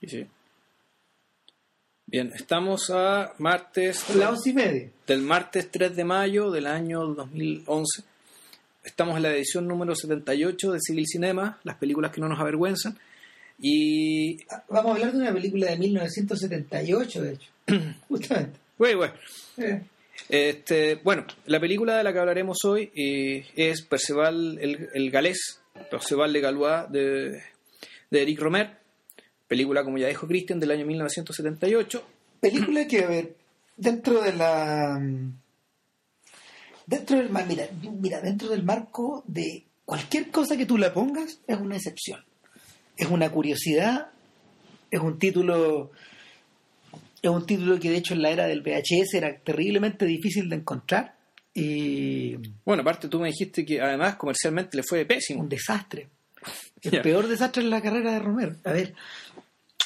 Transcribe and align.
Sí, 0.00 0.08
sí. 0.08 0.26
Bien, 2.06 2.32
estamos 2.34 2.90
a 2.90 3.32
martes. 3.38 4.14
La 4.14 4.30
once 4.30 4.50
y 4.50 4.52
media. 4.54 4.90
Del 5.06 5.20
martes 5.22 5.70
3 5.70 5.94
de 5.94 6.04
mayo 6.04 6.50
del 6.50 6.66
año 6.66 7.04
2011. 7.06 8.02
Estamos 8.82 9.16
en 9.16 9.22
la 9.24 9.34
edición 9.34 9.66
número 9.68 9.94
78 9.94 10.72
de 10.72 10.78
Civil 10.80 11.06
Cinema, 11.06 11.58
las 11.64 11.76
películas 11.76 12.10
que 12.12 12.20
no 12.20 12.28
nos 12.28 12.40
avergüenzan. 12.40 12.96
Y. 13.58 14.38
Vamos 14.68 14.92
a 14.92 14.94
hablar 14.94 15.12
de 15.12 15.18
una 15.18 15.32
película 15.34 15.66
de 15.70 15.76
1978, 15.78 17.22
de 17.22 17.32
hecho. 17.32 17.50
Justamente. 18.08 18.58
Güey, 18.78 18.94
güey. 18.94 19.10
Eh, 19.58 19.82
Este, 20.28 20.94
bueno, 20.96 21.26
la 21.46 21.60
película 21.60 21.96
de 21.98 22.04
la 22.04 22.12
que 22.12 22.18
hablaremos 22.20 22.64
hoy 22.64 22.90
eh, 22.94 23.44
es 23.56 23.82
Perceval 23.82 24.58
el, 24.60 24.88
el 24.94 25.10
Galés, 25.10 25.60
Perceval 25.90 26.32
de 26.32 26.40
Galois 26.40 26.90
de, 26.90 27.42
de 28.10 28.22
Eric 28.22 28.40
Romer, 28.40 28.77
película, 29.48 29.82
como 29.82 29.98
ya 29.98 30.06
dijo 30.06 30.28
Christian, 30.28 30.60
del 30.60 30.70
año 30.70 30.86
1978. 30.86 32.06
película 32.40 32.86
que, 32.86 33.04
a 33.04 33.08
ver, 33.08 33.34
dentro 33.76 34.22
de 34.22 34.32
la. 34.34 35.02
Dentro 36.86 37.16
del, 37.18 37.30
mira, 37.30 37.68
mira, 38.00 38.20
dentro 38.20 38.48
del 38.48 38.62
marco 38.62 39.24
de 39.26 39.64
cualquier 39.84 40.30
cosa 40.30 40.56
que 40.56 40.66
tú 40.66 40.78
la 40.78 40.92
pongas, 40.92 41.40
es 41.46 41.58
una 41.58 41.76
excepción. 41.76 42.24
Es 42.96 43.08
una 43.08 43.30
curiosidad, 43.30 44.08
es 44.90 45.00
un 45.00 45.18
título. 45.18 45.90
Es 47.20 47.30
un 47.30 47.44
título 47.46 47.80
que 47.80 47.90
de 47.90 47.96
hecho 47.96 48.14
en 48.14 48.22
la 48.22 48.30
era 48.30 48.46
del 48.46 48.62
VHS 48.62 49.14
era 49.14 49.36
terriblemente 49.38 50.06
difícil 50.06 50.48
de 50.48 50.56
encontrar 50.56 51.16
y 51.52 52.36
Bueno, 52.64 52.82
aparte 52.82 53.08
tú 53.08 53.18
me 53.18 53.28
dijiste 53.28 53.64
que 53.64 53.80
además 53.80 54.14
comercialmente 54.14 54.76
le 54.76 54.84
fue 54.84 55.04
pésimo. 55.04 55.40
un 55.42 55.48
desastre. 55.48 56.08
El 56.82 57.00
peor 57.02 57.26
desastre 57.26 57.62
en 57.62 57.70
la 57.70 57.82
carrera 57.82 58.12
de 58.12 58.18
Romero. 58.20 58.56
A 58.64 58.72
ver, 58.72 58.94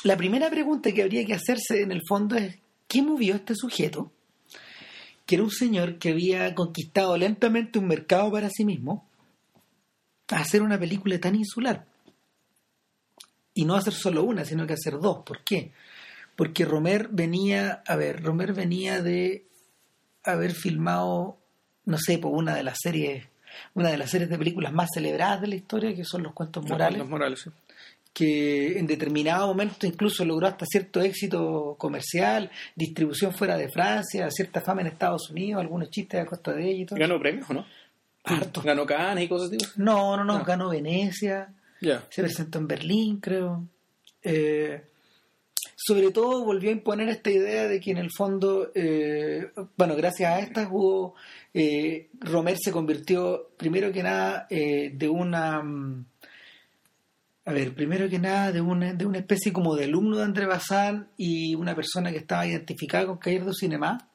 la 0.05 0.16
primera 0.16 0.51
pregunta 0.51 0.92
que 0.92 1.02
habría 1.02 1.25
que 1.25 1.34
hacerse 1.34 1.83
en 1.83 1.92
el 1.92 2.02
fondo 2.06 2.37
es, 2.37 2.59
¿qué 2.88 3.02
movió 3.02 3.34
a 3.34 3.37
este 3.38 3.55
sujeto? 3.55 4.12
Que 5.25 5.36
era 5.36 5.45
un 5.45 5.50
señor 5.50 5.98
que 5.98 6.11
había 6.11 6.55
conquistado 6.55 7.17
lentamente 7.17 7.78
un 7.78 7.86
mercado 7.86 8.30
para 8.30 8.50
sí 8.50 8.64
mismo 8.64 9.08
a 10.28 10.41
hacer 10.41 10.62
una 10.62 10.78
película 10.78 11.19
tan 11.20 11.34
insular. 11.34 11.86
Y 13.55 13.64
no 13.64 13.77
hacer 13.77 13.92
solo 13.92 14.25
una, 14.25 14.45
sino 14.45 14.67
que 14.67 14.73
hacer 14.73 14.98
dos. 14.98 15.23
¿Por 15.25 15.45
qué? 15.45 15.73
Porque 16.36 16.64
Romer 16.64 17.08
venía, 17.08 17.83
a 17.86 17.97
ver, 17.97 18.23
Romer 18.23 18.55
venía 18.55 19.03
de 19.03 19.47
haber 20.25 20.53
filmado, 20.53 21.39
no 21.84 21.98
sé, 21.98 22.19
por 22.19 22.33
una 22.33 22.55
de 22.55 22.62
las 22.62 22.78
series, 22.83 23.27
una 23.75 23.91
de 23.91 23.98
las 23.98 24.11
series 24.11 24.28
de 24.31 24.39
películas 24.39 24.72
más 24.72 24.89
celebradas 24.95 25.41
de 25.41 25.48
la 25.48 25.55
historia, 25.56 25.95
que 25.95 26.05
son 26.05 26.22
Los 26.22 26.33
Cuentos 26.33 26.64
Morales, 26.69 26.98
Los 26.98 27.08
Morales, 27.08 27.41
sí. 27.42 27.50
que 28.12 28.78
en 28.78 28.86
determinado 28.86 29.47
momento 29.47 29.86
incluso 29.86 30.25
logró 30.25 30.47
hasta 30.47 30.67
cierto 30.67 31.00
éxito 31.00 31.77
comercial, 31.78 32.50
distribución 32.75 33.33
fuera 33.33 33.56
de 33.56 33.69
Francia, 33.70 34.30
cierta 34.30 34.61
fama 34.61 34.83
en 34.83 34.89
Estados 34.89 35.30
Unidos, 35.30 35.61
algunos 35.61 35.91
chistes 35.91 36.20
a 36.20 36.27
costa 36.27 36.53
de 36.53 36.70
ella 36.70 36.83
y 36.83 36.86
todo. 36.86 36.98
Ganó 36.98 37.19
premios, 37.19 37.48
¿o 37.50 37.55
no? 37.55 37.67
Harto. 38.25 38.62
Ganó 38.62 38.86
Cannes 38.86 39.25
y 39.25 39.28
cosas 39.28 39.48
así. 39.48 39.58
No, 39.77 40.17
no, 40.17 40.25
no, 40.25 40.39
No. 40.39 40.45
ganó 40.45 40.69
Venecia, 40.69 41.48
se 41.80 42.23
presentó 42.23 42.58
en 42.58 42.69
Berlín, 42.69 43.17
creo. 43.20 43.64
Eh, 44.23 44.80
sobre 45.77 46.10
todo 46.10 46.44
volvió 46.44 46.70
a 46.70 46.74
imponer 46.74 47.08
esta 47.08 47.30
idea 47.30 47.68
de 47.68 47.80
que 47.80 47.91
en 47.91 47.98
el 47.98 48.10
fondo, 48.10 48.70
eh, 48.74 49.50
bueno, 49.77 49.96
gracias 49.96 50.30
a 50.30 50.41
estas 50.41 50.68
hubo, 50.70 51.14
eh, 51.55 52.08
Romer 52.20 52.56
se 52.58 52.72
convirtió, 52.72 53.50
primero 53.56 53.92
que 53.92 54.02
nada, 54.02 54.46
eh, 54.50 54.90
de 54.94 55.08
una, 55.08 55.62
mm, 55.62 56.05
a 57.44 57.52
ver, 57.52 57.74
primero 57.74 58.08
que 58.08 58.18
nada, 58.18 58.52
de 58.52 58.60
una, 58.60 58.92
de 58.94 59.06
una 59.06 59.18
especie 59.18 59.52
como 59.52 59.74
de 59.74 59.84
alumno 59.84 60.16
de 60.18 60.24
André 60.24 60.46
Bazán 60.46 61.08
y 61.16 61.55
una 61.55 61.74
persona 61.74 62.10
que 62.12 62.18
estaba 62.18 62.46
identificada 62.46 63.06
con 63.06 63.18
Cayer 63.18 63.44
de 63.44 63.52
Cinema, 63.52 64.08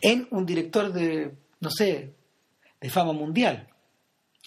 en 0.00 0.28
un 0.30 0.46
director 0.46 0.92
de, 0.92 1.32
no 1.60 1.70
sé, 1.70 2.14
de 2.80 2.90
fama 2.90 3.12
mundial. 3.12 3.68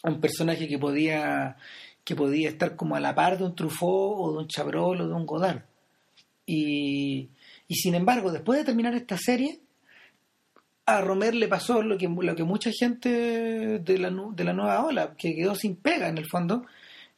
Un 0.04 0.20
personaje 0.20 0.68
que 0.68 0.80
podía 0.80 1.58
que 2.04 2.16
podía 2.16 2.50
estar 2.50 2.76
como 2.76 2.96
a 2.96 3.00
la 3.00 3.14
par 3.14 3.38
de 3.38 3.44
un 3.44 3.56
Truffaut 3.56 4.16
o 4.18 4.32
de 4.32 4.38
un 4.40 4.48
Chabrol 4.48 5.02
o 5.02 5.08
de 5.08 5.14
un 5.14 5.26
Godard 5.26 5.62
y, 6.46 7.30
y 7.68 7.76
sin 7.76 7.96
embargo 7.96 8.32
después 8.32 8.60
de 8.60 8.66
terminar 8.66 8.94
esta 8.96 9.18
serie 9.18 9.60
a 10.86 11.02
Romer 11.02 11.36
le 11.36 11.48
pasó 11.48 11.82
lo 11.82 11.98
que 11.98 12.08
lo 12.08 12.36
que 12.36 12.44
mucha 12.44 12.72
gente 12.72 13.80
de 13.80 13.98
la, 13.98 14.12
de 14.34 14.44
la 14.44 14.54
nueva 14.54 14.84
ola 14.86 15.16
que 15.18 15.36
quedó 15.36 15.56
sin 15.56 15.76
pega 15.76 16.08
en 16.08 16.18
el 16.18 16.28
fondo. 16.28 16.66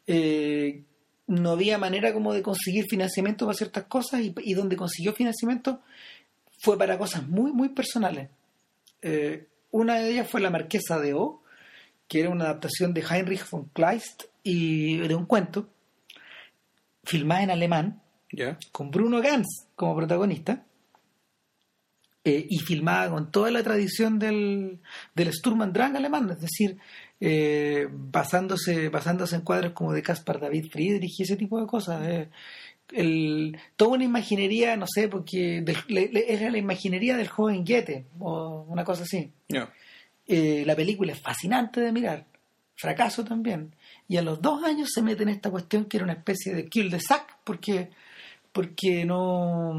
Eh, 0.05 0.83
no 1.25 1.51
había 1.51 1.77
manera 1.77 2.13
como 2.13 2.33
de 2.33 2.41
conseguir 2.41 2.85
financiamiento 2.89 3.45
para 3.45 3.57
ciertas 3.57 3.85
cosas 3.85 4.21
y, 4.21 4.35
y 4.43 4.53
donde 4.53 4.75
consiguió 4.75 5.13
financiamiento 5.13 5.81
fue 6.59 6.77
para 6.77 6.97
cosas 6.97 7.27
muy 7.27 7.51
muy 7.51 7.69
personales. 7.69 8.29
Eh, 9.01 9.47
una 9.71 9.95
de 9.95 10.11
ellas 10.11 10.29
fue 10.29 10.41
la 10.41 10.49
Marquesa 10.49 10.99
de 10.99 11.13
O 11.13 11.41
que 12.07 12.19
era 12.19 12.29
una 12.29 12.45
adaptación 12.45 12.93
de 12.93 13.01
Heinrich 13.01 13.49
von 13.49 13.69
Kleist 13.73 14.25
y 14.43 14.97
de 14.97 15.15
un 15.15 15.25
cuento 15.25 15.69
filmada 17.05 17.43
en 17.43 17.51
alemán 17.51 18.02
Con 18.71 18.89
Bruno 18.91 19.21
Ganz 19.21 19.47
como 19.75 19.95
protagonista 19.95 20.63
eh, 22.25 22.45
y 22.49 22.59
filmada 22.59 23.09
con 23.09 23.31
toda 23.31 23.51
la 23.51 23.63
tradición 23.63 24.17
del, 24.17 24.79
del 25.13 25.33
Sturm 25.33 25.61
und 25.61 25.73
Drang 25.73 25.95
alemán, 25.97 26.29
es 26.31 26.39
decir, 26.39 26.77
eh, 27.19 27.87
basándose, 27.91 28.89
basándose 28.89 29.35
en 29.35 29.41
cuadros 29.41 29.73
como 29.73 29.91
de 29.91 30.01
Caspar 30.01 30.39
David 30.39 30.67
Friedrich 30.71 31.19
y 31.19 31.23
ese 31.23 31.35
tipo 31.35 31.59
de 31.59 31.67
cosas. 31.67 32.01
eh. 32.07 32.29
El, 32.91 33.57
toda 33.75 33.91
una 33.95 34.03
imaginería, 34.03 34.75
no 34.77 34.85
sé, 34.87 35.07
porque 35.07 35.61
del- 35.61 35.77
le- 35.87 36.09
le- 36.11 36.31
era 36.33 36.49
la 36.51 36.57
imaginería 36.57 37.17
del 37.17 37.27
joven 37.29 37.63
Goethe 37.65 38.05
o 38.19 38.65
una 38.69 38.83
cosa 38.83 39.03
así. 39.03 39.31
Eh, 40.27 40.63
la 40.65 40.75
película 40.75 41.11
es 41.13 41.19
fascinante 41.19 41.81
de 41.81 41.91
mirar, 41.91 42.25
fracaso 42.75 43.23
también. 43.25 43.73
Y 44.07 44.17
a 44.17 44.21
los 44.21 44.41
dos 44.41 44.63
años 44.63 44.89
se 44.93 45.01
mete 45.01 45.23
en 45.23 45.29
esta 45.29 45.49
cuestión 45.49 45.85
que 45.85 45.97
era 45.97 46.03
una 46.05 46.13
especie 46.13 46.53
de 46.53 46.67
kill 46.67 46.89
de 46.91 46.99
sac, 46.99 47.37
porque, 47.43 47.89
porque 48.53 49.03
no. 49.03 49.73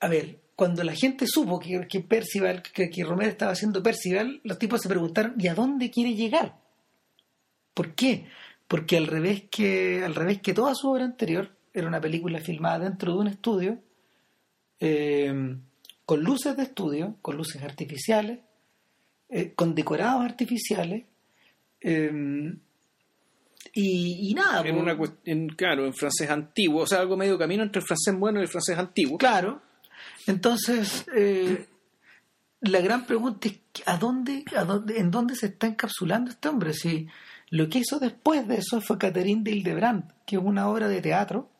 A 0.00 0.08
ver, 0.08 0.40
cuando 0.56 0.82
la 0.82 0.94
gente 0.94 1.26
supo 1.28 1.60
que, 1.60 1.86
que 1.88 2.00
Percival, 2.00 2.62
que, 2.62 2.90
que 2.90 3.04
Romero 3.04 3.30
estaba 3.30 3.52
haciendo 3.52 3.82
Percival, 3.82 4.40
los 4.42 4.58
tipos 4.58 4.80
se 4.80 4.88
preguntaron, 4.88 5.34
¿y 5.38 5.46
a 5.46 5.54
dónde 5.54 5.90
quiere 5.90 6.14
llegar? 6.14 6.58
¿Por 7.74 7.94
qué? 7.94 8.26
Porque 8.66 8.96
al 8.96 9.06
revés 9.06 9.44
que, 9.50 10.02
al 10.02 10.14
revés 10.14 10.40
que 10.40 10.54
toda 10.54 10.74
su 10.74 10.90
obra 10.90 11.04
anterior, 11.04 11.54
era 11.72 11.86
una 11.86 12.00
película 12.00 12.40
filmada 12.40 12.80
dentro 12.80 13.12
de 13.12 13.18
un 13.18 13.28
estudio, 13.28 13.78
eh, 14.80 15.56
con 16.06 16.22
luces 16.22 16.56
de 16.56 16.62
estudio, 16.62 17.16
con 17.20 17.36
luces 17.36 17.62
artificiales, 17.62 18.40
eh, 19.28 19.52
con 19.52 19.74
decorados 19.74 20.24
artificiales, 20.24 21.04
eh, 21.80 22.56
y, 23.74 24.30
y 24.30 24.34
nada. 24.34 24.66
En 24.66 24.76
una 24.76 24.96
en, 25.24 25.48
claro, 25.48 25.86
en 25.86 25.94
francés 25.94 26.30
antiguo, 26.30 26.82
o 26.82 26.86
sea, 26.86 27.00
algo 27.00 27.16
medio 27.16 27.38
camino 27.38 27.62
entre 27.62 27.80
el 27.80 27.86
francés 27.86 28.14
bueno 28.18 28.40
y 28.40 28.42
el 28.42 28.48
francés 28.48 28.78
antiguo. 28.78 29.18
Claro. 29.18 29.62
Entonces, 30.26 31.06
eh, 31.14 31.66
la 32.60 32.80
gran 32.80 33.06
pregunta 33.06 33.48
es 33.48 33.60
¿a 33.86 33.96
dónde, 33.96 34.44
a 34.56 34.64
dónde, 34.64 34.98
en 34.98 35.10
dónde 35.10 35.36
se 35.36 35.46
está 35.46 35.66
encapsulando 35.66 36.30
este 36.30 36.48
hombre? 36.48 36.72
Si 36.72 37.06
lo 37.50 37.68
que 37.68 37.78
hizo 37.78 37.98
después 37.98 38.46
de 38.48 38.56
eso 38.56 38.80
fue 38.80 38.98
Catherine 38.98 39.42
de 39.42 39.52
Hildebrand, 39.52 40.12
que 40.26 40.36
es 40.36 40.42
una 40.42 40.68
obra 40.68 40.88
de 40.88 41.00
teatro 41.00 41.50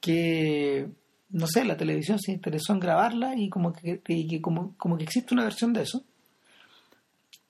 que, 0.00 0.88
no 1.30 1.46
sé, 1.46 1.64
la 1.64 1.76
televisión 1.76 2.18
se 2.18 2.32
interesó 2.32 2.72
en 2.72 2.80
grabarla 2.80 3.36
y 3.36 3.48
como 3.48 3.72
que, 3.72 4.00
y 4.08 4.26
que 4.26 4.40
como, 4.40 4.74
como 4.76 4.96
que 4.96 5.04
existe 5.04 5.34
una 5.34 5.44
versión 5.44 5.72
de 5.72 5.82
eso. 5.82 6.04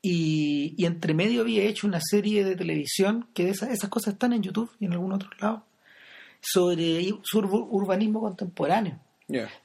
Y, 0.06 0.74
y 0.76 0.84
entre 0.84 1.14
medio 1.14 1.40
había 1.40 1.62
hecho 1.64 1.86
una 1.86 2.00
serie 2.02 2.44
de 2.44 2.56
televisión 2.56 3.26
que 3.32 3.48
esas, 3.48 3.70
esas 3.70 3.88
cosas 3.88 4.12
están 4.14 4.34
en 4.34 4.42
YouTube 4.42 4.70
y 4.78 4.84
en 4.84 4.92
algún 4.92 5.12
otro 5.12 5.30
lado 5.40 5.64
sobre 6.40 7.08
sur- 7.22 7.46
urbanismo 7.50 8.20
contemporáneo. 8.20 8.98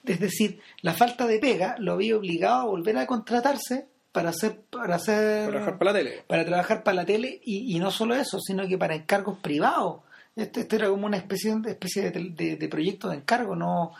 Es 0.06 0.20
decir, 0.20 0.62
la 0.82 0.94
falta 0.94 1.28
de 1.28 1.40
pega 1.40 1.76
lo 1.80 1.92
había 1.94 2.16
obligado 2.16 2.62
a 2.62 2.66
volver 2.66 2.98
a 2.98 3.06
contratarse 3.06 3.88
para 4.14 4.30
hacer 4.30 4.62
para 4.72 4.96
hacer 4.96 5.46
Para 5.48 5.52
trabajar 5.52 5.78
para 5.78 5.92
la 5.92 5.98
tele. 6.00 6.24
para 6.28 6.46
trabajar 6.46 6.84
para 6.84 6.96
la 6.96 7.06
tele 7.06 7.42
y, 7.44 7.76
y 7.76 7.80
no 7.80 7.92
solo 7.92 8.16
eso, 8.16 8.40
sino 8.40 8.66
que 8.68 8.78
para 8.78 8.96
encargos 8.96 9.38
privados. 9.40 10.02
Este, 10.36 10.62
este 10.62 10.78
era 10.78 10.88
como 10.90 11.06
una 11.06 11.18
especie, 11.18 11.54
de, 11.58 11.72
especie 11.72 12.12
de, 12.12 12.30
de- 12.30 12.56
de 12.56 12.70
proyecto 12.70 13.10
de 13.10 13.18
encargo, 13.18 13.56
no, 13.58 13.92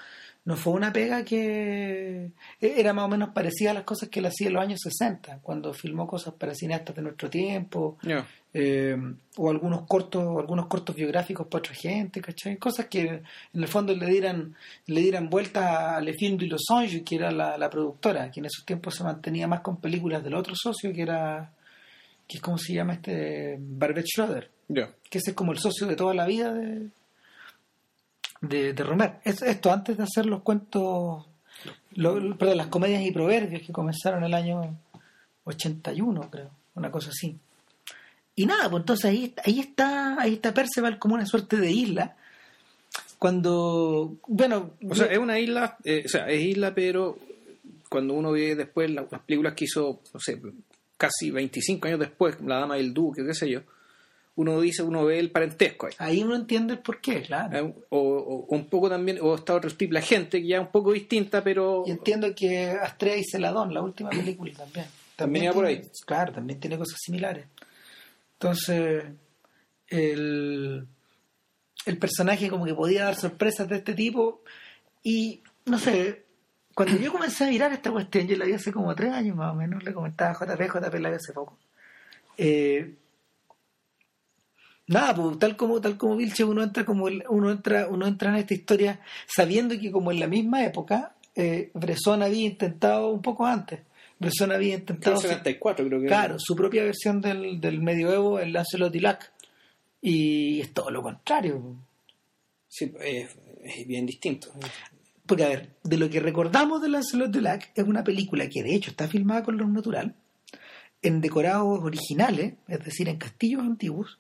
no 0.46 0.56
fue 0.56 0.74
una 0.74 0.92
pega 0.92 1.24
que 1.24 2.32
e, 2.60 2.80
era 2.80 2.94
más 2.94 3.06
o 3.06 3.08
menos 3.08 3.30
parecida 3.30 3.72
a 3.72 3.74
las 3.76 3.84
cosas 3.84 4.10
que 4.10 4.20
él 4.20 4.26
hacía 4.26 4.48
en 4.48 4.54
los 4.54 4.64
años 4.64 4.80
60, 4.82 5.40
cuando 5.42 5.74
filmó 5.74 6.08
cosas 6.08 6.34
para 6.34 6.56
cineastas 6.56 6.96
de 6.96 7.02
nuestro 7.02 7.30
tiempo, 7.30 7.98
eh, 8.52 8.98
o 9.38 9.50
algunos 9.50 9.86
cortos 9.86 10.24
o 10.24 10.40
algunos 10.40 10.66
cortos 10.68 10.96
biográficos 10.96 11.46
para 11.48 11.60
otra 11.60 11.76
gente, 11.76 12.20
¿cachai? 12.20 12.58
Cosas 12.58 12.88
que 12.88 13.02
en 13.02 13.24
el 13.54 13.68
fondo 13.68 13.96
le 13.96 14.08
dieran 14.08 14.56
le 14.88 15.02
dieran 15.02 15.30
vuelta 15.30 15.96
a 15.96 16.02
Le 16.02 16.14
Film 16.14 16.38
de 16.38 16.48
Los 16.48 16.64
Anges, 16.72 17.04
que 17.04 17.16
era 17.16 17.32
la, 17.32 17.58
la 17.58 17.70
productora, 17.70 18.32
que 18.32 18.40
en 18.40 18.48
esos 18.48 18.66
tiempos 18.66 18.96
se 18.96 19.04
mantenía 19.04 19.48
más 19.48 19.62
con 19.62 19.78
películas 19.78 20.24
del 20.24 20.34
otro 20.34 20.56
socio, 20.56 20.92
que 20.92 21.02
era, 21.04 21.52
que 22.28 22.38
es 22.38 22.42
como 22.42 22.58
se 22.58 22.74
llama 22.74 22.94
este, 22.94 23.58
Barbet 23.60 24.06
Schroeder, 24.06 24.50
que 25.10 25.18
ese 25.18 25.32
es 25.32 25.36
como 25.36 25.52
el 25.52 25.60
socio 25.60 25.86
de 25.86 25.96
toda 25.96 26.14
la 26.14 26.26
vida 26.26 26.54
de... 26.54 26.88
de, 28.42 28.74
de 28.74 28.84
Romer. 28.84 29.20
Es- 29.24 29.42
esto 29.42 29.72
antes 29.72 29.98
de 29.98 30.04
hacer 30.04 30.26
los 30.26 30.42
cuentos, 30.42 31.26
lo- 31.96 32.38
perdón, 32.38 32.58
las 32.58 32.68
comedias 32.68 33.04
y 33.04 33.12
proverbios 33.12 33.62
que 33.62 33.74
comenzaron 33.74 34.24
el 34.24 34.34
año 34.34 34.78
81, 35.46 36.30
creo, 36.30 36.52
una 36.76 36.92
cosa 36.92 37.10
así. 37.10 37.38
Y 38.36 38.46
nada, 38.46 38.70
pues 38.70 38.82
entonces 38.82 39.06
ahí, 39.06 39.34
ahí 39.46 39.60
está, 39.60 40.20
ahí 40.22 40.34
está 40.36 40.54
Perceval 40.54 40.98
como 41.00 41.16
una 41.16 41.26
suerte 41.26 41.58
de 41.58 41.72
isla. 41.72 42.16
Cuando, 43.18 44.16
bueno, 44.28 44.72
O 44.90 44.96
sea, 44.96 45.08
es 45.08 45.18
una 45.18 45.38
isla, 45.40 45.78
eh, 45.84 46.04
o 46.06 46.10
sea, 46.10 46.28
es 46.30 46.40
isla, 46.42 46.74
pero 46.74 47.18
cuando 47.90 48.14
uno 48.14 48.32
ve 48.32 48.56
después 48.56 48.90
la- 48.90 49.06
las 49.12 49.22
películas 49.22 49.56
que 49.56 49.66
hizo, 49.66 50.00
no 50.14 50.20
sé, 50.22 50.40
casi 50.96 51.32
25 51.32 51.88
años 51.88 52.00
después, 52.00 52.40
La 52.42 52.60
Dama 52.60 52.76
del 52.76 52.94
Duque, 52.94 53.26
qué 53.26 53.34
sé 53.34 53.50
yo, 53.50 53.62
uno 54.42 54.62
dice, 54.62 54.84
uno 54.84 55.04
ve 55.06 55.20
el 55.20 55.32
parentesco 55.32 55.88
ahí. 55.88 55.94
ahí 55.98 56.24
uno 56.24 56.36
entiende 56.36 56.74
el 56.74 56.80
porqué, 56.80 57.22
claro. 57.24 57.58
Eh, 57.58 57.74
O, 57.90 57.98
o- 58.00 58.46
o 58.48 58.56
un 58.56 58.66
poco 58.70 58.90
también, 58.90 59.18
o 59.22 59.36
está 59.36 59.54
otro 59.56 59.70
tipo 59.76 59.94
de 59.96 60.02
gente 60.02 60.42
que 60.42 60.48
ya 60.48 60.58
es 60.58 60.62
un 60.62 60.72
poco 60.72 60.94
distinta, 60.94 61.44
pero 61.44 61.84
Y 61.86 61.92
entiendo 61.92 62.34
que 62.34 62.70
Astrea 62.72 63.18
y 63.18 63.24
Celadón, 63.24 63.74
la 63.74 63.82
última 63.82 64.10
película 64.10 64.54
también. 64.54 64.86
También 65.16 65.46
iba 65.46 65.54
por 65.54 65.66
ahí. 65.66 65.82
Claro, 66.06 66.32
también 66.32 66.60
tiene 66.60 66.78
cosas 66.78 66.98
similares. 67.02 67.46
Entonces, 68.34 69.04
el, 69.90 70.88
el 71.86 71.98
personaje 71.98 72.50
como 72.50 72.66
que 72.66 72.74
podía 72.74 73.06
dar 73.06 73.16
sorpresas 73.16 73.68
de 73.68 73.78
este 73.78 73.94
tipo 73.94 74.42
y, 75.04 75.42
no 75.66 75.78
sé, 75.80 76.24
cuando 76.74 76.98
yo 76.98 77.12
comencé 77.12 77.44
a 77.44 77.48
mirar 77.50 77.74
esta 77.74 77.92
cuestión, 77.92 78.28
yo 78.28 78.38
la 78.38 78.46
vi 78.46 78.54
hace 78.54 78.72
como 78.72 78.96
tres 78.96 79.12
años 79.12 79.36
más 79.36 79.52
o 79.52 79.56
menos, 79.56 79.84
le 79.84 79.94
comentaba 79.94 80.32
a 80.32 80.34
JP, 80.56 80.62
JP 80.70 81.00
la 81.00 81.10
vi 81.10 81.16
hace 81.16 81.34
poco. 81.34 81.58
Eh, 82.38 82.94
Nada, 84.90 85.16
pues 85.16 85.40
tal 85.40 85.56
como 85.56 85.80
tal 85.80 85.98
como 85.98 86.16
Vilche 86.18 86.44
uno 86.44 86.64
entra 86.64 86.84
como 86.84 87.08
el- 87.08 87.24
uno 87.30 87.52
entra 87.52 87.88
uno 87.88 88.06
entra 88.08 88.30
en 88.32 88.36
esta 88.38 88.54
historia 88.54 89.00
sabiendo 89.28 89.78
que 89.80 89.92
como 89.92 90.12
en 90.12 90.20
la 90.20 90.28
misma 90.28 90.64
época 90.66 91.16
eh, 91.36 91.70
Bresson 91.74 92.22
había 92.24 92.46
intentado 92.46 93.10
un 93.10 93.22
poco 93.22 93.46
antes. 93.46 93.80
Bresson 94.20 94.52
había 94.52 94.76
intentado 94.76 95.16
que 95.22 95.28
74 95.30 95.86
creo 95.88 96.02
que 96.02 96.08
claro 96.08 96.36
su 96.40 96.56
propia 96.56 96.84
versión 96.84 97.22
del, 97.22 97.62
del 97.62 97.80
medioevo 97.82 98.40
el 98.40 98.52
Lancelot 98.52 98.94
y 98.96 99.00
Lac. 99.00 99.32
Y 100.02 100.60
es 100.62 100.74
todo 100.74 100.90
lo 100.92 101.02
contrario. 101.02 101.62
Sí, 102.68 102.92
es, 103.02 103.30
es 103.64 103.88
bien 103.88 104.06
distinto. 104.06 104.50
porque 105.26 105.44
a 105.44 105.50
ver 105.50 105.70
de 105.84 105.98
lo 105.98 106.10
que 106.10 106.20
recordamos 106.20 106.82
de 106.82 106.90
Lancelot 106.90 107.36
y 107.36 107.42
Lac 107.42 107.72
es 107.76 107.84
una 107.86 108.04
película 108.04 108.50
que 108.50 108.64
de 108.64 108.74
hecho 108.76 108.90
está 108.92 109.08
filmada 109.08 109.44
con 109.44 109.56
luz 109.58 109.70
natural 109.70 110.16
en 111.02 111.22
decorados 111.22 111.80
originales 111.84 112.56
es 112.68 112.84
decir 112.84 113.08
en 113.08 113.18
castillos 113.18 113.62
antiguos 113.62 114.18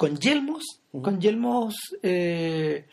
con 0.00 0.16
yelmos, 0.16 0.80
con 0.90 1.20
yelmos, 1.20 1.74
eh, 2.02 2.86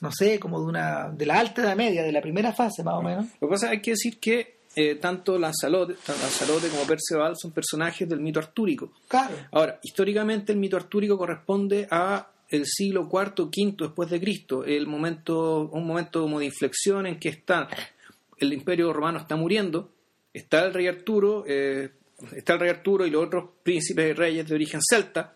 no 0.00 0.10
sé, 0.10 0.40
como 0.40 0.58
de 0.58 0.64
una 0.64 1.10
de 1.10 1.26
la 1.26 1.38
alta 1.38 1.60
edad 1.60 1.76
media, 1.76 2.02
de 2.02 2.10
la 2.10 2.22
primera 2.22 2.54
fase 2.54 2.82
más 2.82 2.94
o 2.94 3.02
menos. 3.02 3.26
Lo 3.42 3.46
que 3.46 3.52
pasa 3.52 3.66
es 3.66 3.70
que 3.70 3.76
hay 3.76 3.82
que 3.82 3.90
decir 3.90 4.18
que 4.18 4.56
eh, 4.74 4.94
tanto 4.94 5.38
Lanzarote, 5.38 5.96
tanto 6.02 6.22
Lanzarote 6.22 6.68
como 6.68 6.86
Perceval 6.86 7.34
son 7.36 7.50
personajes 7.50 8.08
del 8.08 8.20
mito 8.20 8.40
artúrico. 8.40 8.90
Claro. 9.06 9.34
Ahora, 9.52 9.78
históricamente 9.82 10.52
el 10.52 10.58
mito 10.58 10.78
artúrico 10.78 11.18
corresponde 11.18 11.88
a 11.90 12.26
el 12.48 12.64
siglo 12.64 13.06
IV, 13.12 13.50
V 13.54 13.74
después 13.78 14.08
de 14.08 14.18
Cristo, 14.18 14.64
el 14.64 14.86
momento, 14.86 15.68
un 15.70 15.86
momento 15.86 16.22
como 16.22 16.38
de 16.38 16.46
inflexión 16.46 17.06
en 17.06 17.18
que 17.20 17.28
está 17.28 17.68
el 18.38 18.50
Imperio 18.54 18.94
Romano 18.94 19.18
está 19.18 19.36
muriendo, 19.36 19.92
está 20.32 20.64
el 20.64 20.72
rey 20.72 20.86
Arturo, 20.86 21.44
eh, 21.46 21.90
está 22.34 22.54
el 22.54 22.60
rey 22.60 22.70
Arturo 22.70 23.04
y 23.04 23.10
los 23.10 23.26
otros 23.26 23.44
príncipes 23.62 24.08
y 24.08 24.12
reyes 24.14 24.48
de 24.48 24.54
origen 24.54 24.80
celta, 24.80 25.35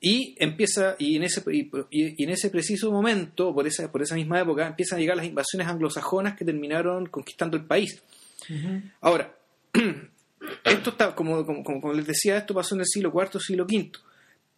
y 0.00 0.34
empieza, 0.38 0.94
y 0.98 1.16
en 1.16 1.24
ese, 1.24 1.42
y, 1.50 1.70
y 1.90 2.22
en 2.24 2.30
ese 2.30 2.50
preciso 2.50 2.90
momento, 2.92 3.54
por 3.54 3.66
esa, 3.66 3.90
por 3.90 4.02
esa 4.02 4.14
misma 4.14 4.40
época, 4.40 4.66
empiezan 4.66 4.98
a 4.98 5.00
llegar 5.00 5.16
las 5.16 5.26
invasiones 5.26 5.66
anglosajonas 5.68 6.36
que 6.36 6.44
terminaron 6.44 7.06
conquistando 7.06 7.56
el 7.56 7.64
país. 7.64 8.02
Ahora, 9.00 9.34
esto 10.64 10.90
está, 10.90 11.14
como, 11.14 11.44
como, 11.44 11.62
como- 11.64 11.92
les 11.92 12.06
decía, 12.06 12.36
esto 12.36 12.54
pasó 12.54 12.74
en 12.74 12.80
el 12.82 12.86
siglo 12.86 13.12
IV, 13.14 13.40
siglo 13.40 13.64
V. 13.64 13.90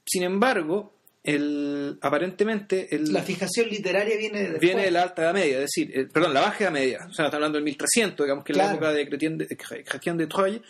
Sin 0.04 0.22
embargo, 0.22 0.92
el, 1.22 1.98
aparentemente 2.00 2.94
el, 2.94 3.12
La 3.12 3.22
fijación 3.22 3.68
literaria 3.68 4.16
viene 4.16 4.38
de 4.38 4.42
después. 4.44 4.60
viene 4.60 4.82
de 4.84 4.90
la 4.90 5.02
alta 5.02 5.22
edad 5.22 5.34
media, 5.34 5.54
es 5.62 5.70
decir, 5.74 6.08
perdón, 6.12 6.32
la 6.34 6.40
baja 6.40 6.64
edad 6.64 6.72
media, 6.72 7.06
o 7.08 7.12
sea, 7.12 7.26
está 7.26 7.36
hablando 7.36 7.56
del 7.56 7.64
1300, 7.64 8.24
digamos 8.26 8.44
que 8.44 8.52
es 8.52 8.58
la 8.58 8.72
época 8.72 8.92
de 8.92 9.06
Chrétien 9.08 9.38
de, 9.38 9.46
Chrétien 9.84 10.16
de 10.16 10.26
Troyes, 10.26 10.62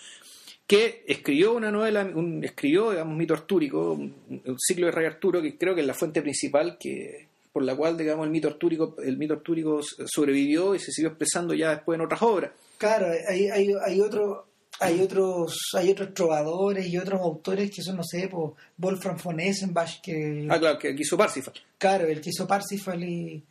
que 0.68 1.02
escribió 1.08 1.54
una 1.54 1.72
novela, 1.72 2.04
un, 2.04 2.44
escribió, 2.44 2.90
digamos, 2.90 3.16
mito 3.16 3.34
artúrico, 3.34 3.92
un, 3.92 4.14
un 4.44 4.56
ciclo 4.58 4.86
de 4.86 4.92
Rey 4.92 5.06
Arturo, 5.06 5.42
que 5.42 5.56
creo 5.58 5.74
que 5.74 5.80
es 5.80 5.86
la 5.86 5.94
fuente 5.94 6.22
principal 6.22 6.76
que 6.78 7.26
por 7.52 7.62
la 7.64 7.74
cual, 7.74 7.96
digamos, 7.96 8.24
el 8.26 8.30
mito 8.30 8.46
artúrico, 8.48 8.94
el 9.02 9.16
mito 9.16 9.32
artúrico 9.34 9.80
sobrevivió 9.82 10.74
y 10.74 10.78
se 10.78 10.92
siguió 10.92 11.08
expresando 11.08 11.54
ya 11.54 11.70
después 11.70 11.98
en 11.98 12.04
otras 12.04 12.22
obras. 12.22 12.52
Claro, 12.76 13.06
hay, 13.28 13.48
hay, 13.48 13.68
hay 13.84 14.00
otro 14.00 14.46
hay 14.80 15.00
otros 15.00 15.58
hay 15.76 15.90
otros 15.90 16.14
trovadores 16.14 16.86
y 16.86 16.98
otros 16.98 17.20
autores 17.20 17.68
que 17.74 17.82
son 17.82 17.96
no 17.96 18.04
sé 18.04 18.28
pues 18.28 18.52
Wolfram 18.76 19.16
von 19.24 19.40
Essenbach 19.40 20.00
que 20.02 20.46
Ah, 20.48 20.58
claro, 20.60 20.78
que 20.78 20.94
quiso 20.94 21.16
Parsifal. 21.16 21.54
claro 21.78 22.06
el 22.06 22.20
que 22.20 22.30
hizo 22.30 22.46
Parsifal 22.46 23.02
y, 23.02 23.42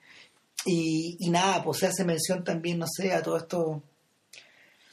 y 0.65 1.17
y 1.19 1.29
nada 1.29 1.61
pues 1.65 1.79
se 1.79 1.87
hace 1.87 2.05
mención 2.05 2.45
también 2.45 2.79
no 2.79 2.85
sé 2.87 3.11
a 3.11 3.21
todo 3.21 3.35
esto 3.37 3.83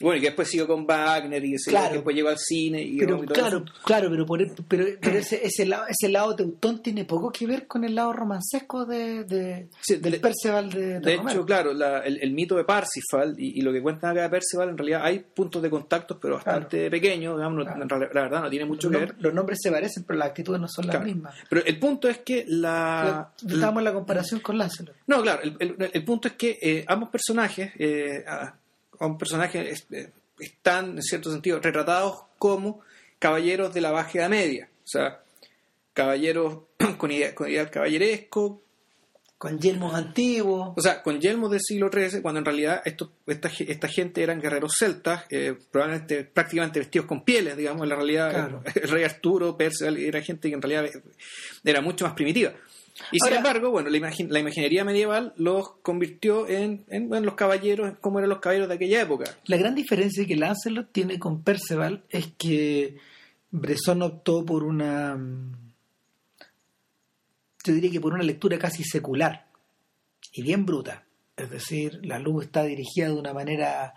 Bueno, 0.00 0.16
y 0.18 0.20
que 0.20 0.26
después 0.26 0.48
siguió 0.48 0.66
con 0.66 0.86
Wagner 0.86 1.44
y 1.44 1.54
Claro. 1.56 1.88
que 1.88 1.94
después 1.94 2.16
llegó 2.16 2.28
al 2.28 2.38
cine 2.38 2.82
y, 2.82 2.98
pero 2.98 3.16
y 3.22 3.26
todo 3.26 3.34
claro 3.34 3.56
eso. 3.64 3.74
claro 3.84 4.10
pero 4.10 4.26
por, 4.26 4.66
pero, 4.66 4.86
pero 5.00 5.18
ese 5.18 5.46
ese 5.46 5.64
lado 5.66 5.84
ese 5.88 6.08
lado 6.08 6.34
teutón 6.34 6.82
tiene 6.82 7.04
poco 7.04 7.30
que 7.30 7.46
ver 7.46 7.66
con 7.68 7.84
el 7.84 7.94
lado 7.94 8.12
romancesco 8.12 8.84
de, 8.86 9.22
de 9.24 9.68
Sí, 9.80 9.96
del 9.96 10.12
de- 10.12 10.18
Perceval 10.20 10.70
de, 10.70 10.86
de 10.98 11.00
De 11.00 11.14
hecho, 11.14 11.46
claro, 11.46 11.72
la- 11.72 12.00
el, 12.00 12.18
el 12.20 12.32
mito 12.32 12.56
de 12.56 12.64
Parsifal 12.64 13.34
y, 13.38 13.58
y 13.60 13.62
lo 13.62 13.72
que 13.72 13.80
cuentan 13.80 14.10
acá 14.10 14.22
de 14.22 14.30
Percival, 14.30 14.70
en 14.70 14.78
realidad 14.78 15.02
hay 15.04 15.20
puntos 15.20 15.62
de 15.62 15.70
contactos, 15.70 16.18
pero 16.20 16.34
bastante 16.34 16.90
pequeños, 16.90 17.36
digamos, 17.36 17.64
Claro. 17.64 18.10
la 18.12 18.22
verdad 18.22 18.42
no 18.42 18.50
tiene 18.50 18.64
mucho 18.66 18.90
los, 18.90 19.00
que 19.00 19.06
ver. 19.06 19.14
los 19.20 19.32
nombres 19.32 19.58
se 19.62 19.70
parecen 19.70 20.02
pero 20.04 20.18
las 20.18 20.28
actitudes 20.28 20.60
no 20.60 20.68
son 20.68 20.86
las 20.88 21.02
mismas 21.04 21.34
Pero 21.48 21.64
el 21.64 21.78
punto 21.78 22.08
es 22.08 22.18
que 22.18 22.44
la... 22.48 23.32
Estábamos 23.48 23.80
en 23.80 23.84
la 23.84 23.92
comparación 23.94 24.40
con 24.40 24.58
Lancelot. 24.58 24.94
No, 25.06 25.22
claro, 25.22 25.42
el, 25.44 25.56
el- 25.60 25.90
el 25.92 26.04
punto 26.04 26.26
es 26.28 26.34
que 26.34 26.58
eh, 26.60 26.84
ambos 26.88 27.10
personajes, 27.10 27.72
eh, 27.78 28.24
a- 29.04 29.06
ambos 29.06 29.18
personajes 29.18 29.86
eh, 29.90 30.10
están, 30.38 30.96
en 30.96 31.02
cierto 31.02 31.30
sentido, 31.30 31.60
retratados 31.60 32.22
como 32.38 32.80
caballeros 33.18 33.72
de 33.74 33.80
la 33.80 33.90
baja 33.92 34.18
edad 34.18 34.28
media. 34.30 34.68
O 34.84 34.86
sea, 34.88 35.20
caballeros 35.92 36.58
con, 36.98 37.10
idea- 37.10 37.34
con 37.34 37.48
ideal 37.48 37.70
caballeresco, 37.70 38.60
Con 39.38 39.58
yelmos 39.58 39.94
antiguos. 39.94 40.72
O 40.76 40.80
sea, 40.80 41.02
con 41.02 41.20
yelmos 41.20 41.50
del 41.50 41.60
siglo 41.60 41.90
XIII, 41.92 42.22
cuando 42.22 42.38
en 42.38 42.44
realidad 42.46 42.80
esto, 42.84 43.12
esta, 43.26 43.50
esta 43.58 43.88
gente 43.88 44.22
eran 44.22 44.40
guerreros 44.40 44.74
celtas, 44.78 45.24
eh, 45.30 45.54
probablemente 45.70 46.24
prácticamente 46.24 46.78
vestidos 46.78 47.06
con 47.06 47.24
pieles, 47.24 47.56
digamos, 47.56 47.82
en 47.82 47.88
la 47.90 47.96
realidad 47.96 48.30
Claro. 48.30 48.62
el 48.74 48.88
rey 48.88 49.04
Arturo, 49.04 49.56
Percival, 49.56 49.98
era 49.98 50.22
gente 50.22 50.48
que 50.48 50.54
en 50.54 50.62
realidad 50.62 50.90
era 51.62 51.80
mucho 51.82 52.04
más 52.06 52.14
primitiva. 52.14 52.52
Y 53.10 53.18
sin 53.18 53.34
embargo, 53.38 53.70
bueno, 53.70 53.90
la, 53.90 53.98
imagi- 53.98 54.28
la 54.28 54.38
imaginería 54.38 54.84
medieval 54.84 55.32
los 55.36 55.72
convirtió 55.82 56.46
en, 56.48 56.84
en, 56.88 57.12
en 57.12 57.24
los 57.26 57.34
caballeros, 57.34 57.98
como 58.00 58.18
eran 58.18 58.28
los 58.30 58.38
caballeros 58.38 58.68
de 58.68 58.74
aquella 58.76 59.02
época. 59.02 59.24
La 59.46 59.56
gran 59.56 59.74
diferencia 59.74 60.24
que 60.26 60.36
Lancelot 60.36 60.92
tiene 60.92 61.18
con 61.18 61.42
Perceval 61.42 62.04
es 62.08 62.28
que 62.38 62.96
Bresson 63.50 64.02
optó 64.02 64.44
por 64.44 64.62
una. 64.62 65.16
mm, 65.16 65.52
Yo 67.64 67.72
diría 67.74 67.90
que 67.90 68.00
por 68.00 68.14
una 68.14 68.22
lectura 68.22 68.58
casi 68.58 68.84
secular 68.84 69.46
y 70.32 70.42
bien 70.42 70.64
bruta. 70.66 71.04
Es 71.36 71.50
decir, 71.50 71.98
la 72.04 72.18
luz 72.20 72.44
está 72.44 72.62
dirigida 72.62 73.06
de 73.08 73.14
una 73.14 73.32
manera 73.32 73.94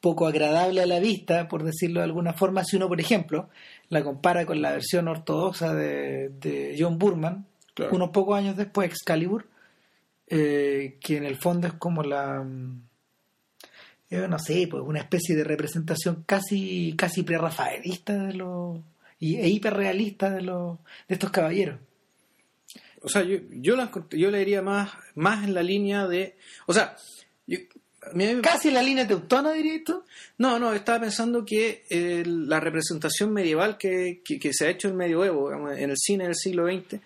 poco 0.00 0.26
agradable 0.26 0.80
a 0.82 0.86
la 0.86 1.00
vista, 1.00 1.48
por 1.48 1.64
decirlo 1.64 2.00
de 2.00 2.04
alguna 2.04 2.32
forma, 2.32 2.64
si 2.64 2.76
uno, 2.76 2.88
por 2.88 3.00
ejemplo, 3.00 3.48
la 3.88 4.02
compara 4.04 4.46
con 4.46 4.62
la 4.62 4.70
versión 4.72 5.08
ortodoxa 5.08 5.74
de, 5.74 6.28
de 6.40 6.76
John 6.78 6.96
Burman, 6.98 7.46
Claro. 7.80 7.96
unos 7.96 8.10
pocos 8.10 8.36
años 8.38 8.56
después, 8.56 8.88
Excalibur, 8.90 9.46
eh, 10.28 10.98
que 11.00 11.16
en 11.16 11.24
el 11.24 11.36
fondo 11.36 11.66
es 11.66 11.72
como 11.74 12.02
la 12.02 12.40
mm, 12.42 12.82
yo 14.10 14.26
no 14.28 14.38
sé, 14.38 14.66
pues 14.70 14.82
una 14.84 14.98
especie 15.00 15.36
de 15.36 15.44
representación 15.44 16.24
casi 16.26 16.94
casi 16.96 17.22
prerrafaelista 17.22 18.14
de 18.26 18.34
los 18.34 18.78
y, 19.18 19.36
e 19.36 19.48
hiperrealista 19.48 20.30
de 20.30 20.42
los 20.42 20.78
de 21.08 21.14
estos 21.14 21.30
caballeros. 21.30 21.78
O 23.02 23.08
sea, 23.08 23.22
yo, 23.22 23.38
yo, 23.50 23.76
la, 23.76 23.90
yo 24.10 24.30
le 24.30 24.38
diría 24.40 24.62
más, 24.62 24.90
más 25.14 25.44
en 25.44 25.54
la 25.54 25.62
línea 25.62 26.06
de... 26.06 26.36
O 26.66 26.72
sea, 26.74 26.96
yo, 27.46 27.58
me- 28.14 28.40
Casi 28.42 28.70
la 28.70 28.82
línea 28.82 29.06
teutona, 29.08 29.52
dirías 29.52 29.82
tú. 29.86 30.02
No, 30.38 30.58
no, 30.58 30.72
estaba 30.74 31.00
pensando 31.00 31.44
que 31.44 31.84
eh, 31.88 32.24
la 32.26 32.60
representación 32.60 33.32
medieval 33.32 33.78
que, 33.78 34.20
que- 34.24 34.38
que 34.38 34.52
se 34.52 34.66
ha 34.66 34.70
hecho 34.70 34.88
en 34.88 34.96
medioevo, 34.96 35.50
en 35.72 35.90
el 35.90 35.96
cine 35.96 36.24
del 36.24 36.34
siglo 36.34 36.66
XX, 36.66 37.00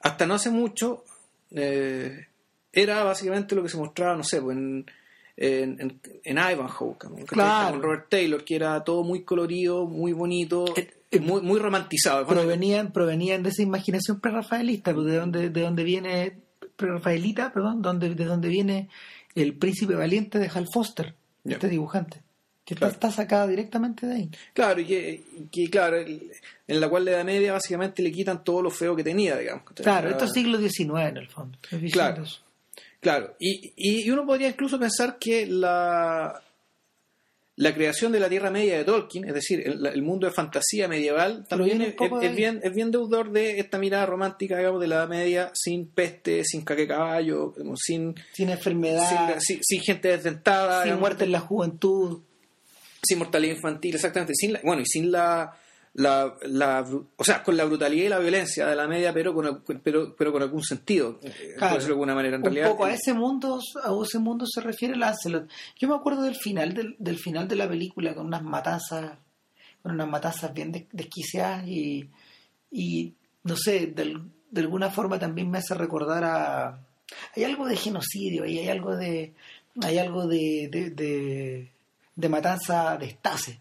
hasta 0.00 0.26
no 0.26 0.34
hace 0.34 0.50
mucho, 0.50 1.04
eh, 1.50 2.26
era 2.72 3.04
básicamente 3.04 3.54
lo 3.54 3.62
que 3.62 3.68
se 3.68 3.76
mostraba, 3.76 4.16
no 4.16 4.24
sé, 4.24 4.40
pues, 4.40 4.56
en, 4.56 4.86
en, 5.36 5.80
en, 5.80 6.00
en 6.24 6.38
Ivanhoe, 6.38 6.96
¿cachai? 6.98 7.24
Claro. 7.24 7.72
con 7.72 7.82
Robert 7.82 8.08
Taylor, 8.08 8.44
que 8.44 8.56
era 8.56 8.82
todo 8.84 9.02
muy 9.04 9.24
colorido, 9.24 9.86
muy 9.86 10.12
bonito, 10.12 10.64
Eh, 10.76 10.88
eh, 11.10 11.18
muy, 11.20 11.42
muy 11.42 11.58
romantizado. 11.58 12.26
Provenían 12.26 12.92
provenían 12.92 13.42
de 13.42 13.48
esa 13.48 13.62
imaginación 13.62 14.20
prerrafaelista, 14.20 14.94
pues 14.94 15.06
de 15.06 15.16
donde 15.16 15.50
de 15.50 15.60
donde 15.60 15.82
viene 15.82 16.38
prerrafaelita, 16.76 17.52
perdón, 17.52 17.82
donde, 17.82 18.14
de 18.14 18.24
donde 18.24 18.48
viene 18.48 18.88
el 19.34 19.54
príncipe 19.54 19.94
valiente 19.94 20.38
de 20.38 20.48
Hal 20.54 20.66
Foster, 20.72 21.14
este 21.44 21.68
dibujante, 21.68 22.22
que 22.64 22.74
Claro. 22.74 22.92
está, 22.92 23.08
está 23.08 23.22
sacada 23.22 23.46
directamente 23.48 24.06
de 24.06 24.14
ahí. 24.14 24.30
Claro, 24.52 24.80
y 24.80 24.84
que, 24.86 25.24
y 25.52 25.68
claro, 25.68 25.96
el- 25.96 26.30
en 26.68 26.80
la 26.80 26.88
cual 26.88 27.04
la 27.04 27.10
Edad 27.12 27.24
Media 27.24 27.52
básicamente 27.52 28.02
le 28.02 28.12
quitan 28.12 28.44
todo 28.44 28.62
lo 28.62 28.70
feo 28.70 28.94
que 28.94 29.02
tenía, 29.02 29.36
digamos. 29.36 29.64
Claro, 29.74 30.08
esto 30.10 30.24
es 30.26 30.32
siglo 30.32 30.58
XIX 30.58 31.08
en 31.08 31.16
el 31.16 31.28
fondo. 31.28 31.58
Claro. 31.92 32.24
Claro, 33.00 33.34
y, 33.38 33.72
y 33.76 34.10
uno 34.10 34.26
podría 34.26 34.48
incluso 34.48 34.78
pensar 34.78 35.18
que 35.18 35.46
la, 35.46 36.42
la 37.56 37.74
creación 37.74 38.12
de 38.12 38.20
la 38.20 38.28
Tierra 38.28 38.50
Media 38.50 38.76
de 38.78 38.84
Tolkien, 38.84 39.24
es 39.26 39.34
decir, 39.34 39.66
el, 39.66 39.84
el 39.86 40.02
mundo 40.02 40.26
de 40.26 40.32
fantasía 40.32 40.86
medieval, 40.86 41.46
también 41.48 41.80
es, 41.82 42.34
bien, 42.36 42.60
es 42.62 42.74
bien 42.74 42.90
deudor 42.90 43.32
de 43.32 43.58
esta 43.58 43.78
mirada 43.78 44.06
romántica, 44.06 44.56
digamos, 44.58 44.80
de 44.80 44.86
la 44.88 44.96
Edad 44.96 45.08
Media, 45.08 45.50
sin 45.54 45.86
peste, 45.88 46.44
sin 46.44 46.62
caque 46.62 46.86
caballo, 46.86 47.54
sin, 47.76 48.14
Sin 48.32 48.50
enfermedad, 48.50 49.38
sin, 49.40 49.56
sin- 49.56 49.60
sin 49.64 49.80
gente 49.80 50.08
desdentada, 50.08 50.78
sin 50.82 50.84
digamos, 50.84 51.00
muerte 51.00 51.24
en 51.24 51.32
la 51.32 51.40
juventud. 51.40 52.20
Sin 53.02 53.18
mortalidad 53.18 53.54
infantil, 53.56 53.94
exactamente, 53.94 54.34
sin 54.34 54.52
la- 54.54 54.60
bueno, 54.62 54.82
y 54.82 54.86
sin 54.86 55.10
la, 55.10 55.56
la, 55.94 56.34
la 56.42 56.86
o 57.16 57.24
sea, 57.24 57.42
con 57.42 57.56
la 57.56 57.64
brutalidad 57.64 58.04
y 58.04 58.08
la 58.08 58.18
violencia 58.18 58.66
de 58.66 58.76
la 58.76 58.86
media, 58.86 59.12
pero 59.12 59.34
con, 59.34 59.62
pero, 59.82 60.14
pero 60.16 60.32
con 60.32 60.42
algún 60.42 60.62
sentido, 60.62 61.18
eh, 61.22 61.32
por 61.50 61.58
Claro. 61.58 61.74
decirlo 61.76 61.94
de 61.94 61.98
alguna 61.98 62.14
manera. 62.14 62.36
En 62.36 62.42
un 62.42 62.44
realidad, 62.44 62.70
poco 62.70 62.84
a 62.84 62.90
el- 62.90 62.94
ese 62.94 63.12
mundo 63.14 63.58
a 63.82 64.02
ese 64.04 64.18
mundo 64.18 64.44
se 64.46 64.60
refiere 64.60 64.96
Lancelot 64.96 65.48
yo 65.78 65.88
me 65.88 65.94
acuerdo 65.96 66.22
del 66.22 66.36
final 66.36 66.74
del, 66.74 66.94
del 66.98 67.18
final 67.18 67.48
de 67.48 67.56
la 67.56 67.68
película 67.68 68.14
con 68.14 68.26
unas 68.26 68.42
matanzas 68.42 69.18
con 69.82 69.92
unas 69.92 70.08
matanzas 70.08 70.52
bien 70.54 70.70
des- 70.72 70.86
desquiciadas 70.92 71.66
y, 71.66 72.08
y 72.70 73.14
no 73.44 73.56
sé 73.56 73.86
de, 73.88 74.16
de 74.50 74.60
alguna 74.60 74.90
forma 74.90 75.18
también 75.18 75.50
me 75.50 75.58
hace 75.58 75.74
recordar 75.74 76.22
a 76.24 76.86
hay 77.34 77.44
algo 77.44 77.66
de 77.66 77.76
genocidio 77.76 78.44
y 78.46 78.58
hay 78.58 78.68
algo 78.68 78.94
de 78.94 79.34
hay 79.82 79.98
algo 79.98 80.26
de 80.28 80.68
de, 80.70 80.90
de, 80.90 81.72
de 82.20 82.28
matanza 82.28 82.96
de 82.98 83.06
estase 83.06 83.60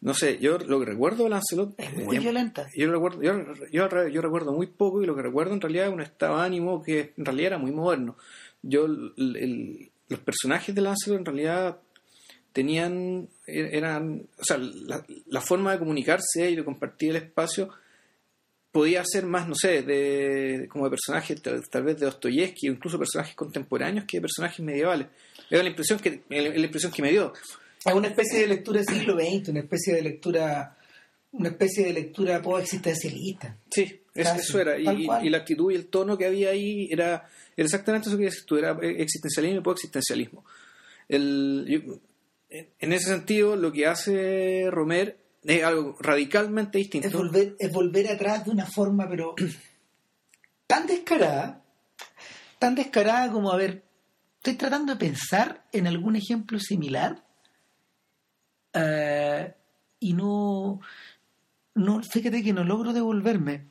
no 0.00 0.14
sé, 0.14 0.38
yo 0.38 0.58
lo 0.58 0.78
que 0.78 0.86
recuerdo 0.86 1.24
de 1.24 1.30
Lancelot 1.30 1.74
es 1.76 1.92
muy 1.92 2.18
violenta. 2.20 2.68
Yo 2.76 2.90
recuerdo 2.90 3.20
yo, 3.20 3.32
yo, 3.72 3.88
yo 4.08 4.22
recuerdo 4.22 4.52
muy 4.52 4.68
poco 4.68 5.02
y 5.02 5.06
lo 5.06 5.16
que 5.16 5.22
recuerdo 5.22 5.54
en 5.54 5.60
realidad 5.60 5.88
es 5.88 5.92
un 5.92 6.00
estado 6.00 6.38
de 6.38 6.46
ánimo 6.46 6.82
que 6.82 7.12
en 7.16 7.24
realidad 7.24 7.46
era 7.48 7.58
muy 7.58 7.72
moderno. 7.72 8.16
Yo 8.62 8.86
el- 8.86 9.12
el- 9.16 9.90
los 10.08 10.20
personajes 10.20 10.72
de 10.74 10.80
Lancelot 10.82 11.18
en 11.18 11.24
realidad 11.24 11.78
tenían 12.52 13.28
er- 13.46 13.70
eran 13.72 14.26
o 14.38 14.44
sea 14.44 14.56
la, 14.58 15.04
la 15.26 15.40
forma 15.40 15.72
de 15.72 15.78
comunicarse 15.80 16.48
y 16.50 16.54
de 16.56 16.64
compartir 16.64 17.10
el 17.10 17.16
espacio 17.16 17.68
podía 18.70 19.02
ser 19.04 19.26
más 19.26 19.48
no 19.48 19.54
sé 19.54 19.82
de 19.82 20.68
como 20.70 20.84
de 20.84 20.90
personajes 20.90 21.42
tal, 21.42 21.62
tal 21.68 21.82
vez 21.82 21.98
de 21.98 22.06
Dostoyevsky 22.06 22.68
o 22.68 22.72
incluso 22.72 22.98
personajes 22.98 23.34
contemporáneos 23.34 24.04
que 24.06 24.18
de 24.18 24.20
personajes 24.22 24.60
medievales. 24.64 25.08
Era 25.50 25.62
la 25.62 25.68
impresión 25.70 25.98
que 25.98 26.22
la 26.28 26.56
impresión 26.64 26.92
que 26.92 27.02
me 27.02 27.10
dio 27.10 27.32
es 27.88 27.94
una 27.94 28.08
especie 28.08 28.40
de 28.40 28.46
lectura 28.46 28.80
del 28.80 28.88
siglo 28.88 29.14
XX 29.14 29.48
una 29.48 29.60
especie 29.60 29.94
de 29.94 30.02
lectura 30.02 30.76
una 31.32 31.48
especie 31.48 31.84
de 31.84 31.92
lectura 31.92 32.40
post-existencialista 32.42 33.56
Sí, 33.70 34.00
Casi, 34.22 34.40
eso 34.40 34.60
era. 34.60 34.78
Y, 34.78 35.28
la 35.28 35.38
actitud 35.38 35.70
y 35.70 35.76
el 35.76 35.86
tono 35.86 36.16
que 36.18 36.26
había 36.26 36.50
ahí 36.50 36.88
era, 36.90 37.28
era 37.56 37.64
exactamente 37.64 38.08
eso 38.08 38.18
que 38.18 38.24
dices 38.24 38.44
tú, 38.44 38.56
era 38.56 38.76
existencialismo 38.82 39.60
y 39.60 39.62
post-existencialismo. 39.62 40.44
En 41.08 42.00
ese 42.92 43.08
sentido, 43.08 43.56
lo 43.56 43.72
que 43.72 43.86
hace 43.86 44.68
Romer 44.70 45.18
es 45.44 45.62
algo 45.62 45.96
radicalmente 46.00 46.78
distinto. 46.78 47.08
es 47.08 47.14
volver, 47.14 47.56
es 47.58 47.72
volver 47.72 48.08
atrás 48.08 48.44
de 48.44 48.50
una 48.50 48.66
forma, 48.66 49.08
pero 49.08 49.34
tan 50.66 50.86
descarada, 50.86 51.62
tan 52.58 52.74
descarada 52.74 53.30
como, 53.30 53.52
a 53.52 53.56
ver, 53.56 53.84
estoy 54.36 54.54
tratando 54.54 54.94
de 54.94 54.98
pensar 54.98 55.64
en 55.72 55.86
algún 55.86 56.16
ejemplo 56.16 56.58
similar 56.58 57.24
eh, 58.72 59.54
y 60.00 60.12
no, 60.12 60.80
no, 61.74 62.02
fíjate 62.02 62.42
que 62.42 62.52
no 62.52 62.64
logro 62.64 62.92
devolverme. 62.92 63.68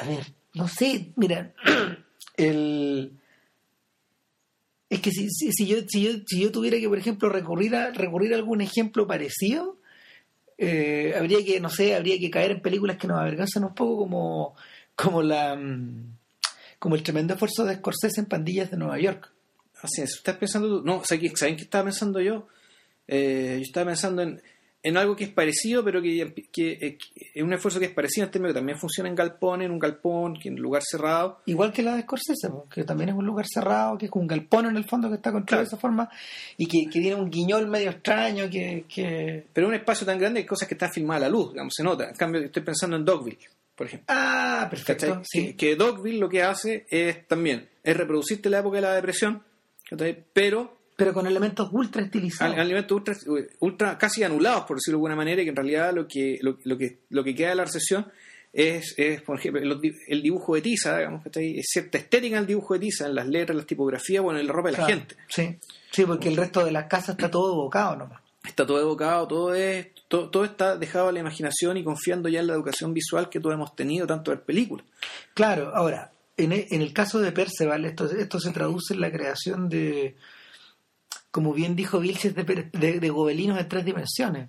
A 0.00 0.06
ver, 0.06 0.26
no 0.54 0.68
sé, 0.68 1.12
mira, 1.16 1.54
el... 2.36 3.18
Es 4.88 5.00
que 5.00 5.10
si, 5.10 5.28
si, 5.30 5.50
si 5.52 5.66
yo, 5.66 5.78
si, 5.88 6.02
yo, 6.02 6.12
si 6.24 6.40
yo 6.40 6.52
tuviera 6.52 6.78
que, 6.78 6.88
por 6.88 6.98
ejemplo, 6.98 7.28
recurrir 7.28 7.74
a, 7.74 7.90
recurrir 7.90 8.34
algún 8.34 8.60
ejemplo 8.60 9.06
parecido, 9.06 9.80
eh, 10.58 11.14
habría 11.18 11.44
que, 11.44 11.60
no 11.60 11.68
sé, 11.68 11.94
habría 11.94 12.18
que 12.18 12.30
caer 12.30 12.52
en 12.52 12.62
películas 12.62 12.96
que 12.96 13.08
nos 13.08 13.18
avergonzan 13.18 13.64
un 13.64 13.74
poco 13.74 13.98
como, 13.98 14.54
como 14.94 15.22
la 15.22 15.56
mm, 15.56 16.16
como 16.78 16.94
el 16.94 17.02
tremendo 17.02 17.34
esfuerzo 17.34 17.64
de 17.64 17.76
Scorsese 17.76 18.20
en 18.20 18.26
Pandillas 18.26 18.70
de 18.70 18.76
Nueva 18.76 18.98
York. 18.98 19.32
Así 19.82 20.02
es, 20.02 20.14
¿estás 20.16 20.36
pensando? 20.36 20.82
No, 20.82 21.02
¿saben 21.04 21.32
qué 21.32 21.62
estaba 21.62 21.84
pensando 21.84 22.20
yo? 22.20 22.48
Eh, 23.08 23.54
yo 23.58 23.62
estaba 23.62 23.86
pensando 23.86 24.22
en, 24.22 24.40
en 24.86 24.96
algo 24.96 25.16
que 25.16 25.24
es 25.24 25.30
parecido, 25.30 25.82
pero 25.82 26.00
que, 26.00 26.32
que, 26.52 26.72
eh, 26.80 26.98
es 27.34 27.42
un 27.42 27.52
esfuerzo 27.52 27.80
que 27.80 27.86
es 27.86 27.90
parecido 27.90 28.24
en 28.24 28.30
términos 28.30 28.54
que 28.54 28.60
también 28.60 28.78
funciona 28.78 29.08
en 29.08 29.16
galpón, 29.16 29.62
en 29.62 29.72
un 29.72 29.80
galpón, 29.80 30.34
que 30.34 30.48
en 30.48 30.54
un 30.54 30.62
lugar 30.62 30.82
cerrado. 30.88 31.40
Igual 31.46 31.72
que 31.72 31.82
la 31.82 31.96
de 31.96 32.02
Scorsese, 32.02 32.48
que 32.70 32.84
también 32.84 33.08
es 33.08 33.16
un 33.16 33.26
lugar 33.26 33.46
cerrado, 33.52 33.98
que 33.98 34.06
es 34.06 34.12
un 34.14 34.28
galpón 34.28 34.66
en 34.66 34.76
el 34.76 34.84
fondo 34.84 35.08
que 35.08 35.16
está 35.16 35.32
construido 35.32 35.62
de 35.62 35.66
esa 35.66 35.76
forma 35.76 36.08
y 36.56 36.66
que, 36.66 36.88
que 36.88 37.00
tiene 37.00 37.16
un 37.16 37.28
guiñol 37.28 37.66
medio 37.66 37.90
extraño 37.90 38.48
que... 38.48 38.84
que... 38.88 39.44
Pero 39.52 39.66
es 39.66 39.68
un 39.70 39.74
espacio 39.74 40.06
tan 40.06 40.20
grande 40.20 40.38
hay 40.38 40.46
cosas 40.46 40.68
que 40.68 40.74
están 40.74 40.92
filmadas 40.92 41.22
a 41.22 41.26
la 41.26 41.30
luz, 41.30 41.50
digamos, 41.50 41.74
se 41.76 41.82
nota. 41.82 42.08
En 42.08 42.14
cambio, 42.14 42.42
estoy 42.42 42.62
pensando 42.62 42.96
en 42.96 43.04
Dogville, 43.04 43.48
por 43.74 43.88
ejemplo. 43.88 44.06
Ah, 44.08 44.68
perfecto. 44.70 45.20
Sí. 45.24 45.46
Que, 45.46 45.56
que 45.56 45.74
Dogville 45.74 46.20
lo 46.20 46.28
que 46.28 46.44
hace 46.44 46.86
es 46.88 47.26
también, 47.26 47.68
es 47.82 47.96
reproducirte 47.96 48.48
la 48.48 48.60
época 48.60 48.76
de 48.76 48.82
la 48.82 48.94
depresión, 48.94 49.42
pero 50.32 50.75
Pero 50.96 51.12
con 51.12 51.26
elementos 51.26 51.68
ultra 51.72 52.02
estilizados. 52.02 52.54
al- 52.54 52.60
alimentos 52.60 52.92
ultra, 52.96 53.14
ultra 53.60 53.98
casi 53.98 54.22
anulados, 54.24 54.64
por 54.64 54.78
decirlo 54.78 54.96
de 54.96 55.00
alguna 55.00 55.16
manera, 55.16 55.42
que 55.42 55.50
en 55.50 55.56
realidad 55.56 55.92
lo 55.94 56.08
que, 56.08 56.38
lo, 56.40 56.56
lo 56.64 56.78
que, 56.78 56.98
lo 57.10 57.22
que 57.22 57.34
queda 57.34 57.50
de 57.50 57.54
la 57.56 57.64
recesión 57.64 58.06
es, 58.52 58.94
es, 58.96 59.20
por 59.20 59.38
ejemplo, 59.38 59.60
el 60.08 60.22
dibujo 60.22 60.54
de 60.54 60.62
tiza, 60.62 60.96
digamos, 60.96 61.22
¿cachai? 61.22 61.58
es 61.58 61.66
cierta 61.68 61.98
estética 61.98 62.36
en 62.36 62.40
el 62.42 62.46
dibujo 62.46 62.72
de 62.74 62.80
tiza, 62.80 63.06
en 63.06 63.14
las 63.14 63.26
letras, 63.28 63.54
las 63.56 63.66
tipografías, 63.66 64.22
bueno, 64.22 64.40
en 64.40 64.46
la 64.46 64.52
ropa 64.54 64.70
de 64.70 64.78
la 64.78 64.86
gente. 64.86 65.16
Sí, 65.28 65.58
sí, 65.90 66.04
porque 66.06 66.28
el 66.30 66.36
resto 66.38 66.64
de 66.64 66.72
las 66.72 66.86
casas 66.86 67.10
está 67.10 67.30
todo 67.30 67.52
evocado 67.52 67.96
nomás. 67.96 68.22
Está 68.46 68.64
todo 68.64 68.80
evocado, 68.80 69.26
todo 69.28 69.54
es, 69.54 69.88
todo, 70.08 70.30
todo 70.30 70.44
está 70.46 70.78
dejado 70.78 71.08
a 71.08 71.12
la 71.12 71.18
imaginación 71.18 71.76
y 71.76 71.84
confiando 71.84 72.28
ya 72.30 72.40
en 72.40 72.46
la 72.46 72.54
educación 72.54 72.94
visual 72.94 73.28
que 73.28 73.40
todos 73.40 73.54
hemos 73.54 73.76
tenido, 73.76 74.06
tanto 74.06 74.32
en 74.32 74.38
películas. 74.40 74.86
Claro, 75.34 75.74
ahora, 75.74 76.12
en 76.38 76.52
e- 76.52 76.68
en 76.70 76.80
el 76.80 76.92
caso 76.94 77.20
de 77.20 77.32
Perceval, 77.32 77.84
esto, 77.84 78.10
esto 78.10 78.40
se 78.40 78.52
traduce 78.52 78.94
en 78.94 79.00
la 79.02 79.10
creación 79.12 79.68
de, 79.68 80.14
como 81.36 81.52
bien 81.52 81.76
dijo 81.76 82.00
Vilches, 82.00 82.34
de, 82.34 82.44
de, 82.72 82.98
de 82.98 83.10
gobelinos 83.10 83.60
en 83.60 83.68
tres 83.68 83.84
dimensiones. 83.84 84.48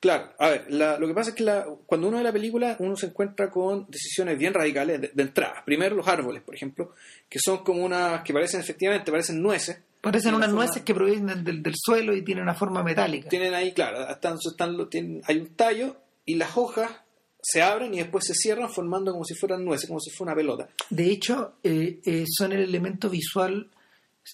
Claro, 0.00 0.32
a 0.40 0.48
ver, 0.50 0.66
la- 0.70 0.98
lo 0.98 1.06
que 1.06 1.14
pasa 1.14 1.30
es 1.30 1.36
que 1.36 1.44
la- 1.44 1.64
cuando 1.86 2.08
uno 2.08 2.16
ve 2.18 2.24
la 2.24 2.32
película, 2.32 2.74
uno 2.80 2.96
se 2.96 3.06
encuentra 3.06 3.48
con 3.48 3.86
decisiones 3.88 4.36
bien 4.36 4.52
radicales 4.52 5.00
de, 5.00 5.10
de 5.14 5.22
entrada. 5.22 5.62
Primero 5.64 5.94
los 5.94 6.08
árboles, 6.08 6.42
por 6.42 6.54
ejemplo, 6.56 6.92
que 7.28 7.38
son 7.38 7.58
como 7.64 7.84
unas 7.84 8.22
que 8.22 8.32
parecen 8.34 8.60
efectivamente, 8.60 9.12
parecen 9.12 9.40
nueces. 9.40 9.78
Parecen 10.00 10.34
unas 10.34 10.48
una 10.48 10.56
forma- 10.56 10.64
nueces 10.66 10.82
que 10.82 10.94
provienen 10.94 11.44
del, 11.44 11.62
del 11.62 11.74
suelo 11.76 12.14
y 12.14 12.22
tienen 12.22 12.42
una 12.42 12.54
forma 12.54 12.82
metálica. 12.82 13.28
Tienen 13.28 13.54
ahí, 13.54 13.72
claro, 13.72 14.06
están, 14.10 14.36
están, 14.44 14.90
tienen- 14.90 15.22
hay 15.26 15.38
un 15.38 15.54
tallo 15.54 15.96
y 16.26 16.34
las 16.34 16.56
hojas 16.56 16.90
se 17.40 17.62
abren 17.62 17.94
y 17.94 17.98
después 17.98 18.24
se 18.26 18.34
cierran 18.34 18.68
formando 18.70 19.12
como 19.12 19.24
si 19.24 19.34
fueran 19.34 19.64
nueces, 19.64 19.86
como 19.86 20.00
si 20.00 20.10
fuera 20.10 20.32
una 20.32 20.36
pelota. 20.36 20.68
De 20.90 21.10
hecho, 21.10 21.54
eh, 21.62 22.00
eh, 22.04 22.24
son 22.26 22.52
el 22.52 22.60
elemento 22.60 23.08
visual, 23.08 23.70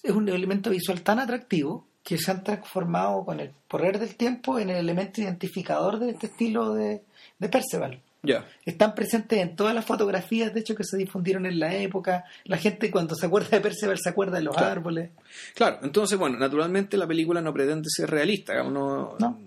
es 0.03 0.11
un 0.11 0.27
elemento 0.29 0.69
visual 0.69 1.01
tan 1.01 1.19
atractivo 1.19 1.85
que 2.03 2.17
se 2.17 2.31
han 2.31 2.43
transformado 2.43 3.23
con 3.25 3.39
el 3.39 3.51
correr 3.69 3.99
del 3.99 4.15
tiempo 4.15 4.57
en 4.59 4.69
el 4.69 4.77
elemento 4.77 5.21
identificador 5.21 5.99
de 5.99 6.11
este 6.11 6.27
estilo 6.27 6.73
de, 6.73 7.03
de 7.37 7.49
Perceval. 7.49 8.01
Ya. 8.23 8.45
Están 8.65 8.93
presentes 8.93 9.39
en 9.39 9.55
todas 9.55 9.73
las 9.73 9.83
fotografías, 9.85 10.53
de 10.53 10.59
hecho, 10.59 10.75
que 10.75 10.83
se 10.83 10.95
difundieron 10.97 11.45
en 11.47 11.59
la 11.59 11.75
época. 11.75 12.25
La 12.45 12.57
gente 12.57 12.91
cuando 12.91 13.15
se 13.15 13.25
acuerda 13.25 13.49
de 13.49 13.61
Perceval 13.61 13.97
se 13.99 14.09
acuerda 14.09 14.37
de 14.37 14.43
los 14.43 14.55
Claro. 14.55 14.71
árboles. 14.71 15.09
Claro, 15.55 15.79
entonces, 15.83 16.17
bueno, 16.19 16.37
naturalmente 16.37 16.97
la 16.97 17.07
película 17.07 17.41
no 17.41 17.51
pretende 17.53 17.87
ser 17.89 18.09
realista. 18.09 18.53
digamos, 18.53 19.19
no-. 19.19 19.39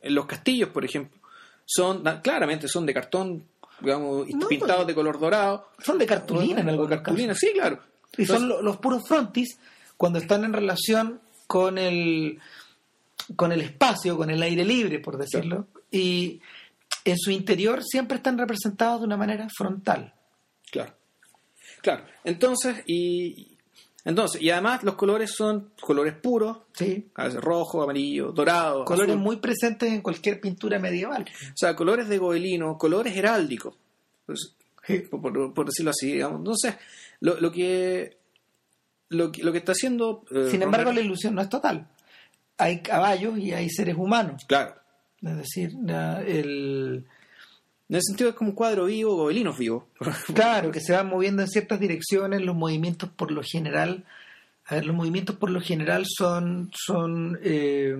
En 0.00 0.14
los 0.14 0.26
castillos, 0.26 0.70
por 0.70 0.84
ejemplo, 0.84 1.18
son 1.64 2.02
claramente 2.22 2.68
son 2.68 2.84
de 2.86 2.94
cartón, 2.94 3.44
digamos, 3.80 4.26
No, 4.28 4.48
pintados 4.48 4.76
pues, 4.76 4.86
de 4.88 4.94
color 4.94 5.18
dorado. 5.20 5.68
Son 5.78 5.96
de 5.98 6.06
cartulina 6.06 6.60
en 6.60 6.66
O 6.68 6.70
algunos 6.70 6.90
cartulina, 7.02 7.28
casos. 7.34 7.40
sí, 7.48 7.52
claro. 7.54 7.80
Y 8.18 8.24
son 8.26 8.48
los 8.48 8.76
puros 8.78 9.02
frontis 9.06 9.58
cuando 10.02 10.18
están 10.18 10.42
en 10.42 10.52
relación 10.52 11.20
con 11.46 11.78
el 11.78 12.40
con 13.36 13.52
el 13.52 13.60
espacio, 13.60 14.16
con 14.16 14.30
el 14.30 14.42
aire 14.42 14.64
libre, 14.64 14.98
por 14.98 15.16
decirlo. 15.16 15.68
Y 15.92 16.40
en 17.04 17.16
su 17.16 17.30
interior 17.30 17.84
siempre 17.84 18.16
están 18.16 18.36
representados 18.36 18.98
de 19.00 19.06
una 19.06 19.16
manera 19.16 19.46
frontal. 19.56 20.12
Claro. 20.72 20.92
Claro. 21.82 22.04
Entonces, 22.24 22.82
y 22.88 23.56
entonces, 24.04 24.42
y 24.42 24.50
además 24.50 24.82
los 24.82 24.96
colores 24.96 25.30
son 25.36 25.70
colores 25.80 26.14
puros, 26.20 26.58
¿sí? 26.72 27.06
a 27.14 27.26
veces 27.26 27.40
rojo, 27.40 27.80
amarillo, 27.80 28.32
dorado. 28.32 28.84
Colores 28.84 29.12
azul. 29.12 29.22
muy 29.22 29.36
presentes 29.36 29.92
en 29.92 30.00
cualquier 30.02 30.40
pintura 30.40 30.80
medieval. 30.80 31.22
O 31.22 31.56
sea, 31.56 31.76
colores 31.76 32.08
de 32.08 32.18
gobelino, 32.18 32.76
colores 32.76 33.16
heráldicos. 33.16 33.76
Pues, 34.26 34.56
Sí. 34.84 34.98
por, 35.08 35.20
por- 35.22 35.54
por 35.54 35.66
decirlo 35.66 35.92
así, 35.92 36.10
digamos. 36.14 36.38
Entonces, 36.40 36.74
lo, 37.20 37.38
lo 37.40 37.52
que 37.52 38.18
lo, 39.12 39.30
que- 39.32 39.42
lo 39.42 39.52
que 39.52 39.58
está 39.58 39.72
haciendo... 39.72 40.24
eh, 40.30 40.48
Sin 40.50 40.62
embargo, 40.62 40.92
la 40.92 41.00
ilusión 41.00 41.34
no 41.34 41.42
es 41.42 41.48
total. 41.48 41.86
Hay 42.58 42.80
caballos 42.82 43.38
y 43.38 43.52
hay 43.52 43.68
seres 43.70 43.96
humanos. 43.96 44.44
Claro. 44.46 44.74
Es 45.22 45.36
decir, 45.36 45.70
el, 46.26 47.04
En 47.88 47.96
ese 47.96 48.08
sentido 48.08 48.30
es 48.30 48.36
como 48.36 48.50
un 48.50 48.56
cuadro 48.56 48.86
vivo, 48.86 49.14
gobelinos 49.16 49.56
vivos. 49.58 49.84
claro, 50.34 50.70
que 50.72 50.80
se 50.80 50.92
van 50.92 51.08
moviendo 51.08 51.42
en 51.42 51.48
ciertas 51.48 51.78
direcciones, 51.80 52.40
los 52.42 52.56
movimientos 52.56 53.08
por 53.10 53.30
lo 53.30 53.42
general, 53.42 54.04
a 54.66 54.74
ver, 54.76 54.86
los 54.86 54.96
movimientos 54.96 55.36
por 55.36 55.50
lo 55.50 55.60
general 55.60 56.04
son, 56.06 56.70
son, 56.74 57.38
eh, 57.42 57.94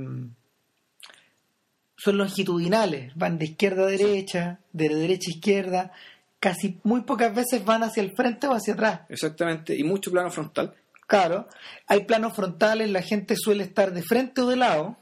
son 1.97 2.19
longitudinales, 2.19 3.13
van 3.15 3.39
de 3.39 3.45
izquierda 3.47 3.83
a 3.85 3.87
derecha, 3.87 4.59
de 4.73 4.89
derecha 4.89 5.31
a 5.31 5.35
izquierda, 5.37 5.93
casi 6.41 6.81
muy 6.83 7.03
pocas 7.03 7.33
veces 7.35 7.65
van 7.65 7.85
hacia 7.85 8.03
el 8.03 8.13
frente 8.17 8.49
o 8.49 8.53
hacia 8.53 8.75
atrás. 8.75 9.01
Exactamente. 9.09 9.77
Y 9.77 9.85
mucho 9.85 10.11
plano 10.11 10.31
frontal. 10.31 10.75
Claro, 11.13 11.47
hay 11.89 12.07
planos 12.07 12.35
frontales, 12.35 12.89
la 12.89 13.03
gente 13.03 13.37
suele 13.37 13.65
estar 13.65 13.93
de 13.93 14.03
frente 14.03 14.41
o 14.41 14.47
de 14.47 14.57
lado, 14.57 14.97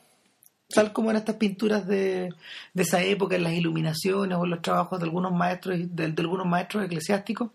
tal 0.68 0.92
como 0.92 1.12
en 1.12 1.18
estas 1.18 1.36
pinturas 1.36 1.86
de, 1.86 2.34
de 2.74 2.82
esa 2.82 3.00
época, 3.00 3.36
en 3.36 3.44
las 3.44 3.52
iluminaciones 3.52 4.36
o 4.36 4.42
en 4.42 4.50
los 4.50 4.60
trabajos 4.60 4.98
de 4.98 5.04
algunos 5.04 5.30
maestros 5.30 5.78
de, 5.78 6.08
de 6.10 6.20
algunos 6.22 6.48
maestros 6.48 6.84
eclesiásticos. 6.84 7.52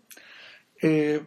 Eh, 0.80 1.22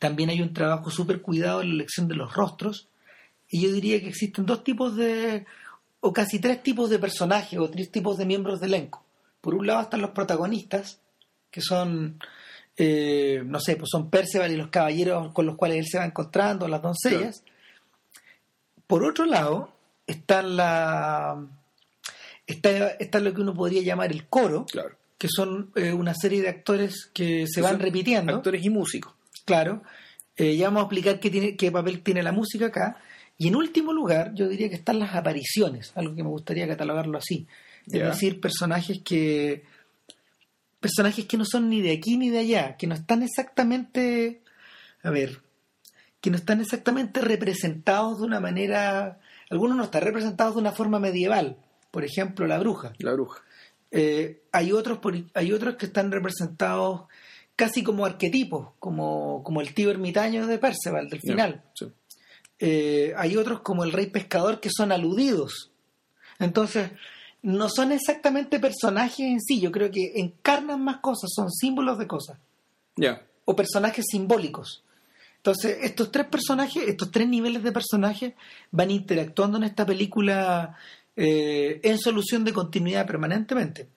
también 0.00 0.30
hay 0.30 0.42
un 0.42 0.52
trabajo 0.52 0.90
súper 0.90 1.22
cuidado 1.22 1.60
en 1.62 1.68
la 1.68 1.74
elección 1.74 2.08
de 2.08 2.16
los 2.16 2.34
rostros. 2.34 2.88
Y 3.48 3.62
yo 3.62 3.72
diría 3.72 4.00
que 4.00 4.08
existen 4.08 4.44
dos 4.44 4.64
tipos 4.64 4.96
de, 4.96 5.46
o 6.00 6.12
casi 6.12 6.40
tres 6.40 6.64
tipos 6.64 6.90
de 6.90 6.98
personajes 6.98 7.60
o 7.60 7.70
tres 7.70 7.92
tipos 7.92 8.18
de 8.18 8.26
miembros 8.26 8.58
de 8.58 8.66
elenco. 8.66 9.04
Por 9.40 9.54
un 9.54 9.68
lado 9.68 9.82
están 9.82 10.00
los 10.00 10.10
protagonistas, 10.10 11.00
que 11.52 11.60
son, 11.60 12.18
eh, 12.78 13.42
no 13.44 13.58
sé, 13.60 13.76
pues 13.76 13.88
son 13.90 14.08
Perceval 14.08 14.52
y 14.52 14.56
los 14.56 14.68
caballeros 14.68 15.32
con 15.32 15.44
los 15.46 15.56
cuales 15.56 15.78
él 15.78 15.86
se 15.86 15.98
va 15.98 16.04
encontrando, 16.04 16.68
las 16.68 16.80
doncellas. 16.80 17.42
Por 18.86 19.04
otro 19.04 19.26
lado, 19.26 19.72
está 20.06 20.42
la 20.42 21.44
está, 22.46 22.90
está 22.92 23.20
lo 23.20 23.34
que 23.34 23.40
uno 23.42 23.52
podría 23.54 23.82
llamar 23.82 24.10
el 24.12 24.26
coro, 24.26 24.64
Claro. 24.66 24.96
que 25.18 25.28
son 25.28 25.70
eh, 25.74 25.92
una 25.92 26.14
serie 26.14 26.40
de 26.40 26.48
actores 26.48 27.10
que 27.12 27.46
se 27.46 27.56
Que 27.56 27.66
van 27.66 27.78
repitiendo. 27.78 28.36
Actores 28.36 28.64
y 28.64 28.70
músicos. 28.70 29.12
Claro. 29.44 29.82
Eh, 30.36 30.56
ya 30.56 30.66
vamos 30.66 30.80
a 30.80 30.84
explicar 30.84 31.20
qué, 31.20 31.30
tiene, 31.30 31.56
qué 31.56 31.70
papel 31.72 32.00
tiene 32.02 32.22
la 32.22 32.32
música 32.32 32.66
acá. 32.66 32.96
Y 33.36 33.48
en 33.48 33.56
último 33.56 33.92
lugar, 33.92 34.32
yo 34.34 34.48
diría 34.48 34.68
que 34.68 34.76
están 34.76 34.98
las 34.98 35.14
apariciones, 35.14 35.92
algo 35.94 36.14
que 36.14 36.22
me 36.22 36.28
gustaría 36.30 36.66
catalogarlo 36.66 37.18
así. 37.18 37.46
Es 37.86 38.02
decir, 38.02 38.40
personajes 38.40 39.00
que 39.04 39.64
personajes 40.80 41.26
que 41.26 41.36
no 41.36 41.44
son 41.44 41.68
ni 41.68 41.80
de 41.82 41.92
aquí 41.92 42.16
ni 42.16 42.30
de 42.30 42.38
allá, 42.38 42.76
que 42.76 42.86
no 42.86 42.94
están 42.94 43.22
exactamente, 43.22 44.42
a 45.02 45.10
ver, 45.10 45.42
que 46.20 46.30
no 46.30 46.36
están 46.36 46.60
exactamente 46.60 47.20
representados 47.20 48.18
de 48.20 48.26
una 48.26 48.40
manera, 48.40 49.20
algunos 49.50 49.76
no 49.76 49.84
están 49.84 50.02
representados 50.02 50.54
de 50.54 50.60
una 50.60 50.72
forma 50.72 50.98
medieval, 51.00 51.56
por 51.90 52.04
ejemplo, 52.04 52.46
la 52.46 52.58
bruja. 52.58 52.92
La 52.98 53.12
bruja. 53.12 53.42
Eh, 53.90 54.42
hay 54.52 54.72
otros 54.72 54.98
por- 54.98 55.24
hay 55.34 55.52
otros 55.52 55.76
que 55.76 55.86
están 55.86 56.12
representados 56.12 57.02
casi 57.56 57.82
como 57.82 58.04
arquetipos, 58.06 58.72
como, 58.78 59.42
como 59.42 59.60
el 59.60 59.74
tío 59.74 59.90
ermitaño 59.90 60.46
de 60.46 60.58
Perceval 60.58 61.08
del 61.08 61.20
final. 61.20 61.64
sí. 61.74 61.86
Eh, 62.60 63.14
hay 63.16 63.36
otros 63.36 63.60
como 63.60 63.84
el 63.84 63.92
rey 63.92 64.06
pescador 64.06 64.58
que 64.60 64.68
son 64.68 64.90
aludidos. 64.90 65.70
Entonces, 66.40 66.90
no 67.42 67.68
son 67.68 67.92
exactamente 67.92 68.58
personajes 68.58 69.20
en 69.20 69.40
sí, 69.40 69.60
yo 69.60 69.70
creo 69.70 69.90
que 69.90 70.12
encarnan 70.16 70.82
más 70.82 70.98
cosas, 70.98 71.30
son 71.34 71.50
símbolos 71.50 71.98
de 71.98 72.06
cosas, 72.06 72.38
Ya. 72.96 73.22
o 73.44 73.54
personajes 73.56 74.04
simbólicos. 74.10 74.84
Entonces, 75.36 75.78
estos 75.82 76.10
tres 76.10 76.26
personajes, 76.26 76.82
estos 76.88 77.10
tres 77.12 77.28
niveles 77.28 77.62
de 77.62 77.70
personajes 77.72 78.34
van 78.72 78.90
interactuando 78.90 79.56
en 79.58 79.64
esta 79.64 79.86
película 79.86 80.76
eh, 81.16 81.80
en 81.84 81.98
solución 81.98 82.44
de 82.44 82.52
continuidad 82.52 83.06
permanentemente. 83.06 83.88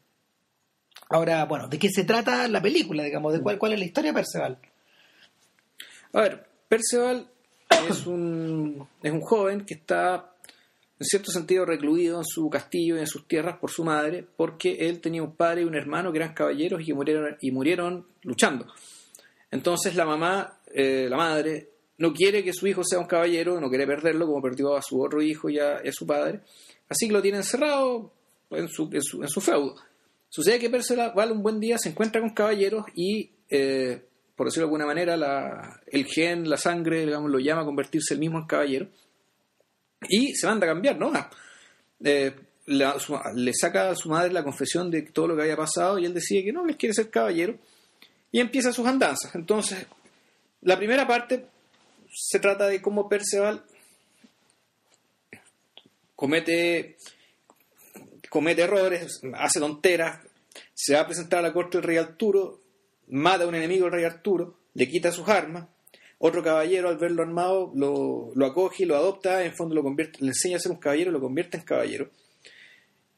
Ahora, 1.10 1.44
bueno, 1.46 1.68
¿de 1.68 1.78
qué 1.80 1.90
se 1.90 2.04
trata 2.06 2.48
la 2.48 2.62
película, 2.62 3.04
digamos? 3.04 3.34
¿De 3.34 3.42
cuál, 3.42 3.58
cuál 3.58 3.74
es 3.74 3.80
la 3.80 3.86
historia 3.86 4.12
de 4.12 4.16
Perceval? 4.16 4.58
A 6.14 6.22
ver, 6.22 6.48
Perceval 6.70 7.28
es 7.90 8.06
un, 8.06 8.88
es 9.02 9.12
un 9.12 9.22
joven 9.22 9.66
que 9.66 9.74
está, 9.74 10.31
en 11.02 11.06
cierto 11.06 11.32
sentido, 11.32 11.66
recluido 11.66 12.20
en 12.20 12.24
su 12.24 12.48
castillo 12.48 12.96
y 12.96 13.00
en 13.00 13.08
sus 13.08 13.28
tierras 13.28 13.58
por 13.58 13.72
su 13.72 13.84
madre, 13.84 14.24
porque 14.38 14.74
él 14.82 15.02
tenía 15.02 15.24
un 15.24 15.36
padre 15.36 15.62
y 15.62 15.64
un 15.64 15.74
hermano 15.74 16.12
que 16.12 16.20
eran 16.20 16.36
caballeros 16.36 16.80
y 16.80 16.86
que 16.86 16.94
murieron, 16.94 17.38
y 17.42 17.50
murieron 17.50 18.06
luchando. 18.22 18.68
Entonces 19.50 19.96
la 19.96 20.06
mamá, 20.06 20.60
eh, 20.72 21.08
la 21.10 21.18
madre, 21.18 21.70
no 21.98 22.14
quiere 22.14 22.44
que 22.44 22.54
su 22.54 22.68
hijo 22.68 22.84
sea 22.84 23.00
un 23.00 23.08
caballero, 23.08 23.60
no 23.60 23.68
quiere 23.68 23.88
perderlo 23.88 24.28
como 24.28 24.44
perdió 24.44 24.76
a 24.76 24.82
su 24.84 25.02
otro 25.02 25.24
hijo 25.24 25.50
y 25.50 25.58
a, 25.58 25.82
su 25.92 26.06
padre. 26.06 26.42
Así 26.88 27.08
que 27.08 27.14
lo 27.14 27.22
tiene 27.24 27.38
encerrado 27.38 28.14
en 28.52 28.70
su, 28.70 28.88
feudo. 29.42 29.78
Sucede 30.30 30.60
que 30.60 30.70
Perceval 30.70 31.32
un 31.32 31.42
buen 31.42 31.60
día 31.60 31.80
se 31.80 31.90
encuentra 31.90 32.22
con 32.22 32.30
caballeros 32.30 32.86
y, 32.94 33.32
eh, 33.50 34.06
por 34.36 34.46
decirlo 34.46 34.68
de 34.68 34.70
alguna 34.70 34.86
manera, 34.86 35.82
el 35.88 36.06
gen, 36.06 36.48
la 36.48 36.58
sangre, 36.58 37.08
digamos, 37.08 37.32
lo 37.32 37.40
llama 37.40 37.64
a 37.64 37.66
convertirse 37.66 38.14
él 38.14 38.20
mismo 38.20 38.38
en 38.38 38.46
caballero. 38.46 38.88
Y 40.08 40.34
se 40.36 40.48
manda 40.48 40.66
a 40.66 40.70
cambiar, 40.70 40.98
¿no? 40.98 41.12
Eh, 42.04 42.34
le 42.66 43.54
saca 43.54 43.90
a 43.90 43.96
su 43.96 44.10
madre 44.10 44.32
la 44.32 44.44
confesión 44.44 44.90
de 44.90 45.02
todo 45.04 45.28
lo 45.28 45.36
que 45.36 45.44
había 45.44 45.58
pasado 45.58 46.00
y 46.00 46.06
él 46.06 46.14
decide 46.14 46.46
que 46.46 46.54
no, 46.54 46.68
él 46.68 46.78
quiere 46.78 46.94
ser 46.94 47.10
caballero 47.10 47.58
y 48.32 48.40
empieza 48.40 48.72
sus 48.72 48.88
andanzas. 48.88 49.36
Entonces, 49.36 49.86
la 50.62 50.78
primera 50.78 51.08
parte 51.08 51.46
se 52.14 52.40
trata 52.40 52.68
de 52.68 52.82
cómo 52.82 53.10
Perceval 53.10 53.64
comete 56.16 56.98
comete 58.30 58.62
errores, 58.62 59.20
hace 59.34 59.60
tonteras, 59.60 60.20
se 60.74 60.94
va 60.94 61.02
a 61.02 61.06
presentar 61.06 61.40
a 61.40 61.42
la 61.42 61.54
corte 61.54 61.78
del 61.78 61.84
rey 61.84 61.98
Arturo, 61.98 62.62
mata 63.10 63.44
a 63.44 63.48
un 63.48 63.56
enemigo 63.56 63.86
del 63.86 63.94
rey 63.94 64.06
Arturo, 64.06 64.56
le 64.74 64.88
quita 64.88 65.12
sus 65.12 65.28
armas, 65.28 65.68
otro 66.22 66.44
caballero 66.44 66.88
al 66.90 66.98
verlo 66.98 67.24
armado 67.24 67.72
lo, 67.76 68.32
lo 68.36 68.46
acoge 68.46 68.84
y 68.84 68.86
lo 68.86 68.96
adopta, 68.96 69.44
en 69.44 69.54
fondo 69.54 69.76
lo 69.76 69.84
convierte, 69.84 70.20
le 70.22 70.28
enseña 70.30 70.58
a 70.58 70.60
ser 70.60 70.72
un 70.72 70.78
caballero, 70.78 71.12
lo 71.12 71.20
convierte 71.20 71.58
en 71.58 71.64
caballero, 71.64 72.10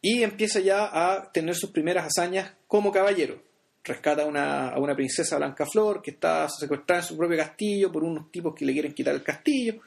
y 0.02 0.24
empieza 0.24 0.60
ya 0.60 0.90
a 0.92 1.32
tener 1.32 1.56
sus 1.56 1.72
primeras 1.72 2.06
hazañas 2.08 2.54
como 2.68 2.92
caballero. 2.92 3.42
Rescata 3.86 4.24
a 4.24 4.26
una, 4.26 4.70
a 4.70 4.80
una 4.80 4.96
princesa 4.96 5.36
Blanca 5.38 5.66
Flor 5.66 6.02
que 6.02 6.12
está 6.12 6.48
secuestrada 6.48 7.02
en 7.02 7.08
su 7.08 7.18
propio 7.18 7.38
castillo 7.38 7.92
por 7.92 8.04
unos 8.06 8.32
tipos 8.32 8.56
que 8.56 8.66
le 8.66 8.72
quieren 8.72 8.94
quitar 8.94 9.14
el 9.14 9.24
castillo, 9.24 9.82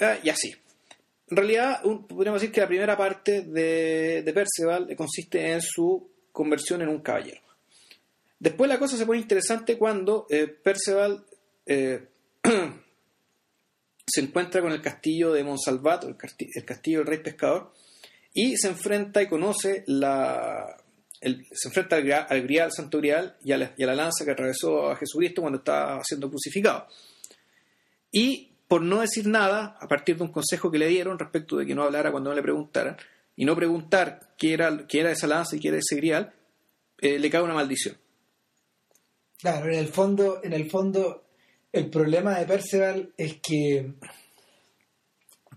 ah, 0.00 0.16
y 0.22 0.28
así 0.30 0.50
en 1.30 1.36
realidad 1.36 1.80
un- 1.84 2.06
podríamos 2.06 2.40
decir 2.40 2.52
que 2.52 2.60
la 2.60 2.66
primera 2.68 2.96
parte 2.96 3.42
de, 3.42 4.22
de 4.22 4.32
Perceval 4.32 4.94
consiste 4.96 5.52
en 5.52 5.60
su 5.62 6.08
conversión 6.32 6.80
en 6.82 6.88
un 6.88 7.00
caballero. 7.00 7.40
Después 8.38 8.68
la 8.68 8.78
cosa 8.78 8.96
se 8.96 9.06
pone 9.06 9.20
interesante 9.20 9.78
cuando 9.78 10.26
eh, 10.28 10.46
Perceval 10.46 11.24
eh, 11.66 12.06
se 14.06 14.20
encuentra 14.20 14.60
con 14.60 14.72
el 14.72 14.82
castillo 14.82 15.32
de 15.32 15.44
Monsalvato, 15.44 16.08
el, 16.08 16.16
casti- 16.16 16.48
el 16.54 16.64
castillo 16.64 16.98
del 16.98 17.06
rey 17.08 17.18
pescador, 17.18 17.72
y 18.34 18.56
se 18.56 18.68
enfrenta 18.68 19.22
y 19.22 19.28
conoce 19.28 19.84
la... 19.86 20.76
se 21.20 21.68
enfrenta 21.68 21.96
al, 21.96 22.12
al 22.28 22.42
grial, 22.42 22.72
santo 22.72 22.98
grial, 22.98 23.36
y 23.44 23.52
a, 23.52 23.58
la, 23.58 23.74
y 23.76 23.82
a 23.84 23.86
la 23.86 23.94
lanza 23.94 24.24
que 24.24 24.32
atravesó 24.32 24.90
a 24.90 24.96
Jesucristo 24.96 25.40
cuando 25.42 25.58
estaba 25.58 26.00
siendo 26.04 26.28
crucificado. 26.28 26.86
Y 28.10 28.50
por 28.68 28.82
no 28.82 29.00
decir 29.00 29.26
nada, 29.26 29.76
a 29.80 29.86
partir 29.86 30.16
de 30.16 30.22
un 30.24 30.32
consejo 30.32 30.70
que 30.70 30.78
le 30.78 30.88
dieron 30.88 31.18
respecto 31.18 31.56
de 31.56 31.66
que 31.66 31.74
no 31.74 31.82
hablara 31.82 32.10
cuando 32.10 32.30
no 32.30 32.36
le 32.36 32.42
preguntaran, 32.42 32.96
y 33.36 33.44
no 33.44 33.56
preguntar 33.56 34.34
qué 34.36 34.52
era, 34.54 34.86
qué 34.86 35.00
era 35.00 35.10
esa 35.10 35.26
lanza 35.26 35.56
y 35.56 35.60
qué 35.60 35.68
era 35.68 35.78
ese 35.78 35.96
grial, 35.96 36.32
eh, 37.00 37.18
le 37.18 37.30
cae 37.30 37.42
una 37.42 37.54
maldición. 37.54 37.96
Claro, 39.38 39.66
en 39.72 39.78
el 39.78 39.88
fondo, 39.88 40.40
en 40.42 40.52
el 40.52 40.70
fondo, 40.70 41.24
el 41.72 41.90
problema 41.90 42.38
de 42.38 42.46
Perceval 42.46 43.12
es 43.16 43.38
que 43.42 43.92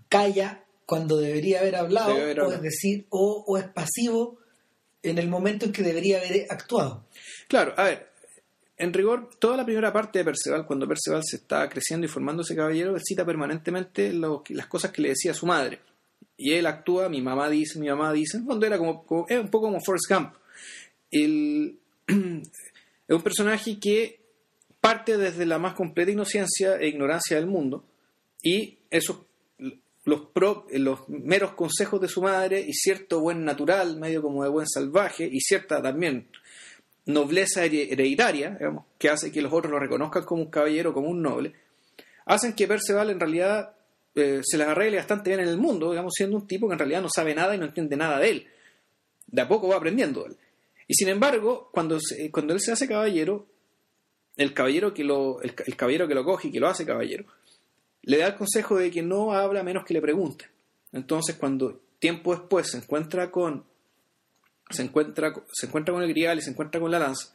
calla 0.08 0.62
cuando 0.86 1.16
debería 1.18 1.60
haber 1.60 1.76
hablado, 1.76 2.10
Debe 2.14 2.22
haber 2.22 2.40
o 2.40 2.52
es 2.52 2.62
decir, 2.62 3.06
o, 3.10 3.44
o 3.46 3.58
es 3.58 3.64
pasivo 3.68 4.38
en 5.02 5.18
el 5.18 5.28
momento 5.28 5.66
en 5.66 5.72
que 5.72 5.82
debería 5.82 6.18
haber 6.18 6.46
actuado. 6.50 7.06
Claro, 7.48 7.74
a 7.76 7.84
ver, 7.84 8.08
en 8.76 8.92
rigor, 8.92 9.30
toda 9.38 9.56
la 9.56 9.64
primera 9.64 9.92
parte 9.92 10.18
de 10.20 10.24
Perceval, 10.24 10.66
cuando 10.66 10.86
Perceval 10.86 11.22
se 11.24 11.36
está 11.36 11.68
creciendo 11.68 12.06
y 12.06 12.08
formándose 12.08 12.54
caballero, 12.54 12.94
él 12.94 13.02
cita 13.04 13.24
permanentemente 13.24 14.12
lo- 14.12 14.44
las 14.50 14.66
cosas 14.66 14.92
que 14.92 15.02
le 15.02 15.08
decía 15.10 15.34
su 15.34 15.46
madre. 15.46 15.80
Y 16.36 16.52
él 16.52 16.66
actúa, 16.66 17.08
mi 17.08 17.22
mamá 17.22 17.48
dice, 17.48 17.78
mi 17.78 17.88
mamá 17.88 18.12
dice, 18.12 18.36
en 18.36 18.42
el 18.42 18.46
fondo 18.48 18.66
era 18.66 18.78
como, 18.78 19.04
como- 19.04 19.26
es 19.28 19.38
un 19.40 19.48
poco 19.48 19.66
como 19.66 19.80
Forrest 19.80 20.08
Gump. 20.10 20.34
El- 21.10 21.78
es 22.06 23.14
un 23.14 23.22
personaje 23.22 23.78
que 23.80 24.20
parte 24.86 25.16
desde 25.16 25.46
la 25.46 25.58
más 25.58 25.74
completa 25.74 26.10
inocencia 26.10 26.76
e 26.76 26.88
ignorancia 26.88 27.36
del 27.36 27.46
mundo 27.46 27.84
y 28.42 28.78
esos 28.90 29.18
los, 30.04 31.08
meros 31.08 31.52
consejos 31.52 32.00
de 32.00 32.08
su 32.08 32.22
madre 32.22 32.60
y 32.60 32.72
cierto 32.72 33.20
buen 33.20 33.44
natural, 33.44 33.96
medio 33.98 34.22
como 34.22 34.44
de 34.44 34.48
buen 34.50 34.66
salvaje 34.68 35.28
y 35.30 35.40
cierta 35.40 35.82
también 35.82 36.28
nobleza 37.06 37.64
here- 37.64 37.88
hereditaria, 37.92 38.50
digamos, 38.50 38.84
que 38.98 39.08
hace 39.10 39.32
que 39.32 39.42
los 39.42 39.52
otros 39.52 39.70
lo 39.72 39.78
reconozcan 39.80 40.24
como 40.24 40.42
un 40.42 40.50
caballero, 40.50 40.92
como 40.92 41.08
un 41.08 41.22
noble, 41.22 41.54
hacen 42.24 42.52
que 42.54 42.66
Perceval 42.68 43.10
en 43.10 43.18
realidad 43.20 43.72
eh, 44.14 44.40
se 44.44 44.56
las 44.58 44.68
arregle 44.68 44.96
bastante 44.98 45.30
bien 45.30 45.40
en 45.40 45.48
el 45.48 45.56
mundo, 45.58 45.90
digamos, 45.90 46.12
siendo 46.16 46.36
un 46.36 46.46
tipo 46.46 46.68
que 46.68 46.74
en 46.74 46.78
realidad 46.78 47.02
no 47.02 47.08
sabe 47.14 47.34
nada 47.34 47.54
y 47.54 47.58
no 47.58 47.66
entiende 47.66 47.96
nada 47.96 48.18
de 48.18 48.30
él. 48.30 48.46
De 49.26 49.42
a 49.42 49.48
poco 49.48 49.68
va 49.68 49.76
aprendiendo 49.76 50.24
él. 50.26 50.36
Y 50.88 50.94
sin 50.94 51.08
embargo, 51.08 51.68
cuando, 51.72 51.98
se- 52.00 52.30
cuando 52.30 52.54
él 52.54 52.60
se 52.60 52.70
hace 52.72 52.86
caballero, 52.88 53.46
el 54.36 54.52
caballero 54.54 54.92
que 54.92 55.04
lo, 55.04 55.40
el, 55.42 55.54
caballero 55.76 56.06
que 56.06 56.14
lo 56.14 56.24
coge 56.24 56.48
y 56.48 56.50
que 56.52 56.60
lo 56.60 56.68
hace 56.68 56.86
caballero, 56.86 57.24
le 58.02 58.18
da 58.18 58.28
el 58.28 58.36
consejo 58.36 58.76
de 58.76 58.90
que 58.90 59.02
no 59.02 59.32
habla 59.32 59.62
menos 59.62 59.84
que 59.84 59.94
le 59.94 60.00
pregunten. 60.00 60.48
Entonces, 60.92 61.36
cuando 61.36 61.80
tiempo 61.98 62.34
después 62.34 62.70
se 62.70 62.78
encuentra 62.78 63.30
con 63.30 63.64
se 64.68 64.82
encuentra, 64.82 65.32
se 65.52 65.66
encuentra 65.66 65.94
con 65.94 66.02
el 66.02 66.08
grial 66.08 66.38
y 66.38 66.42
se 66.42 66.50
encuentra 66.50 66.80
con 66.80 66.90
la 66.90 66.98
lanza, 66.98 67.34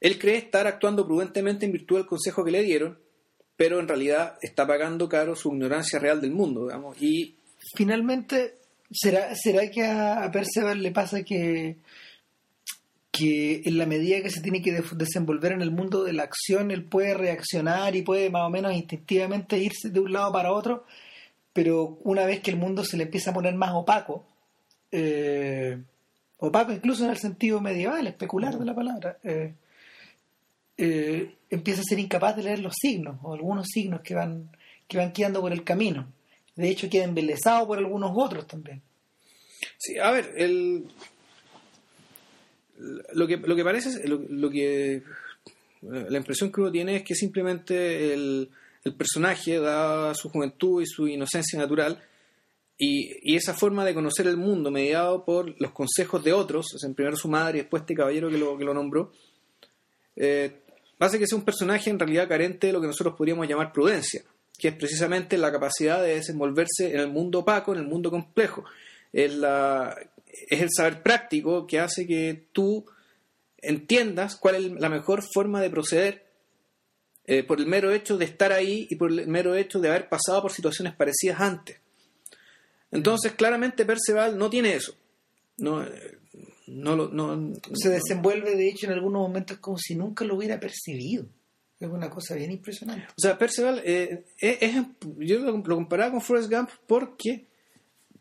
él 0.00 0.18
cree 0.18 0.36
estar 0.36 0.66
actuando 0.66 1.06
prudentemente 1.06 1.66
en 1.66 1.72
virtud 1.72 1.96
del 1.96 2.06
consejo 2.06 2.44
que 2.44 2.50
le 2.50 2.62
dieron, 2.62 2.98
pero 3.56 3.78
en 3.78 3.88
realidad 3.88 4.38
está 4.40 4.66
pagando 4.66 5.08
caro 5.08 5.36
su 5.36 5.50
ignorancia 5.50 5.98
real 5.98 6.20
del 6.20 6.30
mundo, 6.30 6.66
digamos, 6.66 6.96
y 7.00 7.36
Finalmente, 7.74 8.58
¿será, 8.90 9.34
será 9.34 9.70
que 9.70 9.84
a, 9.84 10.24
a 10.24 10.30
Perceval 10.30 10.82
le 10.82 10.92
pasa 10.92 11.22
que, 11.22 11.76
que 13.16 13.62
en 13.64 13.78
la 13.78 13.86
medida 13.86 14.20
que 14.20 14.30
se 14.30 14.40
tiene 14.40 14.60
que 14.60 14.82
desenvolver 14.92 15.52
en 15.52 15.62
el 15.62 15.70
mundo 15.70 16.04
de 16.04 16.12
la 16.12 16.24
acción, 16.24 16.70
él 16.70 16.84
puede 16.84 17.14
reaccionar 17.14 17.96
y 17.96 18.02
puede 18.02 18.28
más 18.28 18.42
o 18.42 18.50
menos 18.50 18.74
instintivamente 18.74 19.58
irse 19.58 19.90
de 19.90 20.00
un 20.00 20.12
lado 20.12 20.32
para 20.32 20.52
otro, 20.52 20.84
pero 21.52 21.98
una 22.04 22.26
vez 22.26 22.40
que 22.40 22.50
el 22.50 22.58
mundo 22.58 22.84
se 22.84 22.96
le 22.96 23.04
empieza 23.04 23.30
a 23.30 23.34
poner 23.34 23.54
más 23.54 23.72
opaco, 23.72 24.26
eh, 24.92 25.78
opaco 26.38 26.72
incluso 26.72 27.04
en 27.04 27.10
el 27.10 27.16
sentido 27.16 27.60
medieval, 27.60 28.06
especular 28.06 28.58
de 28.58 28.64
la 28.64 28.74
palabra, 28.74 29.18
eh, 29.24 29.54
eh, 30.76 31.34
empieza 31.48 31.80
a 31.80 31.84
ser 31.84 31.98
incapaz 31.98 32.36
de 32.36 32.42
leer 32.42 32.58
los 32.58 32.74
signos 32.78 33.16
o 33.22 33.32
algunos 33.32 33.68
signos 33.68 34.02
que 34.02 34.14
van 34.14 34.50
que 34.86 34.98
van 34.98 35.12
quedando 35.12 35.40
por 35.40 35.52
el 35.52 35.64
camino. 35.64 36.06
De 36.54 36.68
hecho, 36.68 36.88
queda 36.88 37.04
embelesado 37.04 37.66
por 37.66 37.78
algunos 37.78 38.12
otros 38.14 38.46
también. 38.46 38.82
Sí, 39.78 39.98
a 39.98 40.10
ver, 40.10 40.32
el, 40.36 40.86
lo, 42.78 43.26
que, 43.26 43.36
lo 43.36 43.56
que 43.56 43.64
parece, 43.64 44.06
lo, 44.08 44.20
lo 44.28 44.50
que 44.50 45.02
la 45.82 46.18
impresión 46.18 46.50
que 46.50 46.60
uno 46.60 46.72
tiene 46.72 46.96
es 46.96 47.02
que 47.02 47.14
simplemente 47.14 48.12
el, 48.12 48.50
personaje 48.96 49.58
da 49.58 50.14
su 50.14 50.28
juventud 50.28 50.80
y 50.80 50.86
su 50.86 51.08
inocencia 51.08 51.58
natural 51.58 52.00
y, 52.78 53.34
esa 53.34 53.52
forma 53.52 53.84
de 53.84 53.94
conocer 53.94 54.28
el 54.28 54.36
mundo 54.36 54.70
mediado 54.70 55.24
por 55.24 55.60
los 55.60 55.72
consejos 55.72 56.22
de 56.22 56.32
otros, 56.32 56.66
o 56.72 56.78
sea, 56.78 56.88
primero 56.92 57.16
su 57.16 57.28
madre 57.28 57.58
y 57.58 57.60
después 57.62 57.80
este 57.82 57.94
caballero 57.94 58.30
que 58.30 58.38
lo, 58.38 58.56
que 58.56 58.64
lo 58.64 58.72
nombró, 58.72 59.12
eh, 60.14 60.60
hace 61.00 61.18
que 61.18 61.26
sea 61.26 61.36
un 61.36 61.44
personaje 61.44 61.90
en 61.90 61.98
realidad 61.98 62.28
carente 62.28 62.68
de 62.68 62.72
lo 62.72 62.80
que 62.80 62.86
nosotros 62.86 63.16
podríamos 63.16 63.48
llamar 63.48 63.72
prudencia, 63.72 64.22
que 64.56 64.68
es 64.68 64.74
precisamente 64.76 65.36
la 65.36 65.50
capacidad 65.50 66.00
de 66.00 66.14
desenvolverse 66.14 66.92
en 66.92 67.00
el 67.00 67.08
mundo 67.08 67.40
opaco, 67.40 67.72
en 67.72 67.80
el 67.80 67.86
mundo 67.86 68.08
complejo. 68.08 68.64
Es, 69.12 69.34
la, 69.34 69.96
es 70.48 70.60
el 70.60 70.68
saber 70.74 71.02
práctico 71.02 71.66
que 71.66 71.80
hace 71.80 72.06
que 72.06 72.48
tú 72.52 72.86
entiendas 73.58 74.36
cuál 74.36 74.54
es 74.56 74.72
la 74.72 74.88
mejor 74.88 75.22
forma 75.34 75.60
de 75.60 75.70
proceder 75.70 76.26
eh, 77.24 77.42
por 77.42 77.58
el 77.58 77.66
mero 77.66 77.90
hecho 77.92 78.16
de 78.18 78.24
estar 78.26 78.52
ahí 78.52 78.86
y 78.90 78.96
por 78.96 79.10
el 79.10 79.26
mero 79.26 79.54
hecho 79.56 79.80
de 79.80 79.88
haber 79.88 80.08
pasado 80.08 80.42
por 80.42 80.52
situaciones 80.52 80.94
parecidas 80.94 81.40
antes. 81.40 81.80
Entonces, 82.92 83.32
claramente 83.32 83.84
Perceval 83.84 84.38
no 84.38 84.48
tiene 84.48 84.74
eso. 84.74 84.94
No, 85.58 85.82
eh, 85.82 86.18
no, 86.68 86.94
lo- 86.94 87.08
no, 87.08 87.52
Se 87.74 87.88
desenvuelve, 87.90 88.54
de 88.56 88.68
hecho, 88.68 88.86
en 88.86 88.92
algunos 88.92 89.22
momentos 89.22 89.58
como 89.58 89.76
si 89.78 89.94
nunca 89.96 90.24
lo 90.24 90.36
hubiera 90.36 90.60
percibido. 90.60 91.26
Es 91.80 91.88
una 91.88 92.08
cosa 92.08 92.34
bien 92.36 92.52
impresionante. 92.52 93.06
O 93.08 93.20
sea, 93.20 93.36
Perceval, 93.36 93.82
eh, 93.84 94.24
es, 94.38 94.58
es- 94.62 94.74
yo 95.18 95.38
lo, 95.40 95.52
lo 95.58 95.74
comparaba 95.74 96.12
con 96.12 96.20
Forrest 96.20 96.50
Gump 96.50 96.70
porque 96.86 97.45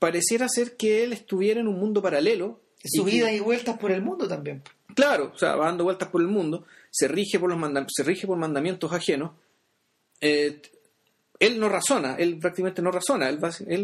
pareciera 0.05 0.47
ser 0.47 0.77
que 0.77 1.03
él 1.03 1.13
estuviera 1.13 1.59
en 1.59 1.67
un 1.67 1.79
mundo 1.79 1.99
paralelo. 1.99 2.61
Su 2.83 3.07
y 3.09 3.23
y 3.23 3.39
vueltas 3.39 3.75
por 3.79 3.91
el 3.91 4.03
mundo 4.03 4.27
también. 4.27 4.61
Claro, 4.93 5.31
o 5.33 5.37
sea, 5.37 5.55
va 5.55 5.65
dando 5.65 5.83
vueltas 5.83 6.09
por 6.09 6.21
el 6.21 6.27
mundo, 6.27 6.65
se 6.91 7.07
rige 7.07 7.39
por 7.39 7.49
los 7.49 7.57
manda- 7.57 7.87
se 7.89 8.03
rige 8.03 8.27
por 8.27 8.37
mandamientos 8.37 8.93
ajenos. 8.93 9.31
Eh, 10.21 10.61
él 11.39 11.59
no 11.59 11.69
razona, 11.69 12.15
él 12.17 12.37
prácticamente 12.37 12.83
no 12.83 12.91
razona, 12.91 13.27
él, 13.29 13.37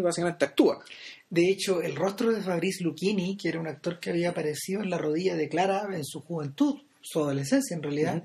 básicamente 0.03 0.45
actúa. 0.45 0.84
De 1.27 1.49
hecho, 1.49 1.81
el 1.81 1.95
rostro 1.95 2.31
de 2.31 2.41
Fabrice 2.41 2.84
Lucchini, 2.84 3.36
que 3.36 3.49
era 3.49 3.60
un 3.60 3.67
actor 3.67 3.99
que 3.99 4.12
había 4.12 4.29
aparecido 4.29 4.84
en 4.84 4.91
la 4.91 4.99
rodilla 4.99 5.36
de 5.36 5.49
Clara 5.49 5.88
en 5.93 6.05
su 6.05 6.21
juventud, 6.21 6.75
su 7.01 7.19
adolescencia 7.19 7.75
en 7.75 7.81
realidad, 7.84 8.23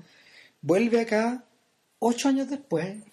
vuelve 0.61 1.01
acá 1.01 1.43
ocho 1.99 2.29
años 2.29 2.47
después, 2.49 3.03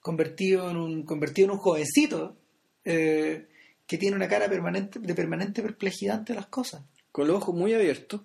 convertido 0.00 0.68
en 0.70 0.76
un, 0.76 1.02
convertido 1.04 1.46
en 1.46 1.52
un 1.52 1.58
jovencito 1.58 2.34
eh, 2.84 3.46
que 3.86 3.98
tiene 3.98 4.16
una 4.16 4.28
cara 4.28 4.48
permanente, 4.48 4.98
de 4.98 5.14
permanente 5.14 5.62
perplejidad 5.62 6.16
ante 6.18 6.34
las 6.34 6.46
cosas. 6.46 6.82
Con 7.12 7.26
los 7.28 7.36
ojos 7.36 7.54
muy 7.54 7.72
abiertos. 7.74 8.20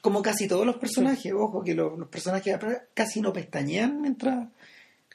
Como 0.00 0.22
casi 0.22 0.46
todos 0.46 0.64
los 0.64 0.76
personajes, 0.76 1.32
ojo, 1.32 1.64
que 1.64 1.74
los, 1.74 1.98
los 1.98 2.08
personajes 2.08 2.56
casi 2.94 3.20
no 3.20 3.32
pestañean 3.32 4.00
mientras... 4.00 4.48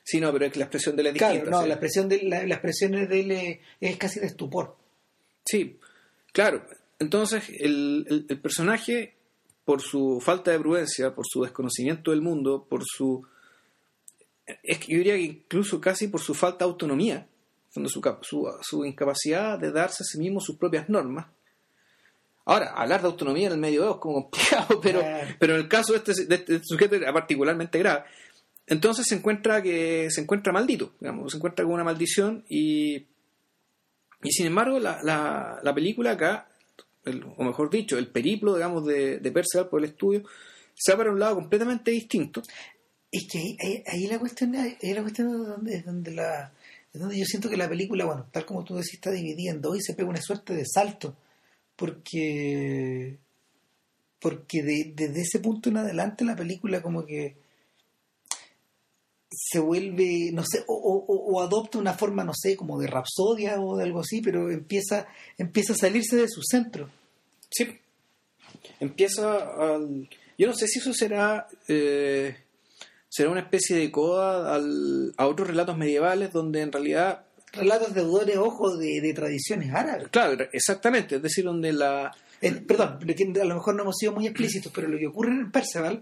Sí, 0.03 0.19
no, 0.19 0.33
pero 0.33 0.45
es 0.45 0.51
que 0.51 0.59
la 0.59 0.65
expresión 0.65 0.95
de 0.97 1.01
él 1.03 1.07
es 1.07 1.13
Claro, 1.13 1.33
distinta. 1.35 1.51
no, 1.57 1.61
sí. 1.63 1.67
la 1.69 1.73
expresión 1.75 2.09
de, 2.09 2.23
la, 2.23 2.43
la 2.45 2.55
expresión 2.55 2.91
de 2.91 3.19
él 3.19 3.31
es, 3.31 3.59
es 3.79 3.97
casi 3.97 4.19
de 4.19 4.25
estupor. 4.25 4.75
Sí, 5.45 5.79
claro. 6.33 6.65
Entonces, 6.99 7.43
el, 7.59 8.05
el- 8.09 8.25
el 8.27 8.39
personaje, 8.41 9.15
por 9.63 9.81
su 9.81 10.19
falta 10.19 10.51
de 10.51 10.59
prudencia, 10.59 11.15
por 11.15 11.23
su 11.25 11.43
desconocimiento 11.43 12.11
del 12.11 12.21
mundo, 12.21 12.65
por 12.69 12.83
su. 12.85 13.25
Es 14.61 14.77
que 14.79 14.91
yo 14.91 14.97
diría 14.97 15.13
que 15.15 15.21
incluso 15.21 15.79
casi 15.79 16.09
por 16.09 16.19
su 16.19 16.33
falta 16.33 16.65
de 16.65 16.71
autonomía, 16.71 17.27
su, 17.89 18.01
cap- 18.01 18.23
su, 18.23 18.47
su 18.61 18.85
incapacidad 18.85 19.57
de 19.59 19.71
darse 19.71 20.03
a 20.03 20.05
sí 20.05 20.17
mismo 20.19 20.39
sus 20.39 20.57
propias 20.57 20.89
normas. 20.89 21.27
Ahora, 22.45 22.73
hablar 22.75 23.01
de 23.01 23.07
autonomía 23.07 23.47
en 23.47 23.53
el 23.53 23.59
medio 23.59 23.89
es 23.91 23.97
como 23.97 24.29
complicado, 24.29 24.79
pero, 24.83 25.01
pero 25.39 25.55
en 25.55 25.61
el 25.61 25.67
caso 25.69 25.93
de 25.93 25.99
este, 25.99 26.25
de 26.25 26.35
este 26.35 26.59
sujeto 26.63 26.95
era 26.95 27.13
particularmente 27.13 27.79
grave. 27.79 28.03
Entonces 28.67 29.05
se 29.07 29.15
encuentra 29.15 29.61
que 29.61 30.09
se 30.09 30.21
encuentra 30.21 30.53
maldito, 30.53 30.93
digamos, 30.99 31.31
se 31.31 31.37
encuentra 31.37 31.65
con 31.65 31.73
una 31.73 31.83
maldición 31.83 32.43
y 32.49 33.05
y 34.25 34.31
sin 34.31 34.45
embargo, 34.45 34.79
la, 34.79 34.99
la, 35.03 35.59
la 35.61 35.73
película 35.75 36.11
acá, 36.11 36.47
el- 37.03 37.25
o 37.35 37.43
mejor 37.43 37.69
dicho, 37.69 37.97
el 37.97 38.07
periplo, 38.07 38.55
digamos, 38.55 38.85
de, 38.85 39.19
de 39.19 39.31
por 39.69 39.79
el 39.83 39.89
estudio, 39.89 40.23
se 40.73 40.93
va 40.93 40.99
para 40.99 41.11
un 41.11 41.19
lado 41.19 41.35
completamente 41.35 41.91
distinto. 41.91 42.41
Es 43.11 43.27
que 43.29 43.37
ahí, 43.39 43.57
ahí- 43.59 43.83
ahí 43.85 44.07
la 44.07 44.19
cuestión, 44.19 44.55
ahí 44.55 44.77
la 44.93 45.01
cuestión 45.01 45.27
es 45.29 45.47
donde, 45.47 45.75
es 45.75 45.85
donde 45.85 46.11
la, 46.11 46.53
es 46.93 46.99
donde 47.01 47.17
yo 47.17 47.25
siento 47.25 47.49
que 47.49 47.57
la 47.57 47.67
película, 47.67 48.05
bueno, 48.05 48.27
tal 48.31 48.45
como 48.45 48.63
tú 48.63 48.75
decís, 48.75 48.93
está 48.93 49.11
dividida 49.11 49.51
en 49.51 49.61
dos 49.61 49.77
y 49.77 49.81
se 49.81 49.93
pega 49.95 50.09
una 50.09 50.21
suerte 50.21 50.53
de 50.53 50.63
salto. 50.65 51.15
Porque 51.75 53.17
porque 54.19 54.61
de- 54.63 54.93
desde 54.95 55.21
ese 55.21 55.39
punto 55.39 55.69
en 55.69 55.77
adelante 55.77 56.23
la 56.23 56.35
película 56.35 56.81
como 56.81 57.05
que 57.05 57.35
se 59.35 59.59
vuelve, 59.59 60.29
no 60.31 60.43
sé, 60.45 60.63
o 60.67 61.41
adopta 61.41 61.79
una 61.79 61.93
forma, 61.93 62.23
no 62.23 62.33
sé, 62.35 62.55
como 62.55 62.79
de 62.79 62.85
rapsodia 62.87 63.59
o 63.59 63.75
de 63.75 63.83
algo 63.83 64.01
así, 64.01 64.21
pero 64.21 64.51
empieza, 64.51 65.07
empieza 65.37 65.73
a 65.73 65.77
salirse 65.77 66.15
de 66.15 66.29
su 66.29 66.41
centro. 66.43 66.89
Sí. 67.49 67.67
Empieza 68.79 69.39
al... 69.39 70.07
Yo 70.37 70.47
no 70.47 70.53
sé 70.53 70.67
si 70.67 70.79
eso 70.79 70.93
será... 70.93 71.47
eh, 71.67 72.37
será 73.15 73.29
una 73.29 73.41
especie 73.41 73.75
de 73.75 73.91
coda 73.91 74.55
al- 74.55 75.13
a 75.17 75.27
otros 75.27 75.47
relatos 75.47 75.77
medievales 75.77 76.33
donde 76.33 76.61
en 76.61 76.71
realidad... 76.71 77.25
Relatos 77.51 77.93
deudores, 77.93 78.37
ojo, 78.37 78.75
de, 78.77 78.99
de 79.01 79.13
tradiciones 79.13 79.71
árabes. 79.71 80.07
Claro, 80.09 80.45
exactamente. 80.51 81.17
Es 81.17 81.21
decir, 81.21 81.43
donde 81.45 81.71
la... 81.73 82.11
El- 82.41 82.63
perdón, 82.65 82.97
a 83.39 83.45
lo 83.45 83.53
mejor 83.55 83.75
no 83.75 83.83
hemos 83.83 83.97
sido 83.97 84.13
muy 84.13 84.25
explícitos, 84.25 84.71
pero 84.73 84.87
lo 84.87 84.97
que 84.97 85.05
ocurre 85.05 85.29
en 85.31 85.51
Perceval 85.51 86.01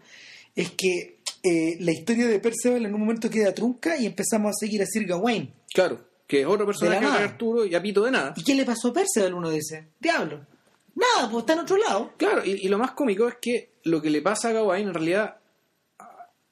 es 0.55 0.71
que 0.71 1.17
eh, 1.43 1.75
la 1.81 1.91
historia 1.91 2.27
de 2.27 2.39
Perceval 2.39 2.85
en 2.85 2.93
un 2.95 3.01
momento 3.01 3.29
queda 3.29 3.53
trunca 3.53 3.97
y 3.97 4.05
empezamos 4.05 4.51
a 4.51 4.53
seguir 4.57 4.81
a 4.81 4.85
Sir 4.85 5.05
Gawain. 5.05 5.53
Claro, 5.73 5.99
que 6.25 6.39
es 6.41 6.47
otro 6.47 6.65
personaje 6.65 7.05
De 7.05 7.11
de. 7.11 7.17
Arturo 7.17 7.65
y 7.65 7.75
a 7.75 7.81
pito 7.81 8.05
de 8.05 8.11
nada. 8.11 8.33
¿Y 8.37 8.43
qué 8.45 8.55
le 8.55 8.63
pasó 8.63 8.87
a 8.87 8.93
Perceval? 8.93 9.33
Uno 9.33 9.49
dice, 9.49 9.89
diablo. 9.99 10.45
Nada, 10.95 11.29
pues 11.29 11.41
está 11.43 11.53
en 11.53 11.59
otro 11.59 11.75
lado. 11.75 12.13
Claro, 12.15 12.45
y, 12.45 12.51
y 12.65 12.69
lo 12.69 12.77
más 12.77 12.91
cómico 12.91 13.27
es 13.27 13.35
que 13.41 13.71
lo 13.83 14.01
que 14.01 14.09
le 14.09 14.21
pasa 14.21 14.49
a 14.49 14.53
Gawain 14.53 14.87
en 14.87 14.93
realidad 14.93 15.35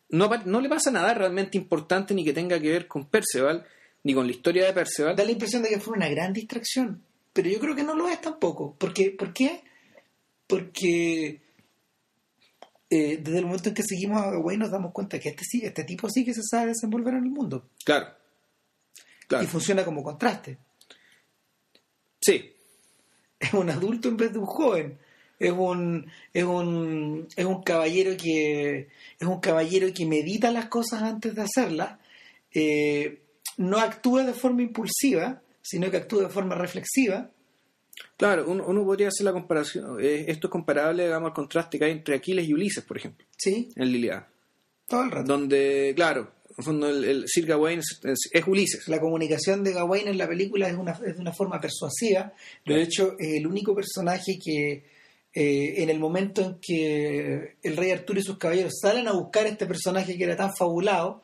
no, 0.10 0.30
no 0.46 0.62
le 0.62 0.70
pasa 0.70 0.92
nada 0.92 1.14
realmente 1.14 1.58
importante 1.58 2.14
ni 2.14 2.24
que 2.24 2.34
tenga 2.34 2.60
que 2.60 2.70
ver 2.70 2.88
con 2.88 3.06
Perceval, 3.06 3.66
ni 4.04 4.14
con 4.14 4.26
la 4.26 4.32
historia 4.32 4.66
de 4.66 4.74
Perceval. 4.74 5.16
Da 5.16 5.24
la 5.24 5.32
impresión 5.32 5.62
de 5.64 5.70
que 5.70 5.80
fue 5.80 5.96
una 5.98 6.10
gran 6.10 6.34
distracción, 6.34 7.04
pero 7.34 7.50
yo 7.50 7.60
creo 7.60 7.76
que 7.76 7.84
no 7.84 7.96
lo 7.96 8.08
es 8.10 8.20
tampoco. 8.22 8.76
Porque, 8.78 9.12
¿Por 9.12 9.34
qué? 9.34 9.62
Porque 10.48 11.42
eh, 12.90 13.18
desde 13.22 13.38
el 13.40 13.46
momento 13.46 13.70
en 13.70 13.76
que 13.76 13.84
seguimos 13.84 14.22
a 14.22 14.32
Gawain 14.32 14.60
nos 14.60 14.72
damos 14.72 14.92
cuenta 14.92 15.20
que 15.20 15.30
este, 15.30 15.44
sí, 15.46 15.62
este 15.64 15.84
tipo 15.84 16.10
sí 16.10 16.26
que 16.26 16.34
se 16.34 16.42
sabe 16.44 16.68
desenvolver 16.70 17.14
en 17.14 17.26
el 17.26 17.30
mundo 17.30 17.70
Claro. 17.86 18.08
Claro. 19.28 19.44
y 19.44 19.48
funciona 19.48 19.86
como 19.86 20.04
contraste. 20.04 20.58
Sí, 22.20 22.52
es 23.40 23.54
un 23.54 23.70
adulto 23.70 24.10
en 24.10 24.18
vez 24.18 24.34
de 24.34 24.40
un 24.40 24.48
joven. 24.48 24.98
Es 25.40 25.52
un, 25.52 26.06
es 26.34 26.44
un, 26.44 27.28
es 27.36 27.46
un 27.46 27.64
caballero 27.64 28.16
que 28.18 28.90
es 29.20 29.28
un 29.28 29.40
caballero 29.40 29.88
que 29.94 30.06
medita 30.06 30.52
las 30.52 30.66
cosas 30.68 31.02
antes 31.02 31.34
de 31.34 31.42
hacerlas, 31.42 31.98
eh, 32.54 33.22
no 33.58 33.78
actúa 33.80 34.24
de 34.26 34.34
forma 34.34 34.62
impulsiva, 34.62 35.42
sino 35.62 35.90
que 35.90 35.98
actúa 35.98 36.24
de 36.24 36.30
forma 36.30 36.56
reflexiva. 36.56 37.30
Claro, 38.18 38.46
uno, 38.48 38.66
uno 38.68 38.84
podría 38.86 39.10
hacer 39.10 39.26
la 39.26 39.34
comparación. 39.34 39.98
eh, 40.02 40.26
esto 40.28 40.48
es 40.48 40.52
comparable, 40.52 41.04
digamos, 41.04 41.30
al 41.30 41.34
contraste 41.34 41.78
que 41.80 41.86
hay 41.86 41.92
entre 41.92 42.16
Aquiles 42.16 42.48
y 42.48 42.54
Ulises, 42.54 42.84
por 42.84 42.98
ejemplo, 42.98 43.26
Sí, 43.38 43.70
en 43.76 43.92
Liliada. 43.92 44.28
todo 44.88 45.04
el 45.04 45.12
rato. 45.12 45.28
Donde, 45.32 45.94
claro, 45.96 46.32
en 46.50 46.56
el 46.58 46.64
fondo 46.64 46.90
el, 46.90 47.04
el 47.06 47.24
Sir 47.28 47.46
Gawain 47.46 47.80
es, 47.80 48.00
es- 48.04 48.30
es 48.32 48.48
Ulises. 48.48 48.88
La 48.88 49.00
comunicación 49.00 49.64
de 49.64 49.72
Gawain 49.74 50.08
en 50.08 50.18
la 50.18 50.28
película 50.28 50.68
es, 50.68 50.76
una, 50.78 50.92
es 50.92 51.16
de 51.16 51.22
una 51.22 51.32
forma 51.34 51.60
persuasiva. 51.62 52.34
De 52.66 52.82
hecho, 52.82 53.16
es 53.20 53.36
el 53.40 53.48
único 53.48 53.74
personaje 53.76 54.38
que 54.44 54.84
eh, 55.42 55.82
en 55.84 55.90
el 55.90 56.00
momento 56.00 56.42
en 56.42 56.58
que 56.62 57.56
el 57.64 57.78
rey 57.78 57.92
Arturo 57.92 58.20
y 58.20 58.24
sus 58.24 58.38
caballeros 58.38 58.74
salen 58.82 59.08
a 59.08 59.14
buscar 59.14 59.46
a 59.46 59.50
este 59.50 59.66
personaje 59.66 60.18
que 60.18 60.24
era 60.26 60.36
tan 60.36 60.54
fabulado, 60.56 61.24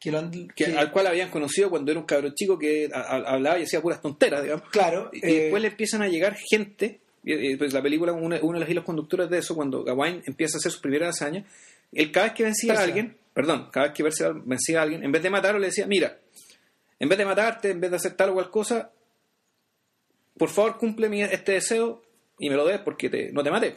que 0.00 0.10
lo 0.10 0.18
han... 0.18 0.30
que, 0.32 0.64
que- 0.64 0.76
al 0.76 0.90
cual 0.90 1.06
habían 1.06 1.30
conocido 1.30 1.70
cuando 1.70 1.90
era 1.92 2.00
un 2.00 2.06
cabrón 2.06 2.34
chico 2.34 2.58
que 2.58 2.90
a- 2.92 2.98
a- 3.00 3.34
hablaba 3.34 3.58
y 3.58 3.62
hacía 3.62 3.80
puras 3.80 4.02
tonteras, 4.02 4.42
digamos. 4.42 4.68
claro, 4.70 5.10
Y, 5.12 5.18
y 5.18 5.30
eh, 5.30 5.40
después 5.42 5.62
le 5.62 5.68
empiezan 5.68 6.02
a 6.02 6.08
llegar 6.08 6.36
gente, 6.50 7.00
y, 7.22 7.54
pues 7.56 7.72
la 7.72 7.80
película, 7.80 8.12
uno, 8.12 8.36
uno 8.42 8.54
de 8.58 8.60
los 8.64 8.68
hilos 8.68 8.84
conductores 8.84 9.30
de 9.30 9.38
eso, 9.38 9.54
cuando 9.54 9.84
Gawain 9.84 10.22
empieza 10.26 10.56
a 10.56 10.58
hacer 10.58 10.72
sus 10.72 10.80
primeras 10.80 11.14
hazañas, 11.14 11.44
él 11.92 12.10
cada 12.10 12.26
vez 12.26 12.34
que 12.34 12.42
vencía 12.42 12.72
a 12.74 12.82
alguien, 12.82 13.16
perdón, 13.32 13.68
cada 13.70 13.86
vez 13.86 13.94
que 13.96 14.02
vencía 14.02 14.80
a 14.80 14.82
alguien, 14.82 15.04
en 15.04 15.12
vez 15.12 15.22
de 15.22 15.30
matarlo 15.30 15.60
le 15.60 15.66
decía, 15.66 15.86
mira, 15.86 16.18
en 16.98 17.08
vez 17.08 17.16
de 17.18 17.24
matarte, 17.24 17.70
en 17.70 17.80
vez 17.80 17.90
de 17.90 17.96
hacer 17.98 18.14
tal 18.14 18.30
o 18.30 18.34
cual 18.34 18.50
cosa, 18.50 18.90
por 20.36 20.48
favor 20.48 20.78
cumple 20.78 21.08
mi- 21.08 21.22
este 21.22 21.52
deseo 21.52 22.02
y 22.44 22.50
me 22.50 22.56
lo 22.56 22.66
des 22.66 22.80
porque 22.80 23.08
te- 23.08 23.32
no 23.32 23.42
te 23.42 23.50
maté. 23.50 23.74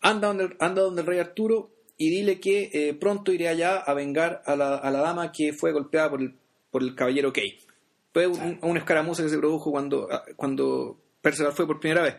Anda 0.00 0.28
donde, 0.28 0.56
anda 0.58 0.82
donde 0.82 1.02
el 1.02 1.06
rey 1.06 1.18
Arturo 1.18 1.70
y 1.96 2.10
dile 2.10 2.40
que 2.40 2.70
eh, 2.72 2.94
pronto 2.94 3.32
iré 3.32 3.48
allá 3.48 3.76
a 3.78 3.94
vengar 3.94 4.42
a 4.46 4.56
la, 4.56 4.76
a 4.76 4.90
la 4.90 5.00
dama 5.00 5.32
que 5.32 5.52
fue 5.52 5.72
golpeada 5.72 6.10
por 6.10 6.20
el, 6.22 6.34
por 6.70 6.82
el 6.82 6.94
caballero 6.94 7.32
Kay. 7.32 7.58
Fue 8.12 8.26
un, 8.26 8.58
una 8.62 8.80
escaramuza 8.80 9.22
que 9.22 9.28
se 9.28 9.38
produjo 9.38 9.70
cuando, 9.70 10.08
cuando 10.36 10.98
Perceval 11.22 11.52
fue 11.52 11.66
por 11.66 11.78
primera 11.78 12.02
vez. 12.02 12.16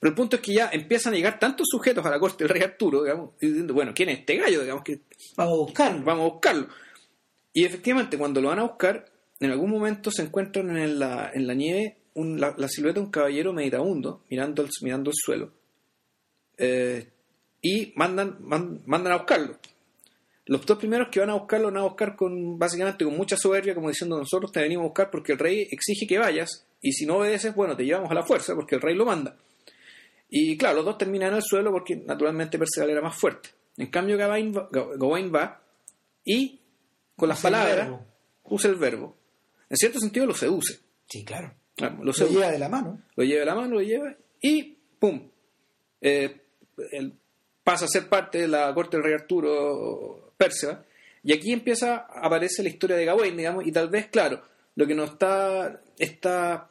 Pero 0.00 0.08
el 0.10 0.16
punto 0.16 0.36
es 0.36 0.42
que 0.42 0.54
ya 0.54 0.70
empiezan 0.72 1.12
a 1.12 1.16
llegar 1.16 1.38
tantos 1.38 1.66
sujetos 1.70 2.04
a 2.06 2.10
la 2.10 2.18
corte 2.18 2.42
del 2.44 2.48
rey 2.48 2.62
Arturo, 2.62 3.02
digamos, 3.02 3.30
y 3.40 3.48
diciendo, 3.48 3.74
bueno, 3.74 3.92
¿quién 3.94 4.08
es 4.08 4.20
este 4.20 4.36
gallo? 4.38 4.62
Digamos 4.62 4.82
que 4.82 5.00
vamos 5.36 5.52
a 5.54 5.56
buscarlo. 5.58 6.02
vamos 6.04 6.22
a 6.24 6.32
buscarlo. 6.32 6.66
Y 7.52 7.64
efectivamente, 7.66 8.16
cuando 8.16 8.40
lo 8.40 8.48
van 8.48 8.60
a 8.60 8.62
buscar, 8.62 9.04
en 9.38 9.50
algún 9.50 9.70
momento 9.70 10.10
se 10.10 10.22
encuentran 10.22 10.74
en 10.76 10.98
la, 10.98 11.30
en 11.34 11.46
la 11.46 11.52
nieve 11.54 11.98
un- 12.14 12.40
la, 12.40 12.54
la 12.56 12.68
silueta 12.68 13.00
de 13.00 13.06
un 13.06 13.10
caballero 13.12 13.52
meditabundo 13.52 14.24
mirando 14.30 14.62
el, 14.62 14.68
mirando 14.82 15.10
el 15.10 15.16
suelo. 15.16 15.52
Eh, 16.58 17.08
y 17.62 17.92
mandan, 17.96 18.38
man- 18.40 18.82
mandan 18.86 19.12
a 19.12 19.16
buscarlo. 19.18 19.58
Los 20.46 20.66
dos 20.66 20.78
primeros 20.78 21.08
que 21.10 21.20
van 21.20 21.30
a 21.30 21.34
buscarlo 21.34 21.66
van 21.66 21.76
a 21.78 21.82
buscar 21.84 22.16
con 22.16 22.58
básicamente 22.58 23.04
con 23.04 23.16
mucha 23.16 23.36
soberbia, 23.36 23.74
como 23.74 23.88
diciendo 23.88 24.18
nosotros 24.18 24.50
te 24.50 24.60
venimos 24.60 24.84
a 24.84 24.88
buscar 24.88 25.10
porque 25.10 25.32
el 25.32 25.38
rey 25.38 25.66
exige 25.70 26.06
que 26.06 26.18
vayas 26.18 26.66
y 26.80 26.92
si 26.92 27.06
no 27.06 27.18
obedeces, 27.18 27.54
bueno, 27.54 27.76
te 27.76 27.84
llevamos 27.84 28.10
a 28.10 28.14
la 28.14 28.22
fuerza 28.24 28.54
porque 28.54 28.74
el 28.76 28.80
rey 28.80 28.94
lo 28.96 29.04
manda. 29.04 29.36
Y 30.28 30.56
claro, 30.56 30.76
los 30.76 30.84
dos 30.86 30.98
terminan 30.98 31.30
en 31.30 31.36
el 31.36 31.42
suelo 31.42 31.70
porque 31.70 31.96
naturalmente 31.96 32.58
Perceval 32.58 32.90
era 32.90 33.02
más 33.02 33.16
fuerte. 33.16 33.50
En 33.76 33.88
cambio, 33.88 34.16
Gawain 34.16 34.54
va, 34.56 34.68
Ga- 34.70 34.96
Gawain 34.98 35.32
va 35.34 35.62
y 36.24 36.58
con 37.16 37.28
las 37.28 37.38
Usa 37.38 37.50
palabras 37.50 38.00
usa 38.44 38.70
el 38.70 38.76
verbo. 38.76 39.16
En 39.68 39.76
cierto 39.76 40.00
sentido 40.00 40.26
lo 40.26 40.34
seduce. 40.34 40.80
Sí, 41.08 41.24
claro. 41.24 41.52
Ah, 41.82 41.96
Lo, 42.02 42.12
lleva 42.12 42.50
de 42.50 42.58
la 42.58 42.68
mano. 42.68 43.00
Lo 43.16 43.24
lleva 43.24 43.40
de 43.40 43.46
la 43.46 43.54
mano, 43.54 43.74
lo 43.74 43.82
lleva 43.82 44.14
y 44.40 44.76
¡pum! 44.98 45.28
Eh, 46.00 46.36
él 46.92 47.12
pasa 47.62 47.84
a 47.84 47.88
ser 47.88 48.08
parte 48.08 48.38
de 48.38 48.48
la 48.48 48.72
corte 48.74 48.96
del 48.96 49.04
rey 49.04 49.14
Arturo 49.14 50.32
Persia. 50.36 50.82
Y 51.22 51.32
aquí 51.32 51.52
empieza, 51.52 52.06
aparece 52.10 52.62
la 52.62 52.70
historia 52.70 52.96
de 52.96 53.04
Gawain, 53.04 53.36
digamos, 53.36 53.66
y 53.66 53.72
tal 53.72 53.90
vez, 53.90 54.06
claro, 54.06 54.40
lo 54.74 54.86
que 54.86 54.94
nos 54.94 55.10
está, 55.10 55.82
esta, 55.98 56.70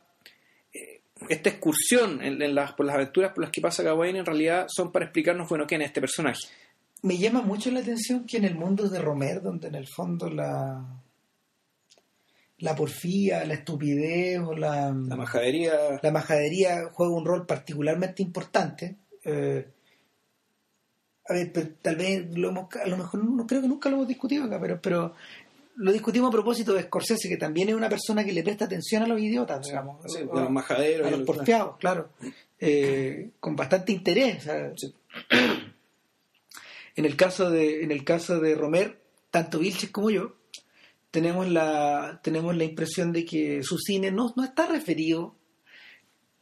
eh, 0.74 1.02
esta 1.30 1.50
excursión 1.50 2.22
en, 2.24 2.41
en 2.41 2.56
las, 2.56 2.74
por 2.74 2.86
las 2.88 2.95
aventuras 2.95 3.32
por 3.32 3.43
las 3.43 3.52
que 3.52 3.62
pasa 3.62 3.84
Gawain 3.84 4.15
en 4.15 4.26
realidad 4.26 4.65
son 4.67 4.91
para 4.91 5.06
explicarnos, 5.06 5.48
bueno, 5.48 5.67
quién 5.67 5.82
es 5.82 5.88
este 5.88 6.02
personaje. 6.02 6.39
Me 7.04 7.17
llama 7.17 7.41
mucho 7.41 7.69
la 7.72 7.80
atención 7.80 8.26
que 8.26 8.38
en 8.38 8.45
el 8.45 8.56
mundo 8.56 8.89
de 8.89 9.00
Romer, 9.00 9.41
donde 9.41 9.67
en 9.67 9.76
el 9.76 9.88
fondo 9.88 10.30
la 10.30 10.84
la 12.60 12.76
porfía, 12.76 13.45
la 13.45 13.54
estupidez 13.56 14.39
o 14.39 14.54
la, 14.54 14.91
La 14.91 15.15
majadería, 15.15 16.00
la 16.02 16.12
majadería 16.12 16.89
juega 16.91 17.13
un 17.13 17.26
rol 17.26 17.45
particularmente 17.45 18.22
importante. 18.22 18.95
Eh, 19.24 19.65
a 21.28 21.34
ver, 21.34 21.52
pero 21.54 21.69
tal 21.82 21.95
vez 21.95 22.26
lo 22.38 22.50
hemos, 22.50 22.67
a 22.76 22.88
lo 22.88 22.98
mejor 22.98 23.24
no 23.24 23.45
creo 23.48 23.62
que 23.62 23.67
nunca 23.67 23.89
lo 23.89 23.98
hemos 23.98 24.08
discutido 24.08 24.45
acá, 24.45 24.60
pero, 24.60 24.82
pero 24.82 25.13
lo 25.76 25.91
discutimos 25.93 26.28
a 26.30 26.32
propósito 26.32 26.74
de 26.74 26.84
Scorsese, 26.84 27.30
que 27.30 27.38
también 27.38 27.69
es 27.69 27.76
una 27.76 27.88
persona 27.88 28.26
que 28.26 28.34
le 28.34 28.43
presta 28.43 28.65
atención 28.65 29.04
a 29.04 29.08
los 29.08 29.19
idiotas, 29.22 29.65
digamos, 29.65 30.04
sí, 30.12 30.24
o- 30.30 30.36
de 30.36 30.41
los 30.41 30.52
majaderos. 30.52 31.08
a 31.08 31.12
los 31.12 31.22
porfiados, 31.22 31.78
claro, 31.78 32.10
Eh, 32.60 33.30
con 33.39 33.56
bastante 33.56 33.93
interés. 33.93 34.45
Sí. 34.76 34.93
en 36.95 37.06
el 37.06 37.15
caso 37.15 37.50
de, 37.50 37.84
en 37.84 37.91
el 37.91 38.04
caso 38.04 38.39
de 38.41 38.56
Romer, 38.56 39.00
tanto 39.32 39.60
Vilches 39.60 39.89
como 39.91 40.10
yo, 40.10 40.36
tenemos 41.12 41.48
la, 41.50 42.19
tenemos 42.24 42.56
la 42.56 42.63
impresión 42.63 43.12
de 43.12 43.26
que 43.26 43.63
su 43.63 43.78
cine 43.78 44.12
no, 44.12 44.34
no 44.36 44.43
está 44.43 44.67
referido, 44.67 45.36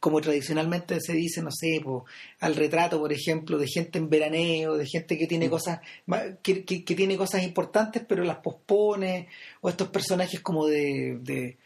como 0.00 0.20
tradicionalmente 0.20 1.00
se 1.00 1.12
dice, 1.12 1.42
no 1.42 1.50
sé, 1.50 1.80
po, 1.82 2.04
al 2.38 2.54
retrato, 2.54 3.00
por 3.00 3.12
ejemplo, 3.12 3.58
de 3.58 3.66
gente 3.66 3.98
en 3.98 4.08
veraneo, 4.08 4.76
de 4.76 4.86
gente 4.86 5.18
que 5.18 5.26
tiene 5.26 5.50
cosas 5.50 5.80
ma- 6.06 6.36
que, 6.40 6.64
que- 6.64 6.84
que 6.84 6.94
tiene 6.94 7.16
cosas 7.16 7.42
importantes 7.42 8.04
pero 8.08 8.22
las 8.22 8.36
pospone, 8.38 9.26
o 9.60 9.68
estos 9.68 9.88
personajes 9.88 10.40
como 10.40 10.66
de, 10.66 11.18
de, 11.20 11.58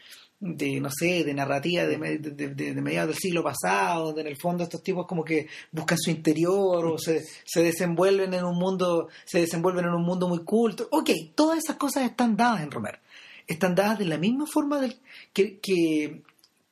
de, 0.45 0.79
no 0.81 0.89
sé, 0.91 1.23
de 1.23 1.33
narrativa 1.33 1.85
de, 1.85 1.97
de, 1.97 2.49
de- 2.49 2.73
de 2.73 2.81
mediados 2.81 3.09
del 3.11 3.17
siglo 3.17 3.43
pasado, 3.43 4.07
donde 4.07 4.21
en 4.21 4.27
el 4.27 4.35
fondo 4.37 4.63
estos 4.63 4.83
tipos 4.83 5.05
como 5.07 5.23
que 5.23 5.47
buscan 5.71 5.97
su 5.97 6.11
interior 6.11 6.85
o 6.85 6.97
se, 6.97 7.23
se 7.45 7.63
desenvuelven 7.63 8.33
en 8.33 8.43
un 8.43 8.57
mundo, 8.57 9.07
se 9.25 9.39
desenvuelven 9.39 9.85
en 9.85 9.93
un 9.93 10.03
mundo 10.03 10.27
muy 10.27 10.39
culto. 10.43 10.87
Ok, 10.91 11.09
todas 11.33 11.59
esas 11.59 11.77
cosas 11.77 12.03
están 12.03 12.35
dadas 12.35 12.61
en 12.61 12.71
Romer. 12.71 12.99
Están 13.47 13.73
dadas 13.75 13.99
de 13.99 14.05
la 14.05 14.17
misma 14.17 14.45
forma 14.45 14.79
del, 14.81 14.97
que, 15.31 15.59
que, 15.59 16.21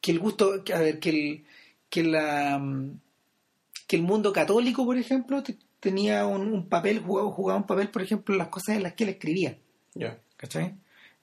que 0.01 0.11
el 0.11 0.19
gusto, 0.19 0.63
que, 0.65 0.73
a 0.73 0.79
ver, 0.79 0.99
que 0.99 1.09
el, 1.09 1.45
que 1.89 2.03
la 2.03 2.61
que 3.87 3.95
el 3.97 4.03
mundo 4.03 4.31
católico, 4.33 4.85
por 4.85 4.97
ejemplo, 4.97 5.43
te- 5.43 5.57
tenía 5.79 6.25
un, 6.25 6.41
un 6.53 6.67
papel, 6.67 6.99
jugaba, 6.99 7.29
jugaba 7.31 7.59
un 7.59 7.67
papel, 7.67 7.89
por 7.89 8.01
ejemplo, 8.01 8.33
en 8.35 8.39
las 8.39 8.47
cosas 8.49 8.75
en 8.75 8.83
las 8.83 8.93
que 8.93 9.03
él 9.05 9.09
escribía. 9.11 9.57
Ya. 9.95 10.17
¿cachai? 10.37 10.75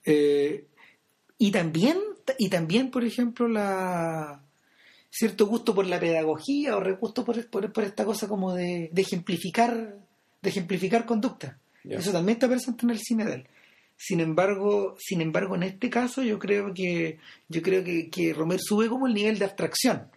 Eh, 0.04 0.66
y 1.38 1.50
también, 1.50 1.98
y 2.38 2.48
también, 2.48 2.90
por 2.90 3.04
ejemplo, 3.04 3.48
la 3.48 4.42
cierto 5.10 5.46
gusto 5.46 5.74
por 5.74 5.86
la 5.86 5.98
pedagogía 5.98 6.76
o 6.76 6.96
gusto 6.96 7.24
por, 7.24 7.48
por, 7.48 7.72
por 7.72 7.84
esta 7.84 8.04
cosa 8.04 8.28
como 8.28 8.54
de, 8.54 8.90
de 8.92 9.02
ejemplificar, 9.02 9.96
de 10.42 10.50
ejemplificar 10.50 11.06
conducta. 11.06 11.58
Eso 11.84 12.12
también 12.12 12.36
está 12.36 12.48
presente 12.48 12.84
en 12.84 12.90
el 12.90 12.98
cine 12.98 13.24
de 13.24 13.34
él. 13.34 13.46
Sin 13.96 14.20
embargo, 14.20 14.94
sin 14.98 15.20
embargo, 15.20 15.56
en 15.56 15.64
este 15.64 15.90
caso 15.90 16.22
yo 16.22 16.38
creo 16.38 16.72
que 16.72 17.18
yo 17.48 17.62
creo 17.62 17.82
que, 17.82 18.08
que 18.10 18.32
Romer 18.32 18.60
sube 18.60 18.88
como 18.88 19.06
el 19.06 19.14
nivel 19.14 19.38
de 19.38 19.44
abstracción. 19.46 20.08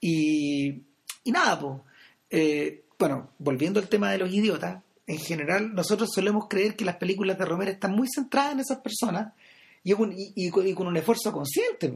Y, 0.00 0.82
y 1.24 1.32
nada, 1.32 1.58
pues. 1.58 2.74
bueno, 2.98 3.30
volviendo 3.38 3.80
al 3.80 3.88
tema 3.88 4.12
de 4.12 4.18
los 4.18 4.32
idiotas, 4.32 4.82
en 5.06 5.18
general 5.18 5.74
nosotros 5.74 6.10
solemos 6.14 6.46
creer 6.48 6.76
que 6.76 6.84
las 6.84 6.96
películas 6.96 7.38
de 7.38 7.46
Romer 7.46 7.68
están 7.70 7.92
muy 7.92 8.06
centradas 8.14 8.52
en 8.52 8.60
esas 8.60 8.78
personas 8.78 9.32
y, 9.90 9.94
con- 9.94 10.12
y- 10.12 10.32
y 10.34 10.50
con, 10.50 10.86
un 10.86 10.96
esfuerzo 10.96 11.32
consciente. 11.32 11.92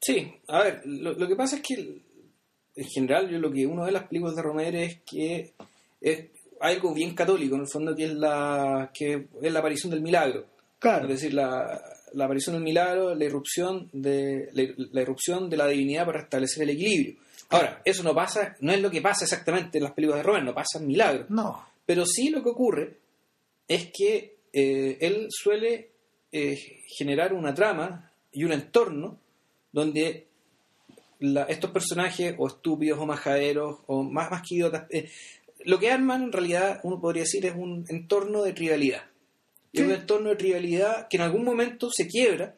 Sí, 0.00 0.32
a 0.48 0.62
ver, 0.64 0.82
lo, 0.84 1.12
lo 1.12 1.28
que 1.28 1.36
pasa 1.36 1.56
es 1.56 1.62
que 1.62 1.74
en 2.74 2.88
general 2.88 3.28
yo 3.30 3.38
lo 3.38 3.52
que 3.52 3.66
uno 3.66 3.84
ve 3.84 3.92
las 3.92 4.08
películas 4.08 4.34
de 4.36 4.42
Romero 4.42 4.78
es 4.78 5.00
que 5.06 5.52
es 6.00 6.24
algo 6.60 6.92
bien 6.94 7.14
católico, 7.14 7.54
en 7.54 7.62
el 7.62 7.68
fondo 7.68 7.94
que 7.94 8.04
es 8.04 8.14
la 8.14 8.90
que 8.92 9.28
es 9.40 9.52
la 9.52 9.60
aparición 9.60 9.90
del 9.90 10.00
milagro. 10.00 10.46
Claro. 10.78 11.04
Es 11.04 11.20
decir, 11.20 11.34
la, 11.34 11.80
la 12.14 12.24
aparición 12.24 12.54
del 12.56 12.64
milagro, 12.64 13.14
la 13.14 13.24
irrupción 13.24 13.88
de 13.92 14.48
la, 14.52 14.64
la 14.92 15.02
irrupción 15.02 15.48
de 15.48 15.56
la 15.56 15.68
divinidad 15.68 16.04
para 16.06 16.22
establecer 16.22 16.64
el 16.64 16.70
equilibrio. 16.70 17.16
Ahora, 17.50 17.80
eso 17.84 18.02
no 18.02 18.14
pasa, 18.14 18.56
no 18.60 18.72
es 18.72 18.80
lo 18.80 18.90
que 18.90 19.00
pasa 19.02 19.24
exactamente 19.24 19.78
en 19.78 19.84
las 19.84 19.92
películas 19.92 20.18
de 20.20 20.22
Romero, 20.24 20.44
no 20.46 20.54
pasa 20.54 20.78
en 20.80 20.86
milagro. 20.88 21.26
No. 21.28 21.64
Pero 21.86 22.04
sí 22.06 22.30
lo 22.30 22.42
que 22.42 22.48
ocurre 22.48 22.96
es 23.68 23.90
que 23.92 24.36
eh, 24.52 24.96
él 25.00 25.26
suele 25.30 25.90
eh, 26.32 26.80
generar 26.88 27.32
una 27.34 27.54
trama 27.54 28.10
y 28.32 28.44
un 28.44 28.52
entorno 28.52 29.18
donde 29.70 30.26
la- 31.20 31.44
estos 31.44 31.70
personajes, 31.70 32.34
o 32.38 32.46
estúpidos, 32.48 32.98
o 32.98 33.06
majaderos, 33.06 33.80
o 33.86 34.02
más, 34.02 34.30
más 34.30 34.42
que 34.42 34.56
idiotas, 34.56 34.86
eh, 34.90 35.08
lo 35.64 35.78
que 35.78 35.90
arman 35.90 36.24
en 36.24 36.32
realidad, 36.32 36.80
uno 36.82 37.00
podría 37.00 37.22
decir, 37.22 37.46
es 37.46 37.54
un 37.54 37.84
entorno 37.88 38.42
de 38.42 38.52
trivialidad. 38.52 39.02
Sí. 39.74 39.80
un 39.82 39.90
entorno 39.92 40.28
de 40.28 40.36
trivialidad 40.36 41.06
que 41.08 41.16
en 41.16 41.22
algún 41.22 41.44
momento 41.44 41.88
se 41.90 42.06
quiebra 42.06 42.54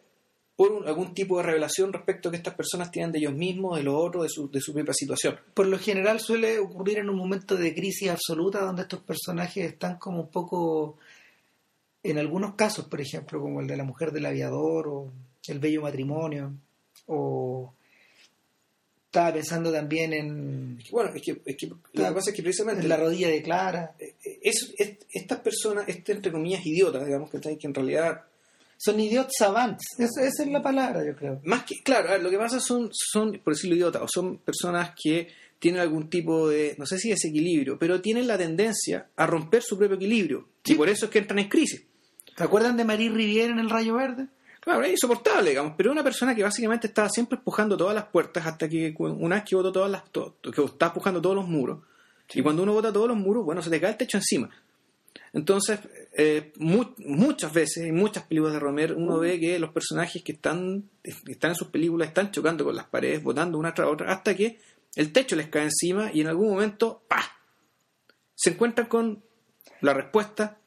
por 0.57 0.73
un- 0.73 0.89
algún 0.89 1.15
tipo 1.15 1.37
de 1.37 1.45
revelación 1.45 1.93
respecto 1.93 2.29
a 2.29 2.33
que 2.33 2.39
estas 2.39 2.55
personas 2.55 2.91
tienen 2.91 3.13
de 3.13 3.19
ellos 3.21 3.35
mismos, 3.35 3.77
de 3.77 3.85
los 3.85 3.95
otros, 3.97 4.25
de 4.25 4.29
su, 4.31 4.51
de 4.51 4.61
su 4.61 4.73
propia 4.73 4.93
situación. 4.95 5.39
Por 5.55 5.67
lo 5.69 5.79
general 5.79 6.19
suele 6.19 6.59
ocurrir 6.59 6.99
en 6.99 7.09
un 7.11 7.17
momento 7.17 7.57
de 7.57 7.73
crisis 7.73 8.11
absoluta 8.11 8.63
donde 8.63 8.83
estos 8.83 9.01
personajes 9.03 9.65
están 9.65 9.97
como 9.99 10.23
un 10.23 10.29
poco 10.31 10.97
en 12.05 12.19
algunos 12.19 12.55
casos, 12.55 12.85
por 12.87 13.01
ejemplo, 13.01 13.41
como 13.41 13.61
el 13.61 13.67
de 13.67 13.77
la 13.77 13.85
mujer 13.85 14.13
del 14.13 14.27
aviador 14.27 14.87
o 14.89 15.13
el 15.49 15.59
bello 15.59 15.83
matrimonio, 15.83 16.53
o 17.07 17.75
estaba 19.07 19.33
pensando 19.33 19.73
también 19.73 20.13
en... 20.13 20.79
Bueno, 20.91 21.11
es 21.15 21.23
que, 21.23 21.41
es 21.45 21.57
que 21.57 21.67
lo 21.69 21.79
que 21.93 22.13
pasa 22.13 22.31
es 22.31 22.37
que 22.37 22.43
precisamente... 22.43 22.83
En 22.83 22.89
la 22.89 22.97
rodilla 22.97 23.29
de 23.29 23.43
Clara. 23.43 23.95
Eh, 23.99 24.15
es, 24.43 24.73
es- 24.77 24.99
estas 25.13 25.41
personas, 25.41 25.85
este 25.89 26.13
entre 26.13 26.33
comillas 26.33 26.65
idiotas, 26.67 27.07
digamos, 27.07 27.31
que, 27.31 27.41
que 27.41 27.67
en 27.67 27.75
realidad 27.75 28.23
Son 28.77 28.99
idiots 28.99 29.35
savants. 29.39 29.85
Esa, 29.99 30.27
esa 30.27 30.43
es 30.43 30.49
la 30.51 30.61
palabra, 30.63 31.05
yo 31.07 31.15
creo. 31.15 31.41
Más 31.45 31.65
que, 31.65 31.77
claro, 31.85 32.09
ver, 32.11 32.23
lo 32.23 32.31
que 32.31 32.39
pasa 32.39 32.59
son, 32.59 32.91
son, 32.93 33.41
por 33.45 33.55
decirlo 33.55 33.77
idiota, 33.77 34.03
o 34.03 34.09
son 34.09 34.39
personas 34.39 34.93
que 35.01 35.29
tienen 35.61 35.81
algún 35.81 36.11
tipo 36.11 36.49
de, 36.49 36.75
no 36.77 36.85
sé 36.85 36.99
si 36.99 37.11
desequilibrio, 37.11 37.79
pero 37.79 38.01
tienen 38.03 38.27
la 38.27 38.37
tendencia 38.37 39.07
a 39.17 39.27
romper 39.27 39.63
su 39.63 39.79
propio 39.79 39.97
equilibrio. 39.97 40.49
Y 40.65 40.75
por 40.75 40.89
eso 40.89 41.07
es 41.07 41.11
que 41.13 41.21
entran 41.21 41.39
en 41.39 41.49
crisis. 41.49 41.85
¿Se 42.37 42.43
acuerdan 42.45 42.77
de 42.77 42.85
Marie 42.85 43.11
Rivière 43.11 43.51
en 43.51 43.59
El 43.59 43.71
Rayo 43.71 43.95
Verde? 43.95 44.29
Claro, 44.61 44.83
es 44.83 44.93
insoportable, 44.93 45.51
digamos, 45.51 45.75
pero 45.77 45.93
una 45.93 46.03
persona 46.03 46.35
que 46.35 46.43
básicamente 46.43 46.87
estaba 46.87 47.09
siempre 47.11 47.37
empujando 47.39 47.77
todas 47.77 47.95
las 47.95 48.05
puertas 48.07 48.47
hasta 48.47 48.69
que 48.69 48.95
una 48.99 49.37
vez 49.37 49.45
que 49.45 49.57
botó 49.57 49.71
todas 49.73 49.91
las, 49.91 50.03
que 50.11 50.65
está 50.65 50.87
empujando 50.87 51.21
todos 51.21 51.37
los 51.37 51.47
muros. 51.47 51.81
Y 52.33 52.43
cuando 52.43 52.63
uno 52.63 52.73
bota 52.73 52.91
todos 52.93 53.09
los 53.09 53.17
muros, 53.19 53.45
bueno, 53.45 53.61
se 53.61 53.69
te 53.71 53.79
cae 53.81 53.91
el 53.91 53.97
techo 53.99 54.17
encima. 54.17 54.49
Entonces, 55.35 55.81
eh, 56.17 56.53
mu- 56.57 56.95
muchas 56.99 57.53
veces, 57.53 57.85
en 57.85 57.95
muchas 57.95 58.25
películas 58.25 58.55
de 58.55 58.61
Romer, 58.61 58.95
uno 58.95 59.19
ve 59.19 59.39
que 59.39 59.59
los 59.59 59.71
personajes 59.71 60.23
que 60.23 60.33
están, 60.33 60.89
que 61.03 61.33
están 61.33 61.51
en 61.51 61.57
sus 61.57 61.69
películas 61.69 62.09
están 62.09 62.31
chocando 62.31 62.65
con 62.65 62.75
las 62.75 62.87
paredes, 62.87 63.23
botando 63.23 63.59
una 63.59 63.75
tras 63.75 63.89
otra, 63.89 64.11
hasta 64.13 64.35
que 64.35 64.59
el 64.97 65.13
techo 65.13 65.37
les 65.37 65.49
cae 65.49 65.65
encima 65.65 66.11
y 66.13 66.23
en 66.23 66.29
algún 66.29 66.49
momento, 66.51 67.03
¡pah! 67.07 67.23
se 68.35 68.51
encuentran 68.51 68.89
con 68.89 69.23
la 69.83 69.93
respuesta, 69.93 70.59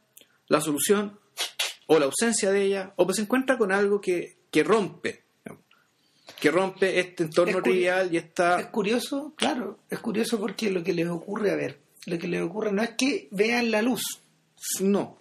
la 0.48 0.62
solución, 0.62 1.20
o 1.88 2.00
la 2.00 2.06
ausencia 2.06 2.52
de 2.52 2.64
ella, 2.64 2.94
o 2.96 3.06
pues 3.06 3.18
se 3.18 3.24
encuentra 3.24 3.58
con 3.58 3.72
algo 3.72 4.00
que, 4.00 4.38
que 4.52 4.64
rompe, 4.64 5.24
que 6.40 6.52
rompe 6.52 7.00
este 7.00 7.24
entorno 7.24 7.58
Es 7.58 7.64
trivial 7.64 8.10
y 8.14 8.18
Es 8.18 8.26
esta... 8.26 8.72
curioso, 8.72 9.34
claro, 9.36 9.80
es 9.90 10.00
curioso 10.00 10.40
porque 10.40 10.70
lo 10.70 10.84
que 10.84 10.94
les 10.94 11.08
ocurre, 11.08 11.52
a 11.52 11.56
ver, 11.56 11.80
lo 12.06 12.18
que 12.20 12.28
les 12.28 12.42
ocurre 12.42 12.72
no 12.72 12.84
es 12.84 12.92
que 12.92 13.28
vean 13.32 13.72
la 13.72 13.82
luz, 13.82 14.02
No, 14.82 15.18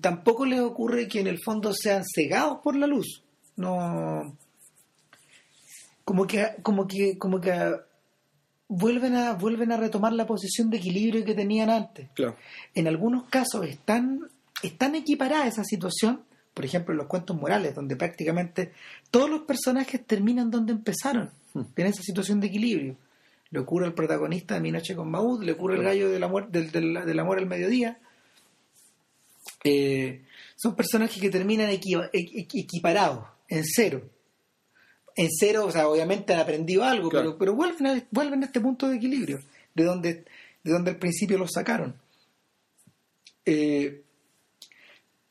tampoco 0.00 0.44
les 0.44 0.60
ocurre 0.60 1.06
que 1.08 1.20
en 1.20 1.28
el 1.28 1.38
fondo 1.44 1.72
sean 1.72 2.02
cegados 2.04 2.58
por 2.62 2.74
la 2.76 2.86
luz. 2.86 3.22
No. 3.56 4.36
Como 6.04 6.26
que, 6.26 6.56
como 6.62 6.86
que, 6.86 7.18
como 7.18 7.40
que 7.40 7.76
vuelven 8.68 9.14
a, 9.14 9.32
vuelven 9.34 9.72
a 9.72 9.76
retomar 9.76 10.12
la 10.12 10.26
posición 10.26 10.70
de 10.70 10.78
equilibrio 10.78 11.24
que 11.24 11.34
tenían 11.34 11.70
antes. 11.70 12.10
claro. 12.14 12.36
En 12.74 12.86
algunos 12.86 13.24
casos 13.28 13.66
están, 13.66 14.30
están 14.62 14.94
equiparada 14.94 15.46
esa 15.46 15.64
situación, 15.64 16.22
por 16.54 16.64
ejemplo 16.64 16.92
en 16.92 16.98
los 16.98 17.06
cuentos 17.06 17.36
morales, 17.36 17.74
donde 17.74 17.96
prácticamente 17.96 18.72
todos 19.10 19.30
los 19.30 19.42
personajes 19.42 20.04
terminan 20.06 20.50
donde 20.50 20.72
empezaron, 20.72 21.30
en 21.54 21.86
esa 21.86 22.02
situación 22.02 22.40
de 22.40 22.48
equilibrio. 22.48 22.96
Le 23.50 23.60
ocurre 23.60 23.86
al 23.86 23.94
protagonista 23.94 24.54
de 24.54 24.60
Mi 24.60 24.70
Noche 24.72 24.94
con 24.94 25.10
Maud, 25.10 25.42
le 25.42 25.52
ocurre 25.52 25.76
al 25.76 25.82
gallo 25.82 26.10
del 26.10 26.22
amor, 26.22 26.50
del, 26.50 26.70
del- 26.70 26.94
del 27.06 27.18
amor 27.18 27.38
al 27.38 27.46
mediodía. 27.46 27.98
Eh, 29.64 30.24
son 30.56 30.76
personajes 30.76 31.20
que 31.20 31.30
terminan 31.30 31.70
equiva- 31.70 32.10
equi- 32.12 32.62
equiparados, 32.62 33.24
en 33.48 33.64
cero. 33.64 34.02
En 35.16 35.28
cero, 35.30 35.64
o 35.66 35.72
sea, 35.72 35.88
obviamente 35.88 36.32
han 36.34 36.40
aprendido 36.40 36.84
algo, 36.84 37.08
Claro. 37.08 37.30
pero, 37.36 37.38
pero 37.38 37.54
vuelven, 37.54 37.86
a, 37.86 38.04
vuelven 38.10 38.42
a 38.42 38.46
este 38.46 38.60
punto 38.60 38.88
de 38.88 38.96
equilibrio, 38.96 39.40
de 39.74 39.84
donde, 39.84 40.24
de 40.62 40.72
donde 40.72 40.90
al 40.92 40.98
principio 40.98 41.38
los 41.38 41.50
sacaron. 41.52 41.94
Eh, 43.44 44.02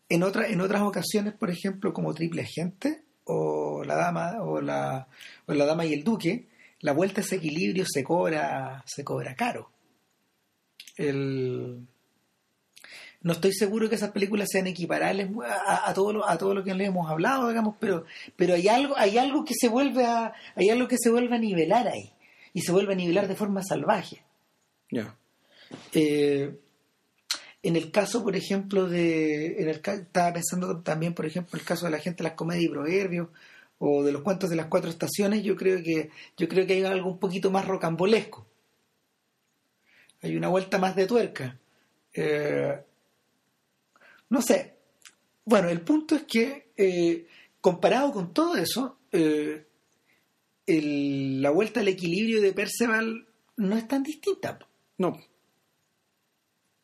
en, 0.10 0.24
otra, 0.24 0.48
en 0.48 0.62
otras 0.62 0.82
ocasiones, 0.82 1.34
por 1.34 1.50
ejemplo, 1.50 1.94
como 1.94 2.14
Triple 2.14 2.42
Agente 2.44 3.04
o 3.24 3.84
la 3.84 3.96
dama 3.96 4.42
o 4.42 4.62
la, 4.62 5.08
o 5.46 5.54
la 5.54 5.66
dama 5.66 5.86
y 5.86 5.94
el 5.94 6.04
duque, 6.04 6.48
la 6.80 6.94
vuelta 6.94 7.22
a 7.22 7.24
ese 7.24 7.38
equilibrio 7.38 7.86
se 7.88 8.04
cobra, 8.04 8.84
se 8.86 9.04
cobra 9.04 9.36
caro. 9.36 9.72
El, 10.96 11.88
no 13.22 13.34
estoy 13.34 13.52
seguro 13.54 13.90
que 13.90 13.96
esas 13.96 14.12
películas 14.12 14.48
sean 14.52 14.68
equiparables 14.68 15.30
a, 15.46 15.90
a 15.90 15.94
todo 15.94 16.14
lo, 16.14 16.30
a 16.30 16.38
todo 16.38 16.54
lo 16.54 16.64
que 16.64 16.74
le 16.74 16.86
hemos 16.86 17.10
hablado, 17.10 17.50
digamos, 17.50 17.76
pero, 17.80 18.06
pero 18.36 18.54
hay 18.54 18.68
algo, 18.68 18.96
hay 18.98 19.18
algo 19.18 19.44
que 19.44 19.54
se 19.54 19.68
vuelve 19.68 20.06
a, 20.06 20.34
hay 20.56 20.70
algo 20.70 20.88
que 20.88 20.98
se 20.98 21.10
vuelve 21.10 21.36
a 21.36 21.40
nivelar 21.40 21.88
ahí, 21.88 22.14
y 22.54 22.62
se 22.62 22.72
vuelve 22.72 22.94
a 22.94 22.96
nivelar 22.96 23.28
de 23.28 23.36
forma 23.36 23.62
salvaje. 23.64 24.24
Ya. 24.90 25.18
Eh, 25.94 26.56
en 27.64 27.76
el 27.76 27.92
caso, 27.92 28.24
por 28.24 28.36
ejemplo, 28.36 28.88
de. 28.88 29.62
En 29.62 29.70
el, 29.70 29.82
estaba 29.84 30.34
pensando 30.34 30.82
también, 30.82 31.14
por 31.14 31.26
ejemplo, 31.26 31.58
el 31.60 31.66
caso 31.66 31.86
de 31.86 31.92
la 31.92 32.00
gente 32.00 32.24
de 32.24 32.30
las 32.30 32.38
comedias 32.38 32.66
y 32.66 32.70
proverbios 32.70 33.30
o 33.80 34.04
de 34.04 34.12
los 34.12 34.22
cuentos 34.24 34.50
de 34.50 34.56
las 34.56 34.68
cuatro 34.68 34.90
estaciones, 34.90 35.44
yo 35.44 35.56
creo 35.56 35.82
que 35.84 36.10
yo 36.38 36.48
creo 36.48 36.66
que 36.66 36.74
hay 36.74 36.84
algo 36.84 37.10
un 37.12 37.20
poquito 37.20 37.52
más 37.52 37.66
rocambolesco. 37.68 38.48
Hay 40.22 40.36
una 40.36 40.48
vuelta 40.50 40.78
más 40.80 40.96
de 40.96 41.06
tuerca. 41.08 41.60
Eh, 42.14 42.80
no 44.30 44.42
sé. 44.42 44.76
Bueno, 45.46 45.70
el 45.70 45.82
punto 45.82 46.16
es 46.16 46.24
que, 46.24 46.72
eh, 46.76 47.28
comparado 47.62 48.12
con 48.12 48.34
todo 48.34 48.56
eso, 48.58 48.98
eh, 49.12 49.66
el- 50.66 51.42
la 51.42 51.52
vuelta 51.52 51.80
al 51.80 51.88
equilibrio 51.88 52.42
de 52.42 52.54
Perceval 52.54 53.28
no 53.58 53.78
es 53.78 53.88
tan 53.88 54.04
distinta. 54.04 54.60
No, 54.98 55.10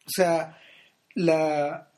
O 0.05 0.09
sea, 0.09 0.57
la, 1.15 1.89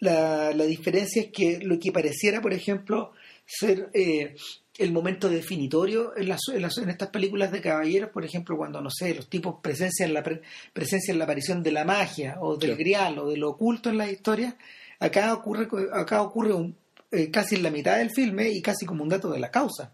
la, 0.00 0.52
la 0.52 0.64
diferencia 0.64 1.22
es 1.22 1.30
que 1.32 1.58
lo 1.62 1.78
que 1.78 1.92
pareciera, 1.92 2.40
por 2.40 2.52
ejemplo, 2.52 3.12
ser 3.46 3.90
eh, 3.94 4.34
el 4.78 4.92
momento 4.92 5.28
definitorio 5.28 6.16
en, 6.16 6.28
las, 6.28 6.40
en, 6.52 6.62
las- 6.62 6.78
en 6.78 6.90
estas 6.90 7.10
películas 7.10 7.52
de 7.52 7.60
caballeros, 7.60 8.10
por 8.10 8.24
ejemplo, 8.24 8.56
cuando, 8.56 8.80
no 8.80 8.90
sé, 8.90 9.14
los 9.14 9.28
tipos 9.28 9.56
presencian 9.62 10.12
la, 10.12 10.22
pre- 10.22 10.42
presencian 10.72 11.18
la 11.18 11.24
aparición 11.24 11.62
de 11.62 11.72
la 11.72 11.84
magia 11.84 12.36
o 12.40 12.56
del 12.56 12.76
grial 12.76 13.18
o 13.18 13.28
de 13.30 13.36
lo 13.36 13.50
oculto 13.50 13.90
en 13.90 13.98
las 13.98 14.10
historias, 14.10 14.54
acá 14.98 15.32
ocurre, 15.34 15.68
acá 15.92 16.22
ocurre 16.22 16.52
un, 16.54 16.76
eh, 17.12 17.30
casi 17.30 17.54
en 17.56 17.62
la 17.62 17.70
mitad 17.70 17.98
del 17.98 18.10
filme 18.10 18.48
y 18.50 18.60
casi 18.62 18.84
como 18.86 19.02
un 19.04 19.08
dato 19.10 19.30
de 19.30 19.38
la 19.38 19.50
causa. 19.50 19.92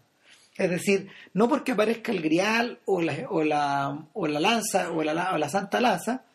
Es 0.57 0.69
decir, 0.69 1.07
no 1.33 1.47
porque 1.47 1.71
aparezca 1.73 2.11
el 2.11 2.21
grial 2.21 2.79
o 2.85 3.01
la, 3.01 3.25
o 3.29 3.43
la, 3.43 4.07
o 4.13 4.27
la 4.27 4.39
lanza 4.39 4.91
o 4.91 5.03
la, 5.03 5.33
o 5.33 5.37
la 5.37 5.49
santa 5.49 5.79
lanza, 5.79 6.25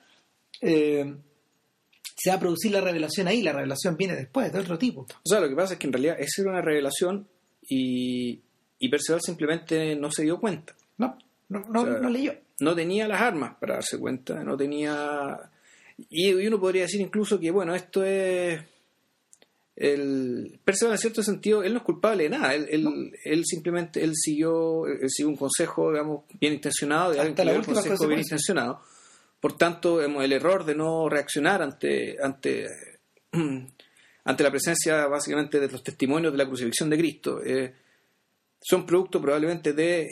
eh, 0.61 1.15
se 2.17 2.31
va 2.31 2.37
a 2.37 2.41
producir 2.41 2.73
la 2.73 2.81
revelación 2.81 3.29
ahí, 3.29 3.43
la 3.43 3.53
revelación 3.53 3.97
viene 3.97 4.17
después, 4.17 4.51
de 4.51 4.59
otro 4.59 4.79
tipo. 4.79 5.03
O 5.03 5.29
sea, 5.29 5.39
lo 5.41 5.49
que 5.49 5.55
pasa 5.55 5.75
es 5.75 5.79
que 5.79 5.87
en 5.87 5.93
realidad 5.93 6.17
esa 6.19 6.43
era 6.43 6.51
una 6.51 6.63
revelación 6.63 7.29
y, 7.69 8.41
y 8.79 8.89
Perceval 8.89 9.21
simplemente 9.21 9.95
no 9.97 10.11
se 10.11 10.23
dio 10.23 10.41
cuenta. 10.41 10.75
No, 10.97 11.19
no, 11.51 11.61
no, 11.69 11.83
O 11.83 11.85
sea, 11.85 11.99
no 11.99 12.09
leyó. 12.09 12.35
No 12.59 12.75
tenía 12.75 13.07
las 13.07 13.21
armas 13.21 13.57
para 13.61 13.75
darse 13.75 13.99
cuenta, 13.99 14.43
no 14.43 14.57
tenía... 14.57 15.39
Y, 16.09 16.31
y 16.31 16.47
uno 16.47 16.59
podría 16.59 16.83
decir 16.83 17.03
incluso 17.03 17.39
que, 17.39 17.51
bueno, 17.51 17.75
esto 17.75 18.03
es... 18.03 18.61
El 19.75 20.59
Perceval 20.65 20.95
en 20.95 20.99
cierto 20.99 21.23
sentido, 21.23 21.63
él 21.63 21.75
no 21.75 21.81
es 21.81 21.85
culpable 21.85 22.23
de 22.23 22.31
nada, 22.31 22.55
él, 22.55 22.67
él, 22.71 23.13
él 23.25 23.45
simplemente, 23.45 24.03
él 24.03 24.13
siguió, 24.15 24.87
él 24.87 25.11
siguió 25.11 25.29
un 25.29 25.37
consejo, 25.37 25.91
digamos, 25.91 26.25
bien 26.41 26.55
intencionado, 26.55 27.13
de 27.13 27.21
alguien 27.21 27.37
que 27.37 27.45
la 27.45 27.53
un 27.53 27.63
consejo 27.63 28.07
bien 28.07 28.21
intencionado. 28.21 28.81
Por 29.41 29.57
tanto, 29.57 30.01
el 30.03 30.33
error 30.33 30.65
de 30.65 30.75
no 30.75 31.09
reaccionar 31.09 31.63
ante, 31.63 32.17
ante, 32.23 32.67
ante 34.25 34.43
la 34.43 34.51
presencia 34.51 35.07
básicamente 35.07 35.61
de 35.61 35.69
los 35.69 35.83
testimonios 35.83 36.33
de 36.33 36.39
la 36.39 36.47
crucifixión 36.47 36.91
de 36.91 36.99
Cristo 36.99 37.41
eh, 37.45 37.75
son 38.61 38.87
producto 38.87 39.21
probablemente 39.21 39.73
de, 39.73 40.09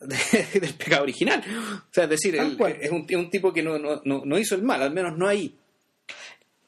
de- 0.00 0.60
del 0.60 0.74
pecado 0.74 1.02
original. 1.02 1.42
O 1.88 1.92
sea, 1.92 2.04
es 2.04 2.10
decir, 2.10 2.34
es 2.80 2.90
un, 2.90 3.06
es 3.08 3.16
un 3.16 3.30
tipo 3.30 3.52
que 3.52 3.62
no, 3.62 3.78
no, 3.78 4.00
no, 4.04 4.22
no 4.24 4.38
hizo 4.38 4.54
el 4.54 4.62
mal, 4.62 4.82
al 4.82 4.92
menos 4.92 5.16
no 5.16 5.28
ahí. 5.28 5.56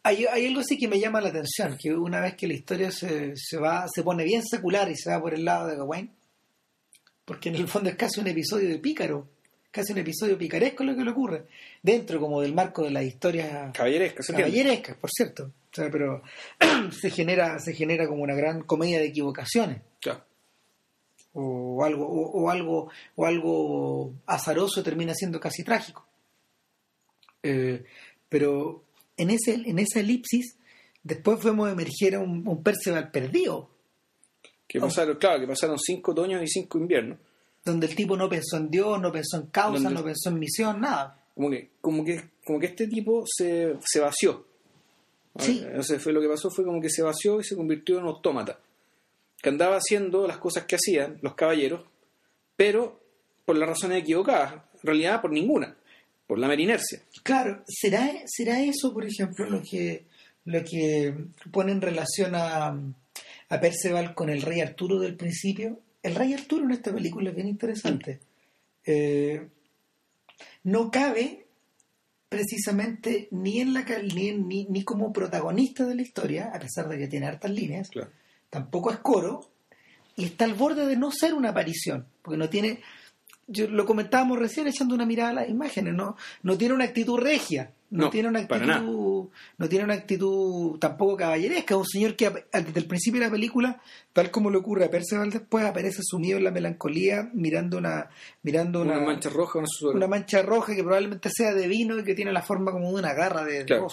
Hay, 0.06 0.26
hay 0.26 0.46
algo 0.46 0.62
sí 0.62 0.78
que 0.78 0.86
me 0.86 1.00
llama 1.00 1.22
la 1.22 1.30
atención, 1.30 1.78
que 1.80 1.90
una 1.94 2.20
vez 2.20 2.34
que 2.36 2.46
la 2.46 2.52
historia 2.52 2.90
se, 2.92 3.32
se 3.36 3.56
va, 3.56 3.86
se 3.92 4.02
pone 4.02 4.22
bien 4.24 4.42
secular 4.44 4.90
y 4.90 4.96
se 4.96 5.10
va 5.10 5.18
por 5.20 5.32
el 5.32 5.46
lado 5.46 5.66
de 5.66 5.76
Gawain, 5.76 6.10
porque 7.24 7.48
en 7.48 7.54
el 7.54 7.66
fondo 7.68 7.88
es 7.88 7.96
casi 7.96 8.20
un 8.20 8.26
episodio 8.26 8.68
de 8.68 8.78
pícaro, 8.78 9.26
casi 9.74 9.92
un 9.92 9.98
episodio 9.98 10.38
picaresco 10.38 10.84
lo 10.84 10.94
que 10.94 11.02
le 11.02 11.10
ocurre, 11.10 11.46
dentro 11.82 12.20
como 12.20 12.40
del 12.40 12.54
marco 12.54 12.84
de 12.84 12.92
las 12.92 13.02
historias 13.02 13.72
caballerescas, 14.36 14.96
por 14.96 15.10
cierto. 15.10 15.46
O 15.46 15.74
sea, 15.74 15.90
pero 15.90 16.22
se 16.92 17.10
genera, 17.10 17.58
se 17.58 17.74
genera 17.74 18.06
como 18.06 18.22
una 18.22 18.36
gran 18.36 18.62
comedia 18.62 19.00
de 19.00 19.06
equivocaciones. 19.06 19.82
Claro. 20.00 20.24
o 21.32 21.82
algo 21.82 22.06
o, 22.06 22.44
o 22.44 22.50
algo 22.50 22.88
o 23.16 23.26
algo 23.26 24.14
azaroso 24.26 24.84
termina 24.84 25.14
siendo 25.14 25.40
casi 25.40 25.64
trágico 25.64 26.06
Eh, 27.42 27.84
pero 28.28 28.84
en 29.16 29.30
ese 29.30 29.54
en 29.54 29.78
esa 29.80 29.98
elipsis 29.98 30.56
después 31.02 31.42
vemos 31.42 31.68
emerger 31.72 32.14
a 32.14 32.20
un, 32.20 32.46
un 32.46 32.62
Perceval 32.62 33.10
perdido 33.10 33.70
Que 34.68 34.78
pasaron, 34.78 35.16
claro, 35.16 35.40
que 35.40 35.48
pasaron 35.48 35.78
cinco 35.78 36.12
otoños 36.12 36.40
y 36.42 36.46
cinco 36.46 36.78
inviernos. 36.78 37.18
Donde 37.64 37.86
el 37.86 37.94
tipo 37.96 38.16
no 38.16 38.28
pensó 38.28 38.56
en 38.58 38.70
Dios 38.70 39.00
no 39.00 39.10
pensó 39.10 39.38
en 39.38 39.46
causa 39.46 39.82
Donde- 39.84 39.98
no 40.00 40.04
pensó 40.04 40.28
en 40.30 40.38
misión 40.38 40.80
nada 40.80 41.18
Como 41.34 41.50
que, 41.50 41.70
como 41.80 42.04
que, 42.04 42.22
como 42.44 42.60
que 42.60 42.66
este 42.66 42.86
tipo 42.86 43.24
se, 43.26 43.74
se 43.84 44.00
vació. 44.00 44.46
Sí. 45.38 45.62
Entonces 45.66 46.00
fue 46.00 46.12
lo 46.12 46.20
que 46.20 46.28
pasó 46.28 46.48
fue 46.50 46.64
como 46.64 46.80
que 46.80 46.90
se 46.90 47.02
vació 47.02 47.40
y 47.40 47.44
se 47.44 47.56
convirtió 47.56 47.96
en 47.98 48.04
un 48.04 48.10
autómata. 48.10 48.60
Que 49.42 49.48
andaba 49.48 49.76
haciendo 49.76 50.26
las 50.28 50.38
cosas 50.38 50.64
que 50.64 50.76
hacían 50.76 51.18
los 51.22 51.34
caballeros, 51.34 51.80
pero 52.56 53.00
por 53.44 53.56
las 53.56 53.68
razones 53.68 54.02
equivocadas. 54.02 54.54
En 54.54 54.80
realidad 54.86 55.20
por 55.20 55.32
ninguna. 55.32 55.74
Por 56.28 56.38
la 56.38 56.46
mera 56.48 56.62
inercia. 56.62 57.00
Claro, 57.24 57.62
¿será, 57.66 58.10
será 58.26 58.62
eso, 58.62 58.92
por 58.94 59.04
ejemplo, 59.04 59.50
lo 59.50 59.60
que, 59.60 60.04
lo 60.44 60.62
que 60.64 61.12
pone 61.50 61.72
en 61.72 61.80
relación 61.80 62.34
a, 62.36 62.68
a 63.48 63.60
Perceval 63.60 64.14
con 64.14 64.30
el 64.30 64.40
rey 64.40 64.60
Arturo 64.60 65.00
del 65.00 65.16
principio? 65.16 65.80
El 66.04 66.14
rey 66.14 66.34
Arturo 66.34 66.64
en 66.64 66.70
esta 66.72 66.92
película 66.92 67.30
es 67.30 67.34
bien 67.34 67.48
interesante. 67.48 68.20
Eh, 68.84 69.48
no 70.64 70.90
cabe 70.90 71.46
precisamente 72.28 73.28
ni 73.30 73.60
en 73.60 73.72
la 73.72 73.84
ni, 74.14 74.32
ni, 74.32 74.66
ni 74.66 74.84
como 74.84 75.12
protagonista 75.12 75.86
de 75.86 75.94
la 75.94 76.02
historia, 76.02 76.50
a 76.52 76.58
pesar 76.58 76.88
de 76.88 76.98
que 76.98 77.08
tiene 77.08 77.26
hartas 77.26 77.50
líneas, 77.50 77.88
Claro. 77.88 78.10
tampoco 78.50 78.90
es 78.90 78.98
coro, 78.98 79.50
y 80.16 80.26
está 80.26 80.44
al 80.44 80.54
borde 80.54 80.86
de 80.86 80.96
no 80.96 81.10
ser 81.10 81.32
una 81.32 81.50
aparición, 81.50 82.06
porque 82.22 82.36
no 82.36 82.50
tiene, 82.50 82.80
yo 83.46 83.66
lo 83.68 83.86
comentábamos 83.86 84.38
recién 84.38 84.66
echando 84.66 84.94
una 84.94 85.06
mirada 85.06 85.30
a 85.30 85.34
las 85.34 85.48
imágenes, 85.48 85.94
no, 85.94 86.16
no 86.42 86.58
tiene 86.58 86.74
una 86.74 86.84
actitud 86.84 87.18
regia, 87.18 87.72
no, 87.94 88.06
No, 88.06 88.10
tiene 88.10 88.28
una 88.28 88.40
actitud, 88.40 89.28
no 89.56 89.68
tiene 89.68 89.84
una 89.84 89.94
actitud 89.94 90.78
tampoco 90.80 91.16
caballeresca, 91.16 91.74
es 91.74 91.78
un 91.78 91.86
señor 91.86 92.16
que 92.16 92.28
desde 92.52 92.80
el 92.80 92.86
principio 92.86 93.20
de 93.20 93.26
la 93.26 93.32
película, 93.32 93.80
tal 94.12 94.32
como 94.32 94.50
le 94.50 94.58
ocurre 94.58 94.86
a 94.86 94.90
Perceval 94.90 95.30
después, 95.30 95.64
aparece 95.64 96.00
sumido 96.02 96.38
en 96.38 96.44
la 96.44 96.50
melancolía, 96.50 97.30
mirando 97.32 97.78
una, 97.78 98.08
mirando 98.42 98.82
Una, 98.82 98.98
una, 98.98 99.06
mancha 99.06 99.30
roja, 99.30 99.60
una 99.92 100.08
mancha 100.08 100.42
roja 100.42 100.74
que 100.74 100.82
probablemente 100.82 101.30
sea 101.32 101.54
de 101.54 101.68
vino 101.68 101.96
y 101.98 102.04
que 102.04 102.14
tiene 102.14 102.32
la 102.32 102.42
forma 102.42 102.72
como 102.72 102.88
de 102.88 102.94
una 102.94 103.14
garra 103.14 103.44
de 103.44 103.64
Claro. 103.64 103.86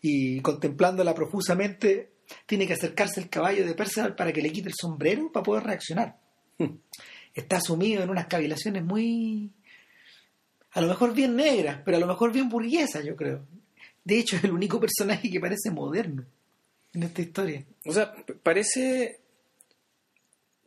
Y 0.00 0.40
contemplándola 0.40 1.14
profusamente, 1.14 2.12
tiene 2.46 2.66
que 2.66 2.74
acercarse 2.74 3.20
el 3.20 3.28
caballo 3.28 3.66
de 3.66 3.74
Perceval 3.74 4.14
para 4.14 4.32
que 4.32 4.42
le 4.42 4.52
quite 4.52 4.68
el 4.68 4.74
sombrero 4.74 5.30
para 5.32 5.42
poder 5.42 5.64
reaccionar. 5.64 6.18
Hmm. 6.58 6.76
Está 7.34 7.60
sumido 7.60 8.02
en 8.02 8.10
unas 8.10 8.26
cavilaciones 8.26 8.84
muy. 8.84 9.50
A 10.72 10.80
lo 10.80 10.88
mejor 10.88 11.14
bien 11.14 11.36
negras, 11.36 11.80
pero 11.84 11.96
a 11.96 12.00
lo 12.00 12.06
mejor 12.06 12.32
bien 12.32 12.48
burguesas, 12.48 13.04
yo 13.04 13.14
creo. 13.16 13.46
De 14.04 14.18
hecho, 14.18 14.36
es 14.36 14.44
el 14.44 14.52
único 14.52 14.80
personaje 14.80 15.30
que 15.30 15.38
parece 15.40 15.70
moderno 15.70 16.24
en 16.94 17.02
esta 17.04 17.22
historia. 17.22 17.64
O 17.86 17.92
sea, 17.92 18.14
parece. 18.42 19.18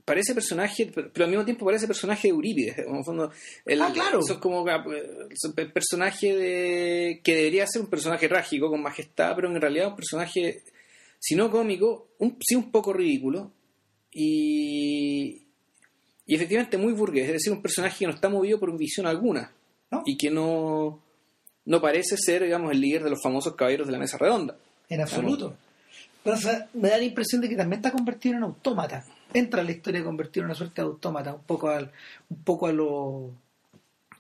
Parece 0.06 0.36
personaje, 0.36 0.92
pero 0.94 1.26
al 1.26 1.32
mismo 1.32 1.44
tiempo 1.46 1.66
parece 1.66 1.88
personaje 1.88 2.28
de 2.28 2.34
Eurípides. 2.36 2.78
En 2.78 2.96
el 2.96 3.04
fondo, 3.04 3.32
el- 3.66 3.82
Ah, 3.82 3.90
claro. 3.92 4.20
Es 4.20 4.32
como 4.34 4.64
el 4.70 5.72
personaje 5.74 6.36
de. 6.36 7.22
que 7.24 7.36
debería 7.36 7.66
ser 7.66 7.82
un 7.82 7.88
personaje 7.90 8.28
trágico, 8.30 8.70
con 8.70 8.84
majestad, 8.84 9.36
pero 9.36 9.50
en 9.50 9.60
realidad 9.60 9.88
un 9.88 9.96
personaje, 9.96 10.62
si 11.20 11.36
no 11.36 11.50
cómico, 11.50 12.10
un, 12.20 12.38
sí 12.40 12.54
un 12.56 12.70
poco 12.70 12.94
ridículo. 12.94 13.52
Y. 14.12 15.42
Y 16.28 16.36
efectivamente 16.36 16.78
muy 16.78 16.94
burgués, 16.94 17.26
es 17.28 17.34
decir, 17.34 17.52
un 17.52 17.62
personaje 17.64 17.98
que 18.00 18.06
no 18.08 18.14
está 18.14 18.30
movido 18.30 18.60
por 18.60 18.76
visión 18.78 19.08
alguna. 19.08 19.55
¿No? 19.96 20.04
Y 20.06 20.18
que 20.18 20.30
no. 20.30 21.00
no 21.66 21.82
parece 21.82 22.16
ser, 22.18 22.44
digamos, 22.44 22.72
el 22.72 22.82
líder 22.82 23.04
de 23.04 23.10
los 23.10 23.22
famosos 23.22 23.56
caballeros 23.56 23.88
de 23.88 23.94
la 23.94 24.00
mesa 24.00 24.18
redonda. 24.18 24.56
En 24.90 25.02
absoluto. 25.02 25.56
Pero, 26.24 26.36
o 26.36 26.40
sea, 26.40 26.68
me 26.74 26.90
da 26.90 26.98
la 26.98 27.04
impresión 27.04 27.42
de 27.42 27.50
que 27.50 27.56
también 27.56 27.80
está 27.80 27.92
convertido 27.92 28.36
en 28.36 28.44
autómata. 28.44 29.06
Entra 29.34 29.62
en 29.62 29.68
la 29.68 29.74
historia 29.74 30.04
convertido 30.04 30.44
en 30.44 30.46
una 30.46 30.56
suerte 30.56 30.82
de 30.82 30.88
autómata, 30.88 31.34
un 31.34 31.44
poco 31.44 31.70
al, 31.70 31.92
un 32.30 32.44
poco 32.44 32.68
a 32.68 32.72
lo 32.72 33.32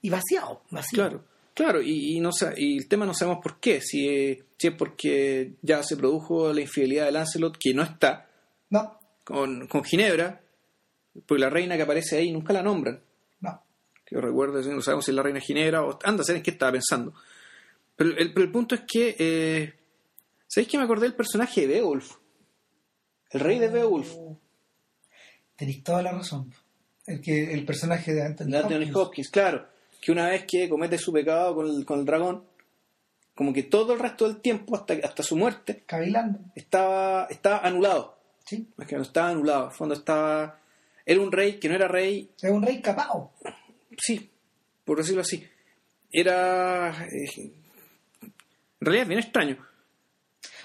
y 0.05 0.09
vaciado. 0.09 0.61
Claro, 0.91 1.23
claro, 1.55 1.81
y, 1.81 2.15
y 2.15 2.19
no 2.19 2.29
y 2.55 2.77
el 2.77 2.87
tema 2.87 3.07
no 3.07 3.13
sabemos 3.15 3.41
por 3.41 3.59
qué, 3.59 3.81
si, 3.81 4.07
eh, 4.07 4.43
si 4.55 4.67
es 4.67 4.75
porque 4.75 5.53
ya 5.63 5.81
se 5.81 5.97
produjo 5.97 6.53
la 6.53 6.61
infidelidad 6.61 7.05
de 7.05 7.11
Lancelot, 7.11 7.57
que 7.57 7.73
no 7.73 7.81
está, 7.81 8.27
No, 8.69 8.99
con, 9.23 9.67
con 9.67 9.83
Ginebra, 9.83 10.41
porque 11.25 11.41
la 11.41 11.49
reina 11.49 11.75
que 11.75 11.81
aparece 11.81 12.17
ahí 12.17 12.31
nunca 12.31 12.53
la 12.53 12.61
nombran, 12.61 12.99
no. 12.99 13.04
Que 14.05 14.15
yo 14.15 14.21
recuerdo, 14.21 14.61
no 14.61 14.81
sabemos 14.81 15.05
si 15.05 15.11
es 15.11 15.15
la 15.15 15.23
reina 15.23 15.39
Ginebra, 15.39 15.83
o 15.83 15.97
anda 16.03 16.23
a 16.27 16.31
en 16.31 16.43
qué 16.43 16.51
estaba 16.51 16.73
pensando. 16.73 17.13
Pero 17.95 18.11
el, 18.11 18.33
pero 18.33 18.45
el 18.45 18.51
punto 18.51 18.75
es 18.75 18.81
que, 18.81 19.15
eh, 19.17 19.73
¿sabéis 20.47 20.69
que 20.69 20.77
me 20.77 20.83
acordé 20.83 21.03
del 21.03 21.15
personaje 21.15 21.61
de 21.61 21.67
Beowulf? 21.67 22.11
El 23.31 23.39
rey 23.39 23.59
de 23.59 23.69
Beowulf, 23.69 24.13
Tenéis 25.55 25.83
toda 25.83 26.01
la 26.01 26.11
razón. 26.11 26.53
El 27.07 27.21
que 27.21 27.53
el 27.53 27.65
personaje 27.65 28.13
de 28.13 28.23
Anthony, 28.23 28.45
de 28.47 28.57
Anthony 28.57 28.73
Hopkins. 28.75 28.95
Hopkins, 28.95 29.29
claro, 29.29 29.67
que 30.01 30.11
una 30.11 30.27
vez 30.27 30.45
que 30.45 30.67
comete 30.67 30.97
su 30.97 31.13
pecado 31.13 31.55
con 31.55 31.67
el, 31.67 31.85
con 31.85 31.99
el 31.99 32.05
dragón, 32.05 32.43
como 33.33 33.53
que 33.53 33.63
todo 33.63 33.93
el 33.93 33.99
resto 33.99 34.27
del 34.27 34.41
tiempo, 34.41 34.75
hasta, 34.75 34.93
hasta 35.03 35.23
su 35.23 35.35
muerte, 35.37 35.83
Cavilando. 35.85 36.39
estaba, 36.55 37.27
estaba 37.29 37.59
anulado. 37.59 38.17
Sí. 38.45 38.67
Es 38.77 38.87
que 38.87 38.95
no 38.95 39.01
estaba 39.01 39.29
anulado. 39.29 39.63
En 39.65 39.69
el 39.69 39.75
fondo 39.75 39.95
estaba. 39.95 40.59
Era 41.05 41.21
un 41.21 41.31
rey 41.31 41.59
que 41.59 41.69
no 41.69 41.75
era 41.75 41.87
rey, 41.87 42.31
Es 42.41 42.49
un 42.51 42.63
rey 42.63 42.81
capao. 42.81 43.33
Sí, 43.99 44.29
por 44.83 44.97
decirlo 44.97 45.21
así. 45.21 45.45
Era. 46.11 47.05
eh, 47.07 47.51
en 48.21 48.33
realidad 48.79 49.03
es 49.03 49.07
bien 49.09 49.19
extraño. 49.19 49.57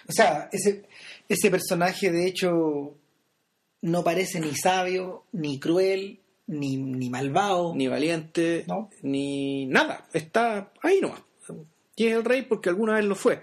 O 0.09 0.13
sea, 0.13 0.49
ese, 0.53 0.85
ese 1.29 1.51
personaje 1.51 2.11
de 2.11 2.27
hecho 2.27 2.97
no 3.83 4.05
parece 4.05 4.41
ni 4.41 4.55
sabio, 4.57 5.25
ni 5.33 5.59
cruel, 5.61 6.21
ni, 6.47 6.77
ni 6.77 7.09
malvado. 7.11 7.75
Ni 7.75 7.89
valiente, 7.89 8.65
No. 8.69 8.91
ni 9.03 9.67
nada. 9.67 10.07
Está 10.13 10.73
ahí 10.83 11.01
nomás. 11.01 11.23
Y 11.97 12.07
es 12.07 12.15
el 12.17 12.25
rey 12.25 12.43
porque 12.43 12.69
alguna 12.69 12.95
vez 12.95 13.05
lo 13.05 13.15
fue. 13.15 13.43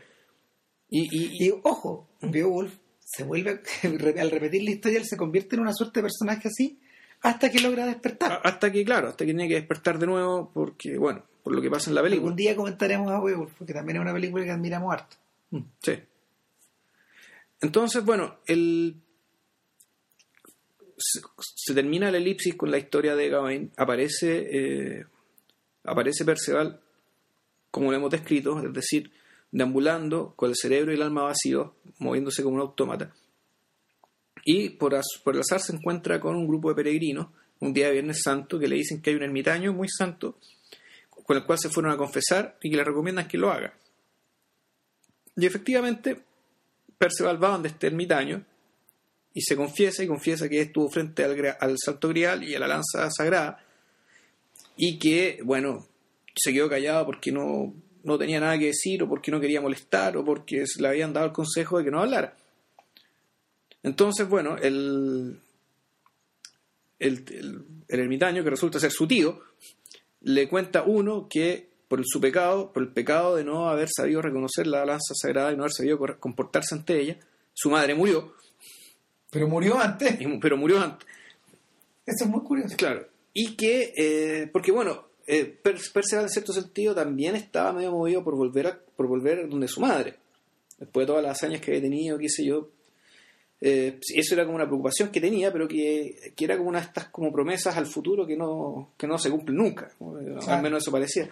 Y, 0.89 1.03
y- 1.11 1.47
Y 1.47 1.53
ojo, 1.63 2.07
Beowulf 2.21 2.73
se 2.99 3.23
vuelve, 3.23 3.61
al 4.19 4.31
repetir 4.31 4.63
la 4.63 4.71
historia, 4.71 4.99
él 4.99 5.05
se 5.05 5.17
convierte 5.17 5.55
en 5.55 5.61
una 5.61 5.73
suerte 5.73 5.99
de 5.99 6.03
personaje 6.03 6.47
así 6.49 6.79
hasta 7.21 7.49
que 7.51 7.59
logra 7.59 7.85
despertar. 7.85 8.41
hasta 8.43 8.71
que, 8.71 8.83
claro, 8.85 9.09
hasta 9.09 9.25
que 9.25 9.33
tiene 9.33 9.47
que 9.47 9.55
despertar 9.55 9.99
de 9.99 10.05
nuevo 10.05 10.51
porque, 10.53 10.97
bueno, 10.97 11.23
por 11.43 11.53
lo 11.55 11.61
que 11.61 11.69
pasa 11.69 11.89
en 11.89 11.95
la 11.95 12.01
película. 12.01 12.27
Algún 12.27 12.35
día 12.37 12.55
comentaremos 12.55 13.11
a 13.11 13.19
Beowulf, 13.19 13.53
porque 13.57 13.73
también 13.73 13.97
es 13.97 14.01
una 14.01 14.13
película 14.13 14.43
que 14.43 14.51
admiramos 14.51 14.93
harto. 14.93 15.15
Mm, 15.51 15.61
Sí. 15.81 15.93
Entonces, 17.61 18.03
bueno, 18.05 18.37
el... 18.45 18.95
se, 20.97 21.21
se 21.55 21.73
termina 21.73 22.11
la 22.11 22.17
elipsis 22.17 22.55
con 22.55 22.69
la 22.69 22.77
historia 22.77 23.15
de 23.15 23.29
Gawain. 23.29 23.71
Aparece, 23.77 24.47
eh, 24.99 25.05
aparece 25.83 26.23
Perceval, 26.23 26.79
como 27.71 27.91
lo 27.91 27.97
hemos 27.97 28.11
descrito, 28.11 28.61
es 28.63 28.73
decir, 28.73 29.11
deambulando 29.51 30.33
con 30.35 30.49
el 30.49 30.55
cerebro 30.55 30.91
y 30.91 30.95
el 30.95 31.01
alma 31.01 31.23
vacíos, 31.23 31.71
moviéndose 31.97 32.43
como 32.43 32.55
un 32.55 32.61
autómata. 32.61 33.11
Y 34.49 34.69
por, 34.69 34.97
por 35.25 35.35
el 35.35 35.41
azar 35.41 35.59
se 35.59 35.75
encuentra 35.75 36.21
con 36.21 36.37
un 36.37 36.47
grupo 36.47 36.69
de 36.69 36.75
peregrinos, 36.75 37.27
un 37.59 37.73
día 37.73 37.87
de 37.87 37.91
Viernes 37.91 38.21
Santo, 38.23 38.57
que 38.57 38.69
le 38.69 38.77
dicen 38.77 39.01
que 39.01 39.09
hay 39.09 39.17
un 39.17 39.23
ermitaño 39.23 39.73
muy 39.73 39.89
santo, 39.89 40.37
con 41.09 41.35
el 41.35 41.43
cual 41.45 41.59
se 41.59 41.67
fueron 41.67 41.91
a 41.91 41.97
confesar 41.97 42.57
y 42.61 42.71
que 42.71 42.77
le 42.77 42.85
recomiendan 42.85 43.27
que 43.27 43.37
lo 43.37 43.51
haga. 43.51 43.73
Y 45.35 45.45
efectivamente, 45.45 46.21
Perceval 46.97 47.43
va 47.43 47.49
donde 47.49 47.67
este 47.67 47.87
ermitaño 47.87 48.45
y 49.33 49.41
se 49.41 49.57
confiesa 49.57 50.01
y 50.01 50.07
confiesa 50.07 50.47
que 50.47 50.61
estuvo 50.61 50.89
frente 50.89 51.25
al, 51.25 51.57
al 51.59 51.75
salto 51.77 52.07
grial 52.07 52.41
y 52.45 52.55
a 52.55 52.59
la 52.59 52.69
lanza 52.69 53.11
sagrada 53.11 53.61
y 54.77 54.97
que, 54.97 55.41
bueno, 55.43 55.85
se 56.33 56.53
quedó 56.53 56.69
callado 56.69 57.05
porque 57.05 57.33
no, 57.33 57.73
no 58.05 58.17
tenía 58.17 58.39
nada 58.39 58.57
que 58.57 58.67
decir 58.67 59.03
o 59.03 59.09
porque 59.09 59.29
no 59.29 59.41
quería 59.41 59.59
molestar 59.59 60.15
o 60.15 60.23
porque 60.23 60.63
le 60.79 60.87
habían 60.87 61.11
dado 61.11 61.25
el 61.25 61.33
consejo 61.33 61.79
de 61.79 61.83
que 61.83 61.91
no 61.91 61.99
hablara. 61.99 62.37
Entonces, 63.87 64.27
bueno, 64.29 64.57
el, 64.57 65.39
el, 66.99 67.23
el- 67.29 67.61
el 67.87 67.99
ermitaño, 68.01 68.43
que 68.43 68.49
resulta 68.49 68.79
ser 68.79 68.91
su 68.91 69.07
tío, 69.07 69.39
le 70.21 70.49
cuenta 70.49 70.83
uno 70.83 71.27
que 71.29 71.69
por 71.87 72.01
su 72.05 72.19
pecado, 72.19 72.73
por 72.73 72.83
el 72.83 72.89
pecado 72.89 73.35
de 73.37 73.45
no 73.45 73.69
haber 73.69 73.87
sabido 73.89 74.21
reconocer 74.21 74.67
la 74.67 74.85
lanza 74.85 75.13
sagrada 75.15 75.53
y 75.53 75.55
no 75.55 75.63
haber 75.63 75.71
sabido 75.71 75.97
comportarse 76.19 76.75
ante 76.75 76.99
ella, 76.99 77.17
su 77.53 77.69
madre 77.69 77.95
murió, 77.95 78.33
Pero 79.31 79.47
murió 79.47 79.79
antes. 79.79 80.17
pero 80.41 80.57
murió 80.57 80.81
antes. 80.81 81.07
Eso 82.05 82.25
es 82.25 82.29
muy 82.29 82.41
curioso. 82.41 82.75
Claro. 82.77 83.07
Y 83.33 83.55
que, 83.55 83.93
eh, 83.95 84.49
porque 84.51 84.71
bueno, 84.73 85.05
eh, 85.27 85.45
Perceval 85.45 86.25
en 86.25 86.29
cierto 86.29 86.51
sentido 86.51 86.93
también 86.93 87.35
estaba 87.37 87.71
medio 87.71 87.91
movido 87.91 88.21
por 88.23 88.35
volver, 88.35 88.67
a, 88.67 88.79
por 88.97 89.07
volver 89.07 89.47
donde 89.47 89.67
su 89.69 89.79
madre. 89.79 90.15
Después 90.77 91.05
de 91.05 91.07
todas 91.07 91.23
las 91.23 91.37
hazañas 91.37 91.61
que 91.61 91.71
había 91.71 91.83
tenido, 91.83 92.17
qué 92.17 92.27
sé 92.29 92.45
yo. 92.45 92.69
Eh, 93.59 93.99
eso 94.15 94.35
era 94.35 94.43
como 94.45 94.55
una 94.55 94.67
preocupación 94.67 95.09
que 95.09 95.19
tenía, 95.19 95.51
pero 95.51 95.67
que, 95.67 96.31
que 96.35 96.45
era 96.45 96.57
como 96.57 96.69
una 96.69 96.79
de 96.79 96.85
estas 96.85 97.09
como 97.09 97.31
promesas 97.31 97.75
al 97.75 97.87
futuro 97.87 98.25
que 98.27 98.37
no, 98.37 98.93
que 98.97 99.07
no 99.07 99.17
se 99.17 99.31
cumplen 99.31 99.57
nunca. 99.57 99.91
Al 99.99 100.39
Claro. 100.39 100.61
menos 100.61 100.83
eso 100.83 100.91
parecía. 100.91 101.29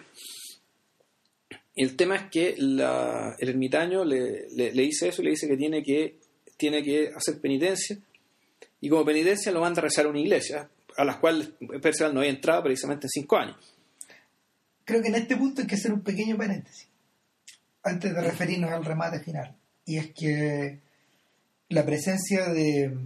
El 1.74 1.94
tema 1.96 2.16
es 2.16 2.22
que 2.30 2.54
la- 2.58 3.36
el 3.38 3.48
ermitaño 3.50 4.04
le, 4.04 4.48
le- 4.50 4.72
le 4.72 4.82
dice 4.82 5.08
eso 5.08 5.22
y 5.22 5.26
le 5.26 5.30
dice 5.32 5.46
que 5.46 5.56
tiene 5.56 5.82
que 5.82 6.18
tiene 6.56 6.82
que 6.82 7.10
hacer 7.14 7.38
penitencia 7.38 7.98
y 8.80 8.88
como 8.88 9.04
penitencia 9.04 9.52
lo 9.52 9.60
manda 9.60 9.80
a 9.80 9.84
rezar 9.84 10.06
a 10.06 10.08
una 10.08 10.20
iglesia 10.20 10.70
a 10.96 11.04
las 11.04 11.16
cuales 11.18 11.50
Perceval 11.82 12.14
no 12.14 12.20
había 12.20 12.32
entrado 12.32 12.62
precisamente 12.62 13.04
en 13.06 13.10
cinco 13.10 13.36
años. 13.36 13.56
Creo 14.86 15.02
que 15.02 15.08
en 15.08 15.16
este 15.16 15.36
punto 15.36 15.60
hay 15.60 15.66
que 15.66 15.74
hacer 15.74 15.92
un 15.92 16.00
pequeño 16.00 16.36
paréntesis. 16.38 16.88
Antes 17.82 18.14
de 18.14 18.20
referirnos 18.22 18.72
al 18.72 18.84
remate 18.84 19.20
final. 19.20 19.54
y 19.84 19.98
es 19.98 20.12
que 20.14 20.80
la 21.68 21.84
presencia 21.84 22.48
de... 22.48 22.96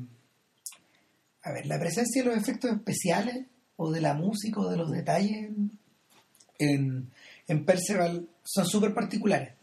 A 1.43 1.53
ver, 1.53 1.67
la 1.67 1.79
presencia 1.79 2.23
de 2.23 2.29
los 2.29 2.39
efectos 2.39 2.71
especiales 2.71 3.47
o 3.77 3.91
de 3.91 4.01
la 4.01 4.15
música 4.15 4.61
o 4.61 4.69
de 4.69 4.77
los 4.77 4.91
detalles 4.91 5.51
en, 6.59 7.11
en 7.49 7.65
Perceval 7.65 8.29
son 8.45 8.67
súper 8.67 8.93
particulares. 8.93 9.55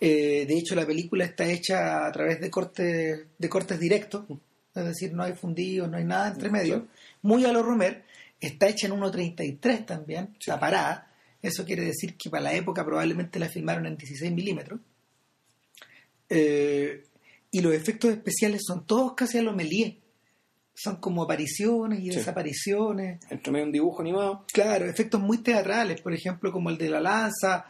Eh, 0.00 0.46
de 0.48 0.56
hecho, 0.56 0.74
la 0.74 0.86
película 0.86 1.24
está 1.24 1.44
hecha 1.44 2.06
a 2.06 2.12
través 2.12 2.40
de 2.40 2.50
cortes, 2.50 3.26
de 3.36 3.48
cortes 3.48 3.78
directos, 3.78 4.24
es 4.74 4.84
decir, 4.84 5.12
no 5.12 5.22
hay 5.22 5.34
fundidos, 5.34 5.90
no 5.90 5.98
hay 5.98 6.04
nada 6.04 6.28
entre 6.28 6.50
medio. 6.50 6.88
Muy 7.22 7.44
a 7.44 7.52
lo 7.52 7.62
Romer, 7.62 8.04
está 8.40 8.68
hecha 8.68 8.86
en 8.86 8.94
1.33 8.94 9.84
también, 9.84 10.36
la 10.46 10.58
parada. 10.58 11.12
Eso 11.42 11.64
quiere 11.64 11.84
decir 11.84 12.16
que 12.16 12.30
para 12.30 12.44
la 12.44 12.54
época 12.54 12.84
probablemente 12.84 13.38
la 13.38 13.48
filmaron 13.48 13.86
en 13.86 13.96
16 13.96 14.32
milímetros. 14.32 14.80
Eh, 16.30 17.04
y 17.50 17.60
los 17.60 17.74
efectos 17.74 18.10
especiales 18.10 18.62
son 18.66 18.86
todos 18.86 19.14
casi 19.14 19.38
a 19.38 19.42
lo 19.42 19.52
Méliès. 19.52 19.96
Son 20.74 20.96
como 20.96 21.22
apariciones 21.22 22.00
y 22.00 22.08
desapariciones. 22.08 23.20
Entre 23.28 23.52
medio 23.52 23.66
un 23.66 23.72
dibujo 23.72 24.00
animado. 24.00 24.44
Claro, 24.52 24.86
efectos 24.86 25.20
muy 25.20 25.38
teatrales, 25.38 26.00
por 26.00 26.14
ejemplo, 26.14 26.50
como 26.52 26.70
el 26.70 26.78
de 26.78 26.88
la 26.88 27.00
lanza 27.00 27.66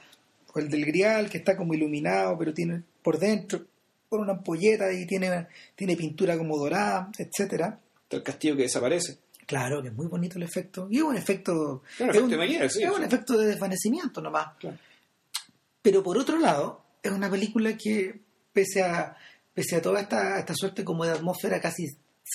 o 0.52 0.58
el 0.60 0.68
del 0.68 0.84
grial, 0.84 1.28
que 1.28 1.38
está 1.38 1.56
como 1.56 1.74
iluminado, 1.74 2.38
pero 2.38 2.54
tiene 2.54 2.82
por 3.02 3.18
dentro 3.18 3.64
por 4.10 4.20
una 4.20 4.32
ampolleta 4.32 4.92
y 4.92 5.06
tiene, 5.06 5.46
tiene 5.76 5.96
pintura 5.96 6.36
como 6.36 6.58
dorada, 6.58 7.10
etcétera. 7.16 7.78
El 8.10 8.22
castillo 8.24 8.56
que 8.56 8.64
desaparece. 8.64 9.18
Claro, 9.46 9.80
que 9.80 9.88
es 9.88 9.94
muy 9.94 10.08
bonito 10.08 10.36
el 10.36 10.42
efecto. 10.42 10.88
Y 10.90 10.98
es 10.98 11.02
un 11.02 11.16
efecto. 11.16 11.82
Es 11.94 12.00
un 12.00 12.10
efecto 12.10 12.28
de 12.28 12.36
Méliès, 12.36 12.72
sí, 12.72 12.82
es 12.82 12.90
un 12.90 12.96
sí. 12.96 13.04
efecto 13.04 13.38
de 13.38 13.46
desvanecimiento 13.46 14.20
nomás. 14.20 14.56
Claro. 14.58 14.76
Pero 15.80 16.02
por 16.02 16.18
otro 16.18 16.38
lado, 16.38 16.82
es 17.02 17.12
una 17.12 17.30
película 17.30 17.76
que, 17.76 18.20
pese 18.52 18.82
a, 18.82 19.16
pese 19.54 19.76
a 19.76 19.82
toda 19.82 20.00
esta, 20.00 20.38
esta 20.38 20.54
suerte 20.54 20.84
como 20.84 21.04
de 21.04 21.12
atmósfera 21.12 21.60
casi, 21.60 21.86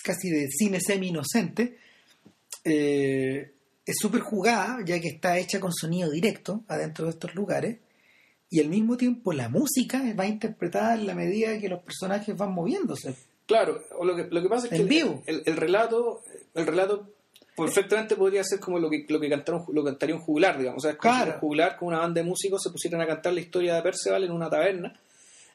casi 0.03 0.29
de 0.29 0.47
cine 0.49 0.79
semi-inocente, 0.79 1.77
eh, 2.63 3.51
es 3.85 3.95
súper 3.99 4.21
jugada, 4.21 4.79
ya 4.85 4.99
que 4.99 5.09
está 5.09 5.37
hecha 5.37 5.59
con 5.59 5.71
sonido 5.73 6.09
directo 6.09 6.63
adentro 6.67 7.05
de 7.05 7.11
estos 7.11 7.35
lugares, 7.35 7.77
y 8.49 8.59
al 8.59 8.69
mismo 8.69 8.97
tiempo 8.97 9.33
la 9.33 9.49
música 9.49 10.01
va 10.17 10.25
interpretada 10.25 10.95
en 10.95 11.07
la 11.07 11.15
medida 11.15 11.59
que 11.59 11.69
los 11.69 11.81
personajes 11.83 12.35
van 12.35 12.53
moviéndose. 12.53 13.15
Claro, 13.45 13.83
o 13.99 14.05
lo 14.05 14.15
que, 14.15 14.27
lo 14.29 14.41
que 14.41 14.49
pasa 14.49 14.65
es 14.65 14.69
que 14.69 14.75
En 14.77 14.81
el, 14.83 14.87
vivo. 14.87 15.23
El, 15.27 15.43
el 15.45 15.55
relato, 15.57 16.21
el 16.55 16.65
relato 16.65 17.09
perfectamente 17.55 18.15
podría 18.15 18.43
ser 18.43 18.59
como 18.59 18.79
lo 18.79 18.89
que, 18.89 19.05
lo 19.07 19.19
que 19.19 19.29
cantaron, 19.29 19.65
lo 19.71 19.83
cantaría 19.83 20.15
un 20.15 20.21
jugular, 20.21 20.57
digamos. 20.57 20.79
O 20.79 20.81
sea, 20.81 20.91
es 20.91 20.97
como 20.97 21.13
Claro. 21.13 21.31
si 21.31 21.35
un 21.35 21.39
jugular 21.41 21.77
con 21.77 21.87
una 21.89 21.99
banda 21.99 22.21
de 22.21 22.27
músicos 22.27 22.61
se 22.63 22.69
pusieran 22.71 23.01
a 23.01 23.07
cantar 23.07 23.33
la 23.33 23.41
historia 23.41 23.75
de 23.75 23.81
Perceval 23.81 24.23
en 24.23 24.31
una 24.31 24.49
taberna. 24.49 24.99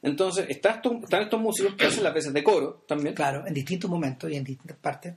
Entonces, 0.03 0.47
están 0.49 0.81
estos 1.23 1.41
músicos 1.41 1.75
que 1.75 1.87
hacen 1.87 2.03
las 2.05 2.15
veces 2.15 2.33
de 2.33 2.43
coro 2.43 2.85
también. 2.89 3.15
Claro, 3.15 3.47
en 3.47 3.53
distintos 3.55 3.91
momentos 3.91 4.31
y 4.31 4.37
en 4.37 4.45
distintas 4.45 4.79
partes. 4.79 5.15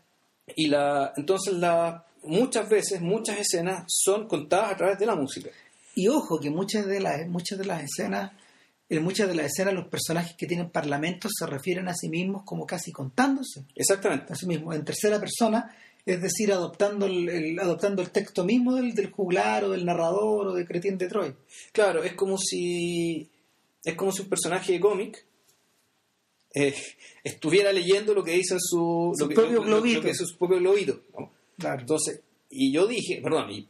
Y 0.56 0.68
la, 0.68 1.14
entonces 1.16 1.54
la, 1.54 2.06
muchas 2.24 2.68
veces, 2.70 3.00
muchas 3.02 3.40
escenas 3.40 3.86
son 3.88 4.28
contadas 4.28 4.74
a 4.74 4.78
través 4.78 5.00
de 5.00 5.06
la 5.06 5.16
música. 5.16 5.50
Y 5.96 6.08
ojo 6.10 6.40
que 6.40 6.50
muchas 6.50 6.86
de 6.88 7.00
las 7.00 7.28
muchas 7.28 7.58
de 7.60 7.66
las 7.66 7.84
escenas 7.84 8.32
en 8.90 9.02
muchas 9.04 9.28
de 9.30 9.36
las 9.36 9.46
escenas 9.46 9.74
los 9.74 9.88
personajes 9.88 10.36
que 10.38 10.46
tienen 10.48 10.70
parlamentos 10.70 11.32
se 11.40 11.46
refieren 11.48 11.88
a 11.88 11.94
sí 11.94 12.10
mismos 12.10 12.44
como 12.46 12.66
casi 12.66 12.92
contándose 12.92 13.64
Exactamente. 13.76 14.34
a 14.34 14.36
sí 14.36 14.46
mismos 14.46 14.76
en 14.76 14.84
tercera 14.84 15.20
persona 15.20 15.74
es 16.06 16.22
decir 16.22 16.52
adoptando 16.52 17.06
el, 17.06 17.30
el- 17.30 17.60
adoptando 17.60 18.02
el 18.02 18.10
texto 18.12 18.44
mismo 18.44 18.76
del, 18.76 18.94
del 18.94 19.10
juglar 19.12 19.64
o 19.64 19.70
del 19.70 19.86
narrador 19.86 20.48
o 20.48 20.54
de 20.54 20.66
Cretien 20.66 20.98
de 20.98 21.08
Troy 21.08 21.34
Claro, 21.72 22.04
es 22.04 22.14
como 22.14 22.38
si 22.38 23.30
es 23.84 23.96
como 23.96 24.12
si 24.12 24.22
un 24.24 24.30
personaje 24.30 24.74
de 24.74 24.80
cómic 24.80 25.26
eh, 26.56 26.76
estuviera 27.24 27.72
leyendo 27.72 28.14
lo 28.14 28.24
que 28.24 28.32
dice 28.32 28.54
en 28.56 28.60
su, 28.60 29.12
Su 29.16 29.24
lo 29.24 29.30
que, 29.30 29.36
propio 29.36 29.62
lo- 29.62 29.64
Entonces, 31.82 32.22
y 32.50 32.72
yo 32.72 32.86
dije, 32.88 33.20
perdón, 33.24 33.50
y, 33.52 33.68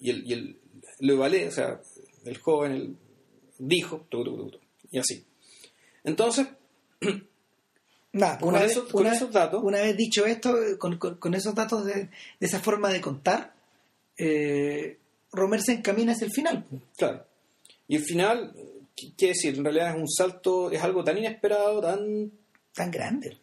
y 0.00 0.10
el, 0.10 0.26
y 0.26 0.32
el 0.32 0.58
Le 1.00 1.14
o 1.48 1.50
sea, 1.50 1.80
el 2.24 2.38
joven 2.38 2.72
el, 2.72 2.96
dijo, 3.58 4.06
tu, 4.08 4.24
tu, 4.24 4.36
tu, 4.36 4.50
tu, 4.50 4.58
y 4.90 4.98
así. 4.98 5.24
Entonces, 6.02 6.48
con 8.38 8.50
una, 8.50 8.60
vez, 8.62 8.72
esos- 8.72 8.90
con 8.90 9.02
una- 9.06 9.14
esos 9.14 9.30
datos- 9.32 9.62
una 9.62 9.78
vez 9.80 9.96
dicho 9.96 10.24
esto 10.26 10.60
eh, 10.62 10.78
con, 10.78 10.98
con- 10.98 11.16
con 11.16 11.34
esos 11.34 11.54
datos 11.54 11.84
de, 11.84 11.94
de 11.94 12.10
esa 12.46 12.60
forma 12.60 12.90
de 12.92 13.00
contar 13.00 13.54
eh, 14.16 14.98
Romer 15.32 15.60
se 15.62 15.72
encamina 15.72 16.12
hacia 16.12 16.26
el 16.26 16.32
final 16.32 16.64
claro. 16.96 17.26
Y 17.88 17.96
el 17.96 18.02
final, 18.04 18.54
¿qué 18.94 19.12
quiere 19.16 19.34
decir? 19.34 19.56
En 19.56 19.64
realidad 19.64 19.94
es 19.94 20.00
un 20.00 20.08
salto, 20.08 20.70
es 20.70 20.82
algo 20.82 21.02
tan 21.04 21.18
inesperado, 21.18 21.80
tan, 21.80 22.32
tan 22.72 22.90
grande 22.90 23.36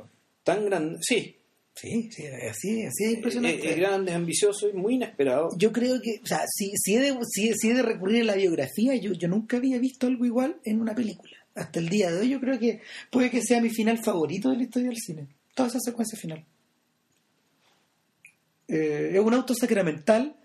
tan 0.44 0.66
grande, 0.66 0.98
sí, 1.02 1.38
sí, 1.76 2.10
sí 2.12 2.26
así, 2.26 2.84
así 2.84 2.84
es 2.84 3.00
es, 3.00 3.14
impresionante 3.14 3.70
es 3.70 3.78
grande, 3.78 4.12
es 4.12 4.18
ambicioso 4.18 4.70
y 4.70 4.74
muy 4.74 4.96
inesperado. 4.96 5.50
yo 5.58 5.72
creo 5.72 6.02
que, 6.02 6.20
o 6.24 6.26
sea, 6.26 6.46
si, 6.48 6.72
si, 6.76 6.96
he 6.96 7.00
de, 7.00 7.18
si, 7.30 7.54
si 7.54 7.70
he 7.70 7.74
de 7.74 7.84
recurrir 7.84 8.24
a 8.24 8.26
la 8.26 8.36
biografía, 8.36 8.96
yo, 8.96 9.14
yo 9.14 9.28
nunca 9.28 9.58
había 9.58 9.78
visto 9.78 10.08
algo 10.08 10.26
igual 10.26 10.60
en 10.64 10.82
una 10.82 10.96
película. 10.96 11.38
Hasta 11.54 11.80
el 11.80 11.90
día 11.90 12.12
de 12.12 12.20
hoy 12.20 12.30
yo 12.30 12.40
creo 12.40 12.58
que 12.58 12.82
puede 13.10 13.30
que 13.30 13.42
sea 13.42 13.62
mi 13.62 13.70
final 13.70 13.98
favorito 14.04 14.50
de 14.50 14.58
la 14.58 14.64
historia 14.64 14.90
del 14.90 14.98
cine. 14.98 15.28
Toda 15.54 15.68
esa 15.68 15.80
secuencia 15.80 16.18
final. 16.18 16.46
Eh, 18.68 19.12
es 19.14 19.20
un 19.20 19.34
auto 19.34 19.54
sacramental 19.54 20.36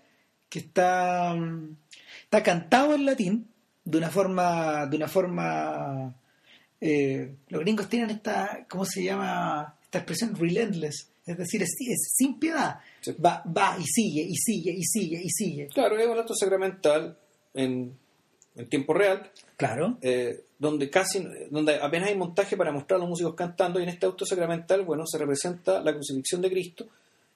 que 0.49 0.59
está, 0.59 1.33
mm, 1.33 1.77
está 2.23 2.43
cantado 2.43 2.93
en 2.93 3.05
latín 3.05 3.47
de 3.89 3.97
una 3.97 4.09
forma, 4.09 4.85
de 4.85 4.97
una 4.97 5.07
forma, 5.07 6.13
eh, 6.81 7.35
los 7.49 7.61
gringos 7.61 7.87
tienen 7.87 8.09
esta, 8.09 8.65
¿cómo 8.69 8.85
se 8.85 9.03
llama? 9.03 9.75
Esta 9.83 9.99
expresión 9.99 10.35
relentless, 10.35 11.09
es 11.25 11.37
decir, 11.37 11.61
es, 11.63 11.73
es 11.89 12.13
sin 12.15 12.37
piedad. 12.37 12.79
Sí. 13.01 13.13
Va, 13.23 13.41
va 13.45 13.77
y 13.79 13.83
sigue 13.85 14.21
y 14.23 14.35
sigue 14.35 14.71
y 14.71 14.83
sigue 14.83 15.21
y 15.23 15.29
sigue. 15.29 15.67
Claro, 15.67 15.97
es 15.97 16.05
un 16.07 16.17
acto 16.19 16.35
sacramental 16.35 17.17
en, 17.53 17.93
en 18.55 18.69
tiempo 18.69 18.93
real, 18.93 19.31
Claro. 19.55 19.97
eh, 20.01 20.43
donde 20.59 20.89
casi 20.89 21.25
donde 21.49 21.75
apenas 21.75 22.09
hay 22.09 22.15
montaje 22.17 22.57
para 22.57 22.71
mostrar 22.71 22.97
a 22.97 23.01
los 23.01 23.09
músicos 23.09 23.35
cantando 23.35 23.79
y 23.79 23.83
en 23.83 23.89
este 23.89 24.05
auto 24.07 24.25
sacramental 24.25 24.83
bueno 24.83 25.03
se 25.05 25.17
representa 25.19 25.79
la 25.81 25.93
crucifixión 25.93 26.41
de 26.41 26.49
Cristo 26.49 26.87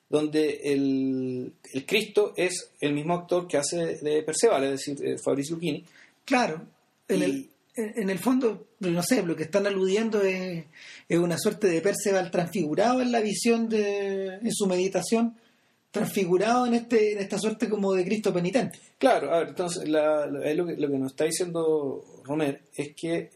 donde 0.09 0.59
el, 0.65 1.53
el 1.71 1.85
Cristo 1.85 2.33
es 2.35 2.71
el 2.79 2.93
mismo 2.93 3.13
actor 3.13 3.47
que 3.47 3.57
hace 3.57 3.97
de 3.97 4.23
Perceval 4.23 4.63
es 4.65 4.71
decir 4.71 4.97
eh, 5.05 5.17
Fabrizio 5.23 5.55
Lucchini 5.55 5.85
Claro, 6.25 6.67
en, 7.07 7.19
Y- 7.19 7.23
el, 7.23 7.49
en 7.75 8.09
el 8.09 8.19
fondo, 8.19 8.67
no 8.79 9.03
sé, 9.03 9.23
lo 9.23 9.35
que 9.35 9.43
están 9.43 9.65
aludiendo 9.67 10.21
es, 10.21 10.65
es 11.07 11.17
una 11.19 11.37
suerte 11.37 11.67
de 11.67 11.81
Perceval 11.81 12.31
transfigurado 12.31 13.01
en 13.01 13.11
la 13.11 13.21
visión 13.21 13.67
de, 13.69 14.35
en 14.35 14.51
su 14.51 14.67
meditación, 14.67 15.35
transfigurado 15.91 16.65
en 16.67 16.73
este, 16.75 17.13
en 17.13 17.19
esta 17.19 17.37
suerte 17.37 17.67
como 17.69 17.93
de 17.93 18.05
Cristo 18.05 18.33
penitente. 18.33 18.79
claro 18.97 19.33
a 19.33 19.39
ver 19.39 19.49
entonces 19.49 19.89
la- 19.89 20.25
la- 20.25 20.53
lo, 20.53 20.65
que, 20.67 20.77
lo 20.77 20.87
que 20.89 20.97
nos 20.97 21.11
está 21.11 21.25
diciendo 21.25 22.03
Romer 22.23 22.61
es 22.75 22.95
que 22.95 23.29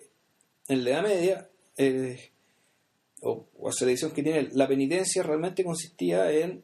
en 0.70 0.84
la 0.86 0.90
Edad 0.92 1.04
Media 1.04 1.50
eh, 1.78 2.32
o, 3.22 3.48
o 3.60 3.70
esa 3.70 3.84
edición 3.86 4.12
que 4.12 4.24
tiene 4.24 4.50
la 4.54 4.68
penitencia 4.68 5.22
realmente 5.24 5.64
consistía 5.64 6.32
en 6.32 6.64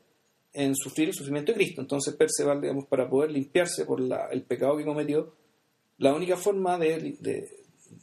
en 0.53 0.76
sufrir 0.76 1.07
el 1.07 1.13
sufrimiento 1.13 1.53
de 1.53 1.57
Cristo. 1.57 1.80
Entonces 1.80 2.13
Perceval, 2.13 2.59
digamos, 2.59 2.86
para 2.86 3.09
poder 3.09 3.32
limpiarse 3.32 3.86
por 3.86 4.01
la- 4.01 4.28
el 4.32 4.43
pecado 4.43 4.76
que 4.78 4.84
cometió, 4.84 5.34
la 6.01 6.13
única 6.13 6.35
forma 6.35 6.77
de, 6.77 7.15
de, 7.19 7.49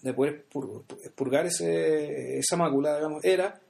de 0.03 0.15
poder 0.15 0.47
pur- 0.49 0.85
purgar 1.15 1.47
ese, 1.47 2.39
esa 2.39 2.57
mácula, 2.57 2.97
digamos, 2.97 3.25
era 3.25 3.61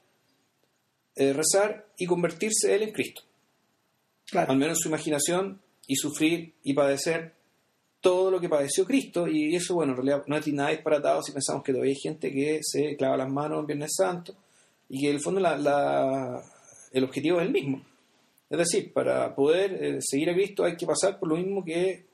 eh, 1.16 1.32
rezar 1.32 1.86
y 1.96 2.06
convertirse 2.06 2.74
él 2.74 2.82
en 2.82 2.92
Cristo. 2.92 3.22
Claro. 4.30 4.52
Al 4.52 4.58
menos 4.58 4.78
en 4.78 4.82
su 4.82 4.88
imaginación 4.88 5.60
y 5.86 5.96
sufrir 5.96 6.52
y 6.62 6.74
padecer 6.74 7.32
todo 8.00 8.30
lo 8.30 8.38
que 8.40 8.48
padeció 8.48 8.84
Cristo. 8.84 9.26
Y 9.26 9.56
eso, 9.56 9.74
bueno, 9.74 9.92
en 9.92 9.96
realidad 9.96 10.24
no 10.26 10.36
es 10.36 10.46
nada 10.52 10.70
disparatado 10.70 11.22
si 11.22 11.32
pensamos 11.32 11.64
que 11.64 11.72
todavía 11.72 11.92
hay 11.94 12.00
gente 12.00 12.30
que 12.30 12.60
se 12.62 12.96
clava 12.96 13.16
las 13.16 13.30
manos 13.30 13.60
en 13.60 13.66
Viernes 13.66 13.92
Santo 13.96 14.36
y 14.88 15.00
que 15.00 15.08
en 15.08 15.14
el 15.16 15.22
fondo 15.22 15.40
la- 15.40 15.56
la- 15.56 16.42
el 16.92 17.04
objetivo 17.04 17.40
es 17.40 17.46
el 17.46 17.52
mismo. 17.52 17.82
Es 18.50 18.58
decir, 18.58 18.92
para 18.92 19.34
poder 19.34 19.82
eh, 19.82 19.98
seguir 20.00 20.30
a 20.30 20.34
Cristo 20.34 20.64
hay 20.64 20.76
que 20.76 20.86
pasar 20.86 21.18
por 21.18 21.28
lo 21.30 21.36
mismo 21.36 21.64
que 21.64 22.06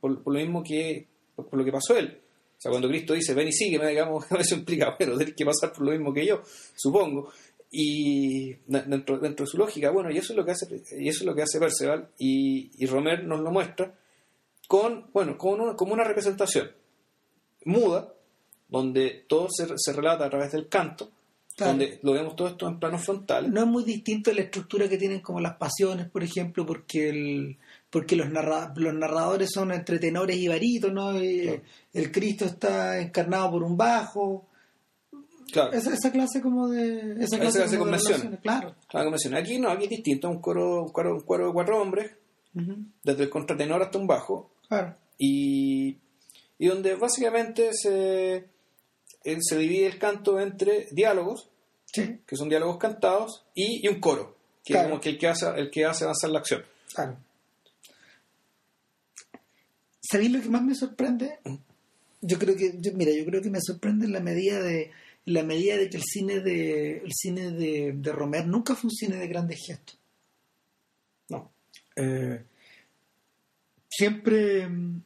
por, 0.00 0.22
por 0.22 0.32
lo 0.34 0.40
mismo 0.40 0.62
que 0.64 1.06
por, 1.34 1.52
lo 1.56 1.64
que 1.64 1.72
pasó 1.72 1.96
él. 1.96 2.18
O 2.56 2.60
sea, 2.62 2.70
cuando 2.70 2.88
Cristo 2.88 3.14
dice 3.14 3.34
ven 3.34 3.48
y 3.48 3.52
sígueme, 3.52 3.88
digamos, 3.88 4.24
eso 4.38 4.54
implica, 4.54 4.96
bueno, 4.98 5.18
tener 5.18 5.34
que 5.34 5.44
pasar 5.44 5.72
por 5.72 5.84
lo 5.86 5.92
mismo 5.92 6.12
que 6.12 6.26
yo, 6.26 6.40
supongo. 6.76 7.30
Y 7.70 8.50
de- 8.66 8.82
dentro, 8.86 9.18
dentro 9.18 9.44
de 9.46 9.50
su 9.50 9.56
lógica, 9.56 9.90
bueno, 9.90 10.10
y 10.10 10.18
eso 10.18 10.32
es 10.32 10.36
lo 10.36 10.44
que 10.44 10.50
hace, 10.52 10.66
y 10.98 11.08
eso 11.08 11.20
es 11.20 11.26
lo 11.26 11.34
que 11.34 11.42
hace 11.42 11.58
Perceval, 11.58 12.08
y, 12.18 12.70
y 12.76 12.86
Romer 12.86 13.24
nos 13.24 13.40
lo 13.40 13.50
muestra 13.50 13.94
con, 14.68 15.06
bueno, 15.12 15.36
con 15.38 15.60
una, 15.60 15.74
como 15.74 15.94
una 15.94 16.04
representación 16.04 16.70
muda, 17.64 18.12
donde 18.68 19.24
todo 19.28 19.48
se, 19.50 19.66
se 19.76 19.92
relata 19.92 20.26
a 20.26 20.30
través 20.30 20.52
del 20.52 20.68
canto, 20.68 21.10
Claro. 21.54 21.72
donde 21.72 21.98
lo 22.02 22.12
vemos 22.12 22.34
todo 22.34 22.48
esto 22.48 22.66
en 22.66 22.78
planos 22.80 23.04
frontales. 23.04 23.50
No 23.52 23.60
es 23.60 23.66
muy 23.66 23.84
distinto 23.84 24.30
a 24.30 24.34
la 24.34 24.40
estructura 24.40 24.88
que 24.88 24.96
tienen 24.96 25.20
como 25.20 25.38
las 25.38 25.56
pasiones, 25.56 26.08
por 26.08 26.22
ejemplo, 26.24 26.64
porque 26.64 27.10
el 27.10 27.58
porque 27.92 28.16
los, 28.16 28.28
narra- 28.30 28.72
los 28.74 28.94
narradores 28.94 29.50
son 29.52 29.70
entre 29.70 29.98
tenores 30.00 30.36
y 30.38 30.48
barítonos, 30.48 31.22
y 31.22 31.42
Claro. 31.42 31.62
el 31.92 32.10
Cristo 32.10 32.46
está 32.46 32.98
encarnado 32.98 33.50
por 33.52 33.62
un 33.62 33.76
bajo. 33.76 34.48
Claro. 35.52 35.72
Esa, 35.72 35.92
esa 35.92 36.10
clase 36.10 36.40
como 36.40 36.68
de... 36.68 37.22
Esa 37.22 37.38
clase, 37.38 37.58
clase 37.58 37.72
de 37.72 37.78
convención. 37.78 38.38
Claro. 38.42 38.74
Claro. 38.88 39.12
Aquí 39.36 39.58
no, 39.58 39.68
aquí 39.68 39.84
es 39.84 39.90
distinto, 39.90 40.30
un 40.30 40.40
coro, 40.40 40.84
un 40.84 40.88
coro, 40.90 41.14
un 41.16 41.20
coro 41.20 41.46
de 41.48 41.52
cuatro 41.52 41.80
hombres, 41.82 42.12
Ujú. 42.54 42.76
desde 43.04 43.24
el 43.24 43.30
contratenor 43.30 43.82
hasta 43.82 43.98
un 43.98 44.06
bajo, 44.06 44.50
Claro. 44.68 44.96
y, 45.18 45.98
y 46.58 46.66
donde 46.66 46.94
básicamente 46.94 47.70
se, 47.74 48.36
eh, 49.24 49.38
se 49.40 49.58
divide 49.58 49.86
el 49.86 49.98
canto 49.98 50.40
entre 50.40 50.86
diálogos, 50.92 51.50
Sí, 51.92 52.20
que 52.26 52.36
son 52.36 52.48
diálogos 52.48 52.78
cantados, 52.78 53.44
y, 53.54 53.86
y 53.86 53.88
un 53.88 54.00
coro, 54.00 54.36
que 54.64 54.72
Claro. 54.72 54.86
es 54.86 54.90
como 54.92 55.00
que 55.02 55.10
el 55.10 55.18
que 55.18 55.28
hace, 55.28 55.46
el 55.56 55.70
que 55.70 55.84
hace 55.84 56.04
avanzar 56.04 56.30
la 56.30 56.38
acción. 56.38 56.62
claro. 56.94 57.16
¿Sabéis 60.12 60.30
lo 60.30 60.42
que 60.42 60.50
más 60.50 60.62
me 60.62 60.74
sorprende? 60.74 61.38
Yo 62.20 62.38
creo 62.38 62.54
que, 62.54 62.74
yo- 62.78 62.92
mira, 62.92 63.12
yo 63.12 63.24
creo 63.24 63.40
que 63.40 63.48
me 63.50 63.60
sorprende 63.62 64.04
en 64.04 64.12
la 64.12 64.20
medida 64.20 64.60
de 64.62 64.90
la 65.24 65.42
medida 65.42 65.76
de 65.78 65.88
que 65.88 65.96
el 65.96 66.02
cine 66.02 66.40
de 66.40 66.98
el 66.98 67.12
cine 67.14 67.50
de, 67.52 67.92
de 67.96 68.12
Romer 68.12 68.46
nunca 68.46 68.74
fue 68.74 68.88
un 68.88 68.94
cine 68.94 69.16
de 69.16 69.26
grandes 69.28 69.58
gestos. 69.66 69.98
No. 71.30 71.50
Eh, 71.96 72.42
siempre 73.88 74.68
mm, 74.68 75.02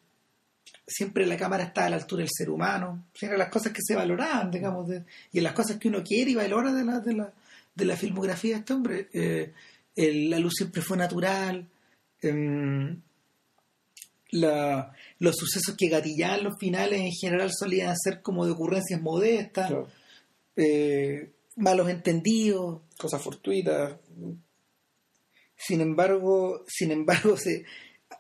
siempre 0.86 1.26
la 1.26 1.36
cámara 1.36 1.64
está 1.64 1.86
a 1.86 1.90
la 1.90 1.96
altura 1.96 2.20
del 2.22 2.30
ser 2.32 2.48
humano, 2.50 3.07
eran 3.20 3.38
las 3.38 3.48
cosas 3.48 3.72
que 3.72 3.82
se 3.82 3.94
valoraban, 3.96 4.50
digamos, 4.50 4.88
de- 4.88 5.04
y 5.32 5.40
las 5.40 5.52
cosas 5.52 5.76
que 5.78 5.88
uno 5.88 6.02
quiere 6.04 6.30
y 6.30 6.34
valora 6.36 6.72
de 6.72 6.84
la, 6.84 7.00
de 7.00 7.12
la, 7.14 7.32
de 7.74 7.84
la 7.84 7.96
filmografía 7.96 8.54
de 8.54 8.59
este 8.61 8.72
hombre. 8.72 9.09
Eh, 9.12 9.52
el- 9.96 10.30
la 10.30 10.38
luz 10.38 10.54
siempre 10.57 10.82
fue 10.82 10.96
natural, 10.96 11.66
em, 12.22 13.00
la- 14.31 14.93
los 15.18 15.37
sucesos 15.37 15.74
que 15.77 15.89
gatillaban 15.89 16.45
los 16.45 16.59
finales 16.59 17.01
en 17.01 17.12
general 17.12 17.51
solían 17.53 17.97
ser 17.97 18.22
como 18.22 18.45
de 18.45 18.53
ocurrencias 18.53 19.01
modestas, 19.01 19.68
Claro. 19.68 19.89
eh, 20.57 21.31
malos 21.57 21.89
entendidos, 21.89 22.81
Cosas 22.99 23.20
fortuitas. 23.22 23.97
sin 25.57 25.81
embargo, 25.81 26.64
sin 26.68 26.91
embargo, 26.93 27.37
se, 27.37 27.64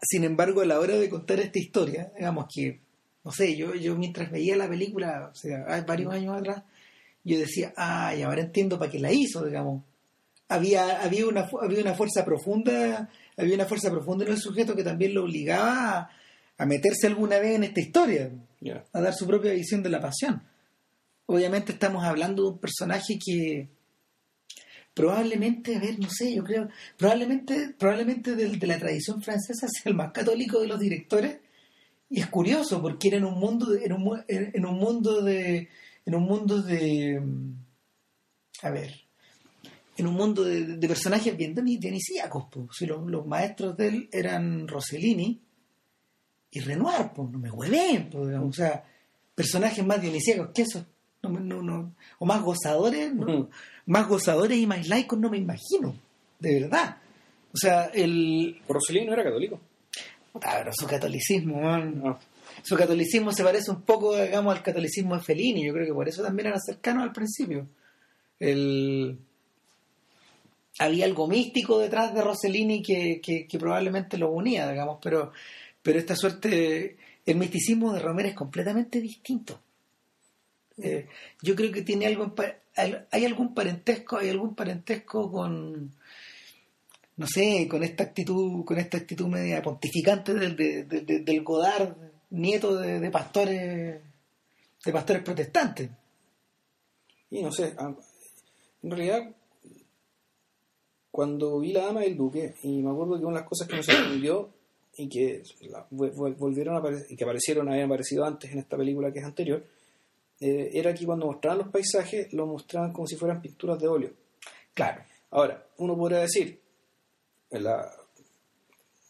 sin 0.02 0.24
embargo, 0.24 0.60
a 0.62 0.66
la 0.66 0.80
hora 0.80 0.96
de 0.96 1.08
contar 1.08 1.40
esta 1.40 1.58
historia, 1.58 2.12
digamos 2.16 2.46
que, 2.52 2.80
no 3.24 3.32
sé, 3.32 3.56
yo, 3.56 3.74
yo 3.74 3.96
mientras 3.96 4.30
veía 4.30 4.56
la 4.56 4.68
película, 4.68 5.30
o 5.32 5.34
sea, 5.34 5.64
varios 5.86 6.12
años 6.12 6.36
atrás, 6.36 6.62
yo 7.24 7.38
decía, 7.38 7.72
ay, 7.76 8.22
ahora 8.22 8.42
entiendo 8.42 8.78
para 8.78 8.90
qué 8.90 8.98
la 9.00 9.12
hizo, 9.12 9.44
digamos. 9.44 9.82
Había, 10.48 11.02
había 11.02 11.26
una 11.26 11.48
había 11.60 11.80
una 11.80 11.94
fuerza 11.94 12.24
profunda, 12.24 13.10
había 13.36 13.54
una 13.54 13.66
fuerza 13.66 13.90
profunda 13.90 14.24
en 14.24 14.32
el 14.32 14.38
sujeto 14.38 14.74
que 14.74 14.84
también 14.84 15.14
lo 15.14 15.24
obligaba 15.24 15.98
a, 15.98 16.10
a 16.58 16.66
meterse 16.66 17.06
alguna 17.06 17.38
vez 17.38 17.56
en 17.56 17.64
esta 17.64 17.80
historia, 17.80 18.30
a 18.92 19.00
dar 19.00 19.14
su 19.14 19.26
propia 19.26 19.52
visión 19.52 19.82
de 19.82 19.90
la 19.90 20.00
pasión. 20.00 20.42
Obviamente 21.26 21.72
estamos 21.72 22.04
hablando 22.04 22.42
de 22.44 22.48
un 22.50 22.58
personaje 22.58 23.18
que 23.24 23.68
probablemente, 24.94 25.76
a 25.76 25.80
ver, 25.80 25.98
no 25.98 26.08
sé, 26.08 26.34
yo 26.34 26.42
creo, 26.44 26.68
probablemente, 26.96 27.74
probablemente 27.78 28.34
del- 28.34 28.58
de, 28.58 28.66
la 28.66 28.78
tradición 28.78 29.20
francesa 29.22 29.66
sea 29.68 29.90
el 29.90 29.94
más 29.94 30.12
católico 30.12 30.60
de 30.60 30.68
los 30.68 30.80
directores. 30.80 31.38
Y 32.08 32.20
es 32.20 32.26
curioso 32.28 32.80
porque 32.80 33.08
era 33.08 33.16
en 33.18 33.24
un 33.24 33.38
mundo 33.38 33.66
de, 33.66 33.84
en 33.84 33.92
un, 33.92 34.24
en, 34.28 34.64
un 34.66 34.78
mundo 34.78 35.22
de 35.22 35.68
en 36.06 36.14
un 36.14 36.22
mundo 36.22 36.62
de 36.62 37.20
a 38.62 38.70
ver 38.70 39.05
en 39.96 40.06
un 40.06 40.14
mundo 40.14 40.44
de, 40.44 40.76
de 40.76 40.88
personajes 40.88 41.36
bien 41.36 41.54
dionis- 41.54 41.78
dionisíacos 41.78 42.44
pues. 42.50 42.66
si 42.72 42.86
los, 42.86 43.04
los 43.06 43.26
maestros 43.26 43.76
de 43.76 43.88
él 43.88 44.08
eran 44.12 44.68
Rossellini 44.68 45.40
y 46.50 46.60
Renoir 46.60 47.10
pues 47.14 47.30
no 47.30 47.38
me 47.38 47.50
hueven 47.50 48.08
pues, 48.10 48.34
o 48.38 48.52
sea 48.52 48.84
personajes 49.34 49.84
más 49.84 50.00
dionisíacos 50.00 50.50
que 50.54 50.62
eso 50.62 50.84
no, 51.22 51.30
no, 51.30 51.62
no, 51.62 51.94
o 52.18 52.26
más 52.26 52.42
gozadores 52.42 53.14
¿no? 53.14 53.24
Ujú. 53.24 53.50
más 53.86 54.06
gozadores 54.08 54.58
y 54.58 54.66
más 54.66 54.86
laicos 54.88 55.18
no 55.18 55.28
me 55.30 55.38
imagino 55.38 55.94
de 56.38 56.60
verdad 56.60 56.96
o 57.52 57.56
sea 57.56 57.86
el 57.86 58.60
Rossellini 58.68 59.06
no 59.06 59.12
era 59.14 59.24
católico. 59.24 59.58
Pero 60.38 60.70
su 60.78 60.86
catolicismo 60.86 61.62
man. 61.62 61.98
No. 61.98 62.18
su 62.62 62.76
catolicismo 62.76 63.32
se 63.32 63.42
parece 63.42 63.70
un 63.70 63.80
poco 63.80 64.14
digamos 64.14 64.54
al 64.54 64.62
catolicismo 64.62 65.14
de 65.16 65.22
Fellini 65.22 65.66
yo 65.66 65.72
creo 65.72 65.86
que 65.86 65.94
por 65.94 66.06
eso 66.06 66.22
también 66.22 66.48
era 66.48 66.58
cercano 66.60 67.02
al 67.02 67.12
principio 67.12 67.66
el 68.38 69.18
había 70.78 71.04
algo 71.06 71.26
místico 71.26 71.78
detrás 71.78 72.12
de 72.14 72.22
Rossellini 72.22 72.82
que, 72.82 73.20
que, 73.20 73.46
probablemente 73.58 74.18
lo 74.18 74.30
unía 74.30 74.70
digamos 74.70 74.98
pero 75.02 75.32
pero 75.82 75.98
esta 75.98 76.14
suerte 76.16 76.96
el 77.24 77.36
misticismo 77.36 77.92
de 77.92 78.00
Romero 78.00 78.28
es 78.28 78.34
completamente 78.34 79.00
distinto 79.00 79.60
Eh, 80.78 81.06
yo 81.42 81.54
creo 81.56 81.72
que 81.72 81.80
tiene 81.82 82.04
algo 82.06 82.34
hay 83.10 83.24
algún 83.24 83.54
parentesco 83.54 84.18
hay 84.18 84.28
algún 84.28 84.54
parentesco 84.54 85.30
con 85.32 85.90
no 87.18 87.26
sé, 87.26 87.66
con 87.66 87.82
esta 87.82 88.04
actitud, 88.04 88.62
con 88.66 88.76
esta 88.78 88.98
actitud 88.98 89.26
media 89.26 89.62
pontificante 89.62 90.34
del, 90.34 90.54
de- 90.54 90.84
de- 90.84 91.00
de- 91.00 91.20
del 91.20 91.42
Godard, 91.42 91.96
nieto 92.28 92.76
de, 92.76 93.00
de 93.00 93.10
pastores, 93.10 94.02
de 94.84 94.92
pastores 94.92 95.22
protestantes. 95.22 95.88
Y 97.30 97.42
no 97.42 97.50
sé, 97.52 97.74
en 98.82 98.90
realidad, 98.90 99.34
cuando 101.16 101.58
vi 101.60 101.72
La 101.72 101.86
Dama 101.86 102.02
del 102.02 102.14
Duque, 102.14 102.54
y 102.62 102.82
me 102.82 102.90
acuerdo 102.90 103.18
que 103.18 103.24
una 103.24 103.36
de 103.36 103.40
las 103.40 103.48
cosas 103.48 103.66
que 103.66 103.76
me 103.76 103.82
sorprendió 103.82 104.50
y 104.98 105.08
que 105.08 105.42
la- 105.70 105.86
volvieron 105.90 106.76
a 106.76 106.82
y 107.08 107.16
que 107.16 107.24
aparecieron, 107.24 107.70
habían 107.70 107.86
aparecido 107.86 108.26
antes 108.26 108.52
en 108.52 108.58
esta 108.58 108.76
película 108.76 109.10
que 109.10 109.20
es 109.20 109.24
anterior, 109.24 109.64
eh, 110.40 110.70
era 110.74 110.92
que 110.92 111.06
cuando 111.06 111.24
mostraban 111.24 111.58
los 111.60 111.68
paisajes, 111.68 112.30
los 112.34 112.46
mostraban 112.46 112.92
como 112.92 113.06
si 113.06 113.16
fueran 113.16 113.40
pinturas 113.40 113.78
de 113.80 113.88
óleo. 113.88 114.10
Claro. 114.74 115.02
Ahora, 115.30 115.66
uno 115.78 115.96
podría 115.96 116.18
decir, 116.18 116.60
la, 117.50 117.90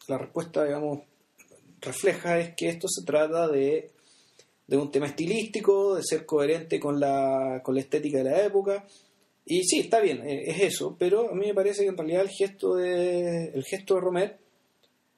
la 0.07 0.19
respuesta, 0.19 0.65
digamos, 0.65 1.01
refleja 1.81 2.39
es 2.39 2.55
que 2.55 2.69
esto 2.69 2.87
se 2.89 3.05
trata 3.05 3.49
de, 3.49 3.91
de 4.69 4.77
un 4.77 4.93
tema 4.93 5.07
estilístico, 5.07 5.97
de 5.97 6.03
ser 6.05 6.25
coherente 6.25 6.79
con 6.79 7.01
la, 7.01 7.61
con 7.65 7.75
la 7.75 7.81
estética 7.81 8.19
de 8.19 8.25
la 8.25 8.45
época. 8.45 8.87
Y 9.49 9.63
sí, 9.63 9.79
está 9.79 10.01
bien, 10.01 10.27
eh, 10.27 10.51
es 10.51 10.61
eso, 10.61 10.97
pero 10.99 11.31
a 11.31 11.35
mí 11.35 11.47
me 11.47 11.55
parece 11.55 11.85
que 11.85 11.89
en 11.89 11.97
realidad 11.97 12.23
el 12.23 12.31
gesto 12.31 12.75
de, 12.75 13.53
el 13.55 13.65
gesto 13.65 13.95
de 13.95 14.01
Romer 14.01 14.39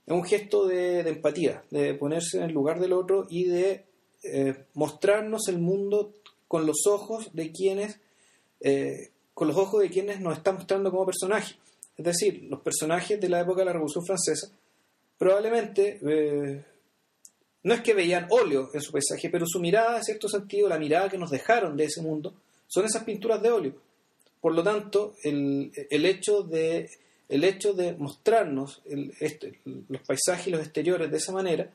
es 0.07 0.13
un 0.13 0.23
gesto 0.23 0.67
de, 0.67 1.01
empatía, 1.01 1.65
de 1.71 1.95
ponerse 1.95 2.37
en 2.37 2.45
el 2.45 2.53
lugar 2.53 2.79
del 2.79 2.93
otro 2.93 3.27
y 3.31 3.45
de 3.45 3.87
eh, 4.23 4.65
mostrarnos 4.75 5.49
el 5.49 5.59
mundo 5.59 6.13
con 6.47 6.67
los 6.67 6.87
ojos 6.87 7.31
de 7.33 7.53
quienes 7.53 8.01
eh, 8.61 9.11
con 9.33 9.49
los 9.49 9.57
ojos 9.57 9.81
de 9.81 9.89
quienes 9.89 10.21
nos 10.21 10.37
están 10.37 10.57
mostrando 10.57 10.91
como 10.91 11.07
personajes. 11.07 11.57
Es 11.97 12.05
decir, 12.05 12.45
los 12.51 12.61
personajes 12.61 13.19
de 13.19 13.29
la 13.31 13.41
época 13.41 13.61
de 13.61 13.67
la 13.67 13.73
Revolución 13.73 14.05
Francesa 14.05 14.51
probablemente 15.17 16.01
no 17.63 17.75
es 17.75 17.81
que 17.81 17.95
veían 17.95 18.27
óleo 18.31 18.69
en 18.75 18.81
su 18.81 18.93
paisaje, 18.93 19.31
pero 19.31 19.47
su 19.47 19.61
mirada, 19.61 19.99
en 19.99 20.05
cierto 20.05 20.29
sentido, 20.29 20.69
la 20.69 20.79
mirada 20.79 21.09
que 21.09 21.19
nos 21.19 21.31
dejaron 21.31 21.77
de 21.77 21.85
ese 21.85 22.03
mundo, 22.03 22.35
son 22.67 22.85
esas 22.85 23.05
pinturas 23.05 23.41
de 23.41 23.51
óleo. 23.51 23.88
Por 24.41 24.55
lo 24.55 24.63
tanto, 24.63 25.15
el, 25.25 25.73
el 25.91 26.05
hecho 26.07 26.43
de 26.43 26.89
el 27.29 27.45
hecho 27.45 27.75
de 27.75 27.93
mostrarnos 27.95 28.83
el- 28.89 29.13
este- 29.21 29.61
los 29.65 30.01
paisajes 30.03 30.47
y 30.47 30.51
los 30.51 30.61
exteriores 30.63 31.11
de 31.11 31.17
esa 31.19 31.31
manera 31.33 31.71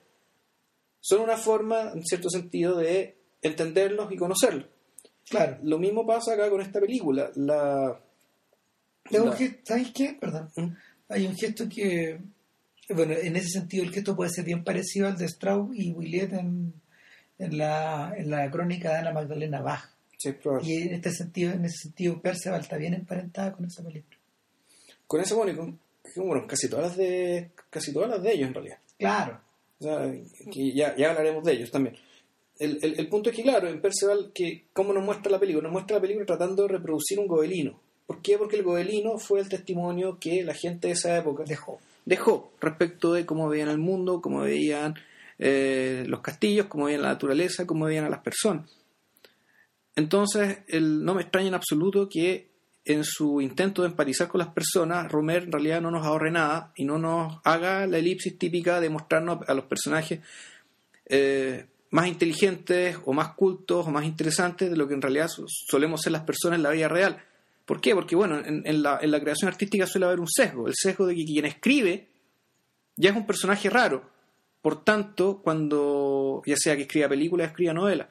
son 0.99 1.22
una 1.22 1.38
forma, 1.38 1.91
en 1.93 2.03
cierto 2.03 2.30
sentido, 2.30 2.76
de 2.78 3.16
entenderlos 3.41 4.11
y 4.11 4.18
conocerlos. 4.18 4.66
Claro. 5.30 5.59
Lo 5.64 5.78
mismo 5.78 6.07
pasa 6.07 6.34
acá 6.34 6.49
con 6.49 6.61
esta 6.61 6.80
película. 6.80 7.30
La, 7.36 7.99
¿Sabes 9.64 9.91
qué? 9.93 10.18
Perdón. 10.20 10.49
¿Mm? 10.55 10.68
Hay 11.09 11.28
un 11.28 11.36
gesto 11.36 11.68
que, 11.70 12.20
bueno, 12.89 13.14
en 13.14 13.36
ese 13.36 13.49
sentido 13.49 13.84
el 13.84 13.91
gesto 13.91 14.16
puede 14.16 14.32
ser 14.32 14.45
bien 14.45 14.64
parecido 14.64 15.07
al 15.07 15.18
de 15.18 15.26
Strauss 15.26 15.76
y 15.78 15.91
Williet 15.91 16.34
en, 16.34 16.74
en, 17.38 17.57
la, 17.57 18.14
en 18.18 18.30
la 18.32 18.49
crónica 18.49 18.89
de 18.91 18.97
Ana 18.99 19.11
Magdalena 19.11 19.61
Bach. 19.61 19.93
Sí. 20.24 20.71
Y 20.71 20.82
en 20.84 20.93
este 20.93 21.11
sentido, 21.11 21.51
en 21.51 21.65
ese 21.65 21.84
sentido, 21.84 22.21
Perceval 22.21 22.61
está 22.61 22.78
bien 22.78 22.93
emparentada 22.93 23.51
con 23.51 23.65
esa 23.65 23.84
película. 23.84 24.17
Con 25.05 25.21
ese 25.21 25.34
bueno, 25.34 25.51
y 25.51 25.55
con, 25.55 25.80
con, 26.15 26.28
bueno, 26.28 26.47
casi 26.47 26.69
todas 26.69 26.88
las 26.88 26.97
de 26.97 27.51
casi 27.69 27.91
todas 27.91 28.09
las 28.09 28.24
de 28.24 28.34
ellos 28.34 28.47
en 28.47 28.53
realidad. 28.53 28.78
Claro. 28.97 29.41
O 29.80 29.84
sea, 29.84 30.11
que 30.51 30.74
ya, 30.74 30.95
ya 30.95 31.09
hablaremos 31.09 31.43
de 31.43 31.53
ellos 31.53 31.71
también. 31.71 31.95
El, 32.57 32.80
el, 32.82 32.99
el 32.99 33.09
punto 33.09 33.30
es 33.30 33.36
que, 33.36 33.43
claro, 33.43 33.67
en 33.67 33.82
Perceval, 33.82 34.32
que 34.34 34.65
¿cómo 34.71 34.93
nos 34.93 35.03
muestra 35.03 35.32
la 35.32 35.39
película? 35.39 35.63
Nos 35.63 35.74
muestra 35.74 35.97
la 35.97 36.01
película 36.01 36.26
tratando 36.26 36.63
de 36.63 36.69
reproducir 36.69 37.19
un 37.19 37.28
gobelino. 37.28 37.80
¿Por 38.05 38.21
qué? 38.21 38.38
Porque 38.38 38.57
el 38.57 38.63
gobelino 38.63 39.17
fue 39.17 39.39
el 39.39 39.49
testimonio 39.49 40.17
que 40.19 40.43
la 40.43 40.53
gente 40.53 40.88
de 40.88 40.93
esa 40.93 41.17
época 41.17 41.43
Dejó. 41.45 41.80
dejó 42.05 42.51
respecto 42.61 43.13
de 43.13 43.26
cómo 43.26 43.49
veían 43.49 43.69
el 43.69 43.78
mundo, 43.78 44.21
cómo 44.21 44.41
veían 44.41 44.95
eh, 45.39 46.03
los 46.07 46.21
castillos, 46.21 46.67
cómo 46.67 46.86
veían 46.86 47.01
la 47.01 47.09
naturaleza, 47.09 47.65
cómo 47.65 47.86
veían 47.86 48.05
a 48.05 48.09
las 48.09 48.19
personas. 48.19 48.69
Entonces, 49.96 50.60
el, 50.68 51.04
no 51.04 51.14
me 51.16 51.22
extraña 51.22 51.50
en 51.50 51.54
absoluto 51.54 52.10
que 52.10 52.52
en 52.86 53.04
su 53.04 53.39
intento 53.41 53.82
de 53.82 53.89
empatizar 53.89 54.28
con 54.28 54.39
las 54.39 54.50
personas, 54.50 55.12
Romer 55.12 55.44
en 55.44 55.52
realidad 55.52 55.82
no 55.82 55.91
nos 55.91 56.06
ahorre 56.06 56.32
nada 56.32 56.74
y 56.76 56.84
no 56.84 56.98
nos 56.98 57.39
haga 57.44 57.88
la 57.88 57.98
elipsis 57.98 58.38
típica 58.38 58.82
de 58.82 58.89
mostrarnos 58.89 59.48
a 59.48 59.54
los 59.54 59.66
personajes 59.66 60.20
eh, 61.06 61.66
más 61.91 62.08
inteligentes 62.08 62.98
o 63.06 63.14
más 63.14 63.30
cultos 63.36 63.88
o 63.88 63.91
más 63.91 64.04
interesantes 64.06 64.70
de 64.70 64.76
lo 64.76 64.88
que 64.88 64.96
en 64.96 65.02
realidad 65.02 65.30
solemos 65.48 66.02
ser 66.02 66.12
las 66.12 66.24
personas 66.24 66.58
en 66.58 66.64
la 66.64 66.72
vida 66.72 66.88
real. 66.88 67.24
¿Por 67.66 67.80
qué? 67.80 67.94
Porque, 67.96 68.16
bueno, 68.16 68.41
en, 68.44 68.84
la, 68.84 69.00
en 69.02 69.12
la 69.12 69.22
creación 69.22 69.48
artística 69.48 69.88
suele 69.88 70.08
haber 70.08 70.20
un 70.20 70.28
sesgo, 70.28 70.68
el 70.68 70.74
sesgo 70.76 71.06
de 71.06 71.16
que 71.16 71.24
quien 71.24 71.46
escribe 71.46 72.10
ya 72.98 73.12
es 73.12 73.16
un 73.16 73.26
personaje 73.26 73.70
raro. 73.70 74.10
Por 74.62 74.84
tanto, 74.84 75.41
cuando, 75.41 76.41
ya 76.46 76.56
sea 76.58 76.76
que 76.76 76.84
escriba 76.84 77.10
películas, 77.10 77.48
escriba 77.48 77.74
novelas, 77.74 78.08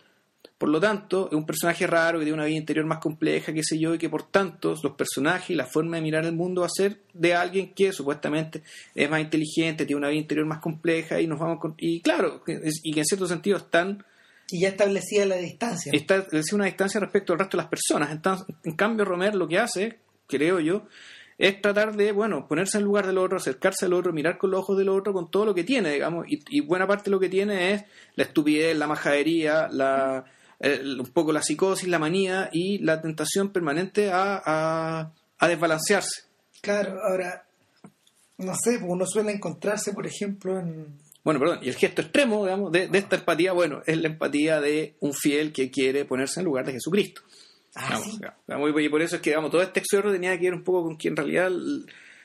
por 0.59 0.69
lo 0.69 0.79
tanto, 0.81 1.29
es 1.29 1.35
un 1.35 1.45
personaje 1.45 1.87
raro 1.87 2.19
que 2.19 2.25
tiene 2.25 2.39
una 2.39 2.47
vida 2.47 2.59
interior 2.59 2.87
más 2.87 2.99
compleja, 2.99 3.53
qué 3.53 3.63
sé 3.65 3.79
yo, 3.79 3.95
y 3.95 3.99
que 3.99 4.09
por 4.09 4.31
tanto 4.31 4.77
los 4.83 4.93
personajes 4.95 5.51
y 5.51 5.55
la 5.55 5.67
forma 5.67 5.97
de 5.97 6.03
mirar 6.03 6.25
el 6.25 6.35
mundo 6.35 6.61
va 6.61 6.69
a 6.69 6.71
ser 6.71 7.01
de 7.13 7.35
alguien 7.35 7.75
que 7.75 7.93
supuestamente 7.93 8.63
es 8.95 9.11
más 9.11 9.21
inteligente, 9.21 9.85
tiene 9.87 9.99
una 9.99 10.09
vida 10.09 10.21
interior 10.21 10.47
más 10.47 10.61
compleja 10.61 11.21
y 11.21 11.27
nos 11.27 11.41
vamos 11.41 11.59
con... 11.59 11.75
y 11.79 12.01
claro, 12.01 12.45
y 12.47 12.93
que 12.93 13.01
en 13.01 13.07
cierto 13.07 13.27
sentido 13.27 13.57
están 13.57 14.05
y 14.53 14.61
ya 14.61 14.69
establecía 14.69 15.25
la 15.25 15.37
distancia. 15.37 15.91
Establecía 15.95 16.57
una 16.57 16.67
distancia 16.67 17.01
respecto 17.01 17.33
al 17.33 17.39
resto 17.39 17.57
de 17.57 17.63
las 17.63 17.71
personas. 17.71 18.11
Entonces, 18.11 18.47
en 18.65 18.77
cambio, 18.77 19.07
Romer 19.07 19.35
lo 19.35 19.49
que 19.49 19.59
hace, 19.59 19.99
creo 20.29 20.61
yo, 20.61 20.87
es 21.43 21.61
tratar 21.61 21.97
de, 21.97 22.13
bueno, 22.13 22.47
ponerse 22.47 22.79
en 22.79 22.83
el 22.83 22.85
lugar 22.85 23.05
del 23.05 23.19
otro, 23.19 23.37
acercarse 23.37 23.87
al 23.87 23.95
otro, 23.95 24.13
mirar 24.13 24.39
con 24.39 24.53
los 24.53 24.61
ojos 24.61 24.79
del 24.79 24.89
otro, 24.89 25.13
con 25.13 25.29
todo 25.29 25.45
lo 25.45 25.53
que 25.53 25.65
tiene, 25.65 25.91
digamos, 25.91 26.25
y, 26.29 26.61
buena 26.61 26.87
parte 26.87 27.07
de 27.07 27.11
lo 27.11 27.19
que 27.19 27.29
tiene 27.29 27.73
es 27.73 27.85
la 28.15 28.23
estupidez, 28.23 28.79
la 28.79 28.87
majadería, 28.87 29.67
la, 29.69 30.25
un 30.61 31.11
poco 31.13 31.33
la 31.33 31.43
psicosis, 31.43 31.89
la 31.89 31.99
manía 31.99 32.49
y 32.53 32.79
la 32.79 33.03
tentación 33.03 33.51
permanente 33.51 34.13
a, 34.13 35.11
a, 35.37 35.49
desbalancearse. 35.49 36.23
Claro, 36.61 37.01
ahora, 37.03 37.45
no 38.39 38.53
sé, 38.55 38.79
uno 38.81 39.05
suele 39.05 39.33
encontrarse, 39.33 39.93
por 39.93 40.07
ejemplo, 40.07 40.61
en... 40.61 40.97
Bueno, 41.25 41.41
perdón, 41.41 41.59
y 41.63 41.71
el 41.71 41.75
gesto 41.75 42.03
extremo, 42.03 42.45
digamos, 42.45 42.71
de, 42.71 42.87
de 42.87 42.99
esta 42.99 43.17
empatía, 43.17 43.51
bueno, 43.51 43.83
es 43.85 43.97
la 43.97 44.07
empatía 44.07 44.61
de 44.61 44.95
un 45.01 45.13
fiel 45.13 45.53
que 45.53 45.73
quiere 45.73 46.05
ponerse 46.05 46.39
en 46.39 46.47
lugar 46.47 46.67
de 46.67 46.75
Jesucristo. 46.75 47.23
Ah, 47.75 48.01
y 48.49 48.89
por 48.89 49.03
eso 49.03 49.17
es 49.17 49.23
que 49.23 49.31
digamos, 49.31 49.51
todo 49.51 49.63
este 49.63 49.81
exorro 49.81 50.13
tenía 50.13 50.39
que 50.39 50.45
ver 50.45 50.55
un 50.55 50.65
poco 50.65 50.85
con 50.85 50.99
que 50.99 51.09
en 51.09 51.17
realidad 51.17 51.51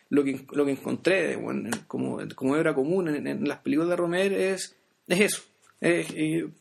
lo 0.09 0.23
que, 0.23 0.45
lo 0.51 0.65
que 0.65 0.71
encontré 0.71 1.39
como, 1.87 2.19
como 2.35 2.53
obra 2.53 2.73
común 2.73 3.09
en, 3.09 3.47
las 3.47 3.59
películas 3.59 3.89
de 3.89 3.95
Romer 3.95 4.33
es, 4.33 4.75
es 5.07 5.19
eso. 5.21 5.41
Es, 5.79 6.07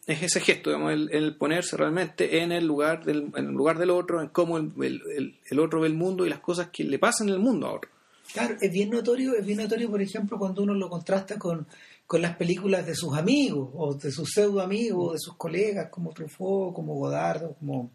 ese 0.06 0.40
gesto, 0.40 0.70
digamos, 0.70 0.92
el, 0.92 1.36
ponerse 1.36 1.76
realmente 1.76 2.42
en 2.42 2.52
el 2.52 2.66
lugar 2.66 3.04
del, 3.04 3.32
en 3.34 3.46
el 3.46 3.52
lugar 3.52 3.78
del 3.78 3.90
otro, 3.90 4.20
en 4.20 4.28
cómo 4.28 4.58
el, 4.58 5.34
el, 5.50 5.58
otro 5.58 5.80
ve 5.80 5.88
el 5.88 5.94
mundo 5.94 6.26
y 6.26 6.28
las 6.28 6.40
cosas 6.40 6.68
que 6.68 6.84
le 6.84 6.98
pasan 6.98 7.28
en 7.28 7.34
el 7.34 7.40
mundo 7.40 7.66
ahora. 7.66 7.88
Claro, 8.32 8.56
es 8.60 8.70
bien 8.70 8.90
notorio, 8.90 9.34
es 9.34 9.46
bien 9.46 9.58
notorio, 9.58 9.90
por 9.90 10.02
ejemplo, 10.02 10.38
cuando 10.38 10.62
uno 10.62 10.74
lo 10.74 10.90
contrasta 10.90 11.38
con, 11.38 11.66
con 12.06 12.20
las 12.20 12.36
películas 12.36 12.84
de 12.84 12.94
sus 12.94 13.16
amigos, 13.16 13.70
o 13.74 13.94
de 13.94 14.10
sus 14.10 14.30
pseudo 14.30 14.60
amigos, 14.60 15.14
de 15.14 15.18
sus 15.18 15.36
colegas, 15.36 15.88
como 15.90 16.12
Truffaut, 16.12 16.74
como 16.74 16.94
Godard, 16.94 17.54
como 17.58 17.90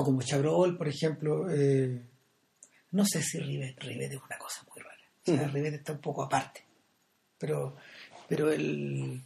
o 0.00 0.04
como 0.04 0.22
Chabrol, 0.22 0.76
por 0.76 0.88
ejemplo. 0.88 1.50
Eh, 1.50 2.02
no 2.92 3.04
sé 3.04 3.22
si 3.22 3.38
Rivet, 3.38 3.78
Rivet 3.82 4.12
es 4.12 4.20
una 4.22 4.38
cosa 4.38 4.64
muy 4.68 4.82
rara. 4.82 4.96
O 5.26 5.36
sea, 5.36 5.48
Rivet 5.48 5.74
está 5.74 5.92
un 5.92 6.00
poco 6.00 6.22
aparte. 6.24 6.64
Pero, 7.38 7.76
pero 8.28 8.50
el, 8.50 9.22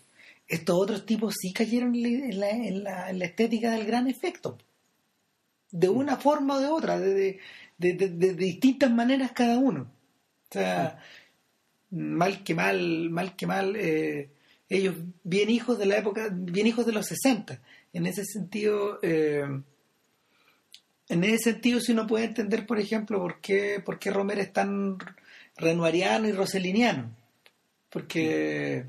estos 0.46 0.76
otros 0.76 1.06
tipos 1.06 1.34
sí 1.40 1.52
cayeron 1.52 1.94
en 1.94 2.38
la, 2.38 2.50
en, 2.50 2.84
la, 2.84 3.24
estética 3.24 3.72
del 3.72 3.86
gran 3.86 4.08
efecto. 4.08 4.58
De 5.70 5.88
una 5.88 6.16
forma 6.16 6.56
o 6.56 6.60
de 6.60 6.66
otra, 6.66 6.98
de, 6.98 7.40
de, 7.78 8.08
distintas 8.34 8.90
maneras 8.90 9.32
cada 9.32 9.58
uno. 9.58 9.90
O 10.50 10.52
sea, 10.52 11.00
mal 11.90 12.44
que 12.44 12.54
mal, 12.54 13.10
mal 13.10 13.34
que 13.34 13.46
mal, 13.46 13.74
eh, 13.76 14.30
ellos 14.68 14.94
bien 15.24 15.50
hijos 15.50 15.78
de 15.78 15.86
la 15.86 15.96
época, 15.96 16.28
bien 16.30 16.66
hijos 16.66 16.86
de 16.86 16.92
los 16.92 17.06
60. 17.06 17.60
En 17.92 18.06
ese 18.06 18.24
sentido, 18.24 19.00
eh, 19.02 19.44
en 21.08 21.24
ese 21.24 21.52
sentido, 21.52 21.80
si 21.80 21.92
uno 21.92 22.06
puede 22.06 22.24
entender, 22.24 22.66
por 22.66 22.78
ejemplo, 22.78 23.18
por 23.18 23.40
qué, 23.40 23.80
por 23.84 23.98
qué 23.98 24.10
Romer 24.10 24.38
es 24.38 24.52
tan 24.52 24.98
renuariano 25.56 26.28
y 26.28 26.32
roseliniano. 26.32 27.14
Porque, 27.90 28.86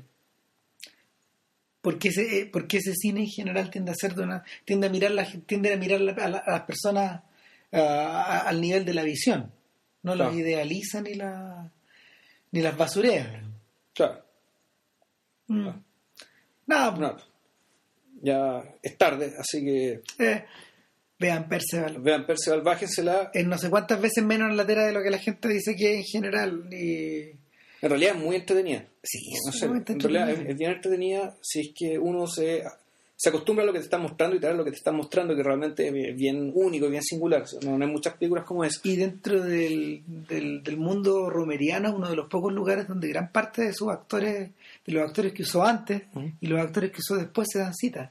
porque, 1.80 2.08
ese, 2.08 2.48
porque 2.52 2.78
ese 2.78 2.92
cine 2.94 3.20
en 3.20 3.28
general 3.28 3.70
tiende 3.70 3.92
a 3.92 3.94
ser 3.94 4.14
de 4.14 4.22
una, 4.22 4.44
tiende 4.64 4.88
a 4.88 4.90
mirar, 4.90 5.12
la, 5.12 5.26
tiende 5.46 5.72
a, 5.72 5.76
mirar 5.76 6.00
a, 6.18 6.28
las 6.28 6.62
personas 6.62 7.22
al 7.70 8.60
nivel 8.60 8.84
de 8.84 8.94
la 8.94 9.02
visión. 9.02 9.52
No 10.02 10.14
las 10.14 10.34
idealiza 10.34 11.00
ni, 11.02 11.14
la, 11.14 11.70
ni 12.52 12.62
las 12.62 12.76
basurea. 12.76 13.42
Claro. 13.92 14.24
Mm. 15.48 15.68
Nada, 16.66 16.90
no. 16.96 17.16
Ya 18.22 18.62
es 18.82 18.96
tarde, 18.96 19.34
así 19.38 19.64
que. 19.64 20.00
Eh, 20.18 20.44
Vean 21.18 21.48
Perceval. 21.48 21.98
Vean 22.00 22.26
Perceval, 22.26 22.60
bájensela. 22.62 23.30
En 23.32 23.48
no 23.48 23.56
sé 23.56 23.70
cuántas 23.70 24.00
veces 24.00 24.22
menos 24.24 24.50
en 24.50 24.56
la 24.56 24.66
tela 24.66 24.84
de 24.84 24.92
lo 24.92 25.02
que 25.02 25.10
la 25.10 25.18
gente 25.18 25.48
dice 25.48 25.74
que 25.74 25.96
en 25.96 26.04
general. 26.04 26.68
Y... 26.72 27.30
En 27.82 27.90
realidad 27.90 28.16
es 28.16 28.22
muy 28.22 28.36
entretenida. 28.36 28.86
Sí, 29.02 29.18
no 29.46 29.52
sé, 29.52 29.66
en 29.66 30.00
realidad 30.00 30.30
es, 30.30 30.56
bien 30.56 30.72
entretenida 30.72 31.36
si 31.40 31.60
es 31.60 31.68
que 31.74 31.98
uno 31.98 32.26
se, 32.26 32.64
se 33.14 33.28
acostumbra 33.28 33.62
a 33.62 33.66
lo 33.66 33.72
que 33.72 33.78
te 33.78 33.84
están 33.84 34.02
mostrando 34.02 34.36
y 34.36 34.40
te 34.40 34.46
da 34.46 34.52
lo 34.52 34.64
que 34.64 34.72
te 34.72 34.76
están 34.76 34.96
mostrando 34.96 35.34
que 35.34 35.42
realmente 35.42 35.86
es 35.86 36.16
bien 36.16 36.50
único, 36.54 36.88
bien 36.88 37.02
singular. 37.02 37.44
No, 37.62 37.82
hay 37.82 37.90
muchas 37.90 38.14
películas 38.14 38.44
como 38.44 38.64
esa. 38.64 38.80
Y 38.82 38.96
dentro 38.96 39.40
del, 39.40 40.02
del, 40.06 40.76
mundo 40.76 41.30
romeriano, 41.30 41.94
uno 41.94 42.10
de 42.10 42.16
los 42.16 42.28
pocos 42.28 42.52
lugares 42.52 42.88
donde 42.88 43.08
gran 43.08 43.30
parte 43.30 43.62
de 43.62 43.72
sus 43.72 43.88
actores, 43.88 44.50
de 44.86 44.92
los 44.92 45.02
actores 45.02 45.32
que 45.32 45.44
usó 45.44 45.62
antes 45.62 46.02
y 46.40 46.46
los 46.46 46.60
actores 46.60 46.90
que 46.90 47.00
usó 47.00 47.16
después 47.16 47.48
se 47.50 47.60
dan 47.60 47.74
cita. 47.74 48.10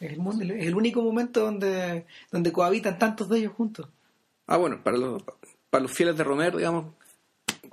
Es 0.00 0.12
el, 0.12 0.74
único 0.74 1.02
momento 1.02 1.40
donde, 1.40 2.06
donde 2.32 2.52
cohabitan 2.52 2.98
tantos 2.98 3.28
de 3.28 3.38
ellos 3.38 3.52
juntos. 3.52 3.86
Ah, 4.46 4.56
bueno, 4.56 4.82
para 4.82 4.96
los, 4.96 5.22
para 5.68 5.82
los 5.82 5.92
fieles 5.92 6.16
de 6.16 6.24
Romero, 6.24 6.56
digamos, 6.56 6.94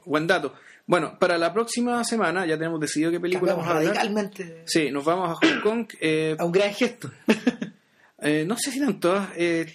buen 0.06 0.28
dato. 0.28 0.54
Bueno, 0.86 1.18
para 1.18 1.38
la 1.38 1.54
próxima 1.54 2.04
semana 2.04 2.46
ya 2.46 2.58
tenemos 2.58 2.80
decidido 2.80 3.12
qué 3.12 3.20
película 3.20 3.54
vamos 3.54 3.68
a 3.68 3.78
hablar. 3.78 4.32
Sí, 4.66 4.92
nos 4.92 5.06
vamos 5.06 5.30
a 5.30 5.36
Hong 5.36 5.62
Kong. 5.62 5.88
Eh, 6.02 6.36
a 6.38 6.44
un 6.44 6.52
gran 6.52 6.74
gesto. 6.74 7.10
eh, 8.22 8.46
no 8.46 8.58
sé 8.58 8.72
si 8.72 8.80
tanto. 8.80 9.28
Eh, 9.36 9.66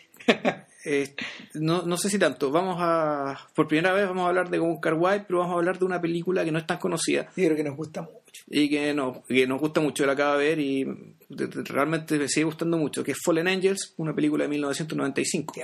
eh, 0.84 1.14
no, 1.54 1.82
no 1.82 1.96
sé 1.96 2.08
si 2.10 2.18
tanto. 2.18 2.50
Vamos 2.50 2.76
a. 2.78 3.48
Por 3.54 3.68
primera 3.68 3.92
vez 3.92 4.06
vamos 4.06 4.24
a 4.24 4.28
hablar 4.28 4.50
de 4.50 4.58
Gun 4.58 4.80
Car 4.80 4.98
pero 5.26 5.40
vamos 5.40 5.54
a 5.54 5.58
hablar 5.58 5.78
de 5.78 5.84
una 5.84 6.00
película 6.00 6.44
que 6.44 6.52
no 6.52 6.58
es 6.58 6.66
tan 6.66 6.78
conocida. 6.78 7.24
Sí, 7.34 7.42
pero 7.42 7.56
que 7.56 7.64
nos 7.64 7.76
gusta 7.76 8.02
mucho. 8.02 8.44
Y 8.48 8.68
que, 8.68 8.94
no, 8.94 9.22
que 9.22 9.46
nos 9.46 9.60
gusta 9.60 9.80
mucho, 9.80 10.06
la 10.06 10.12
acaba 10.12 10.36
de 10.36 10.48
ver 10.48 10.58
y 10.58 11.16
realmente 11.36 12.18
me 12.18 12.28
sigue 12.28 12.44
gustando 12.44 12.76
mucho. 12.76 13.02
Que 13.02 13.12
es 13.12 13.18
Fallen 13.24 13.48
Angels, 13.48 13.94
una 13.96 14.14
película 14.14 14.44
de 14.44 14.50
1995. 14.50 15.54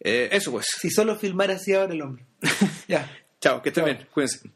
Eh, 0.00 0.28
eso 0.32 0.50
pues. 0.50 0.66
Si 0.80 0.90
solo 0.90 1.16
filmara 1.16 1.54
así 1.54 1.74
ahora 1.74 1.92
el 1.92 2.02
hombre. 2.02 2.24
ya. 2.88 3.10
Chao, 3.40 3.62
que 3.62 3.70
estén 3.70 3.84
bien. 3.84 4.06
Cuídense. 4.12 4.50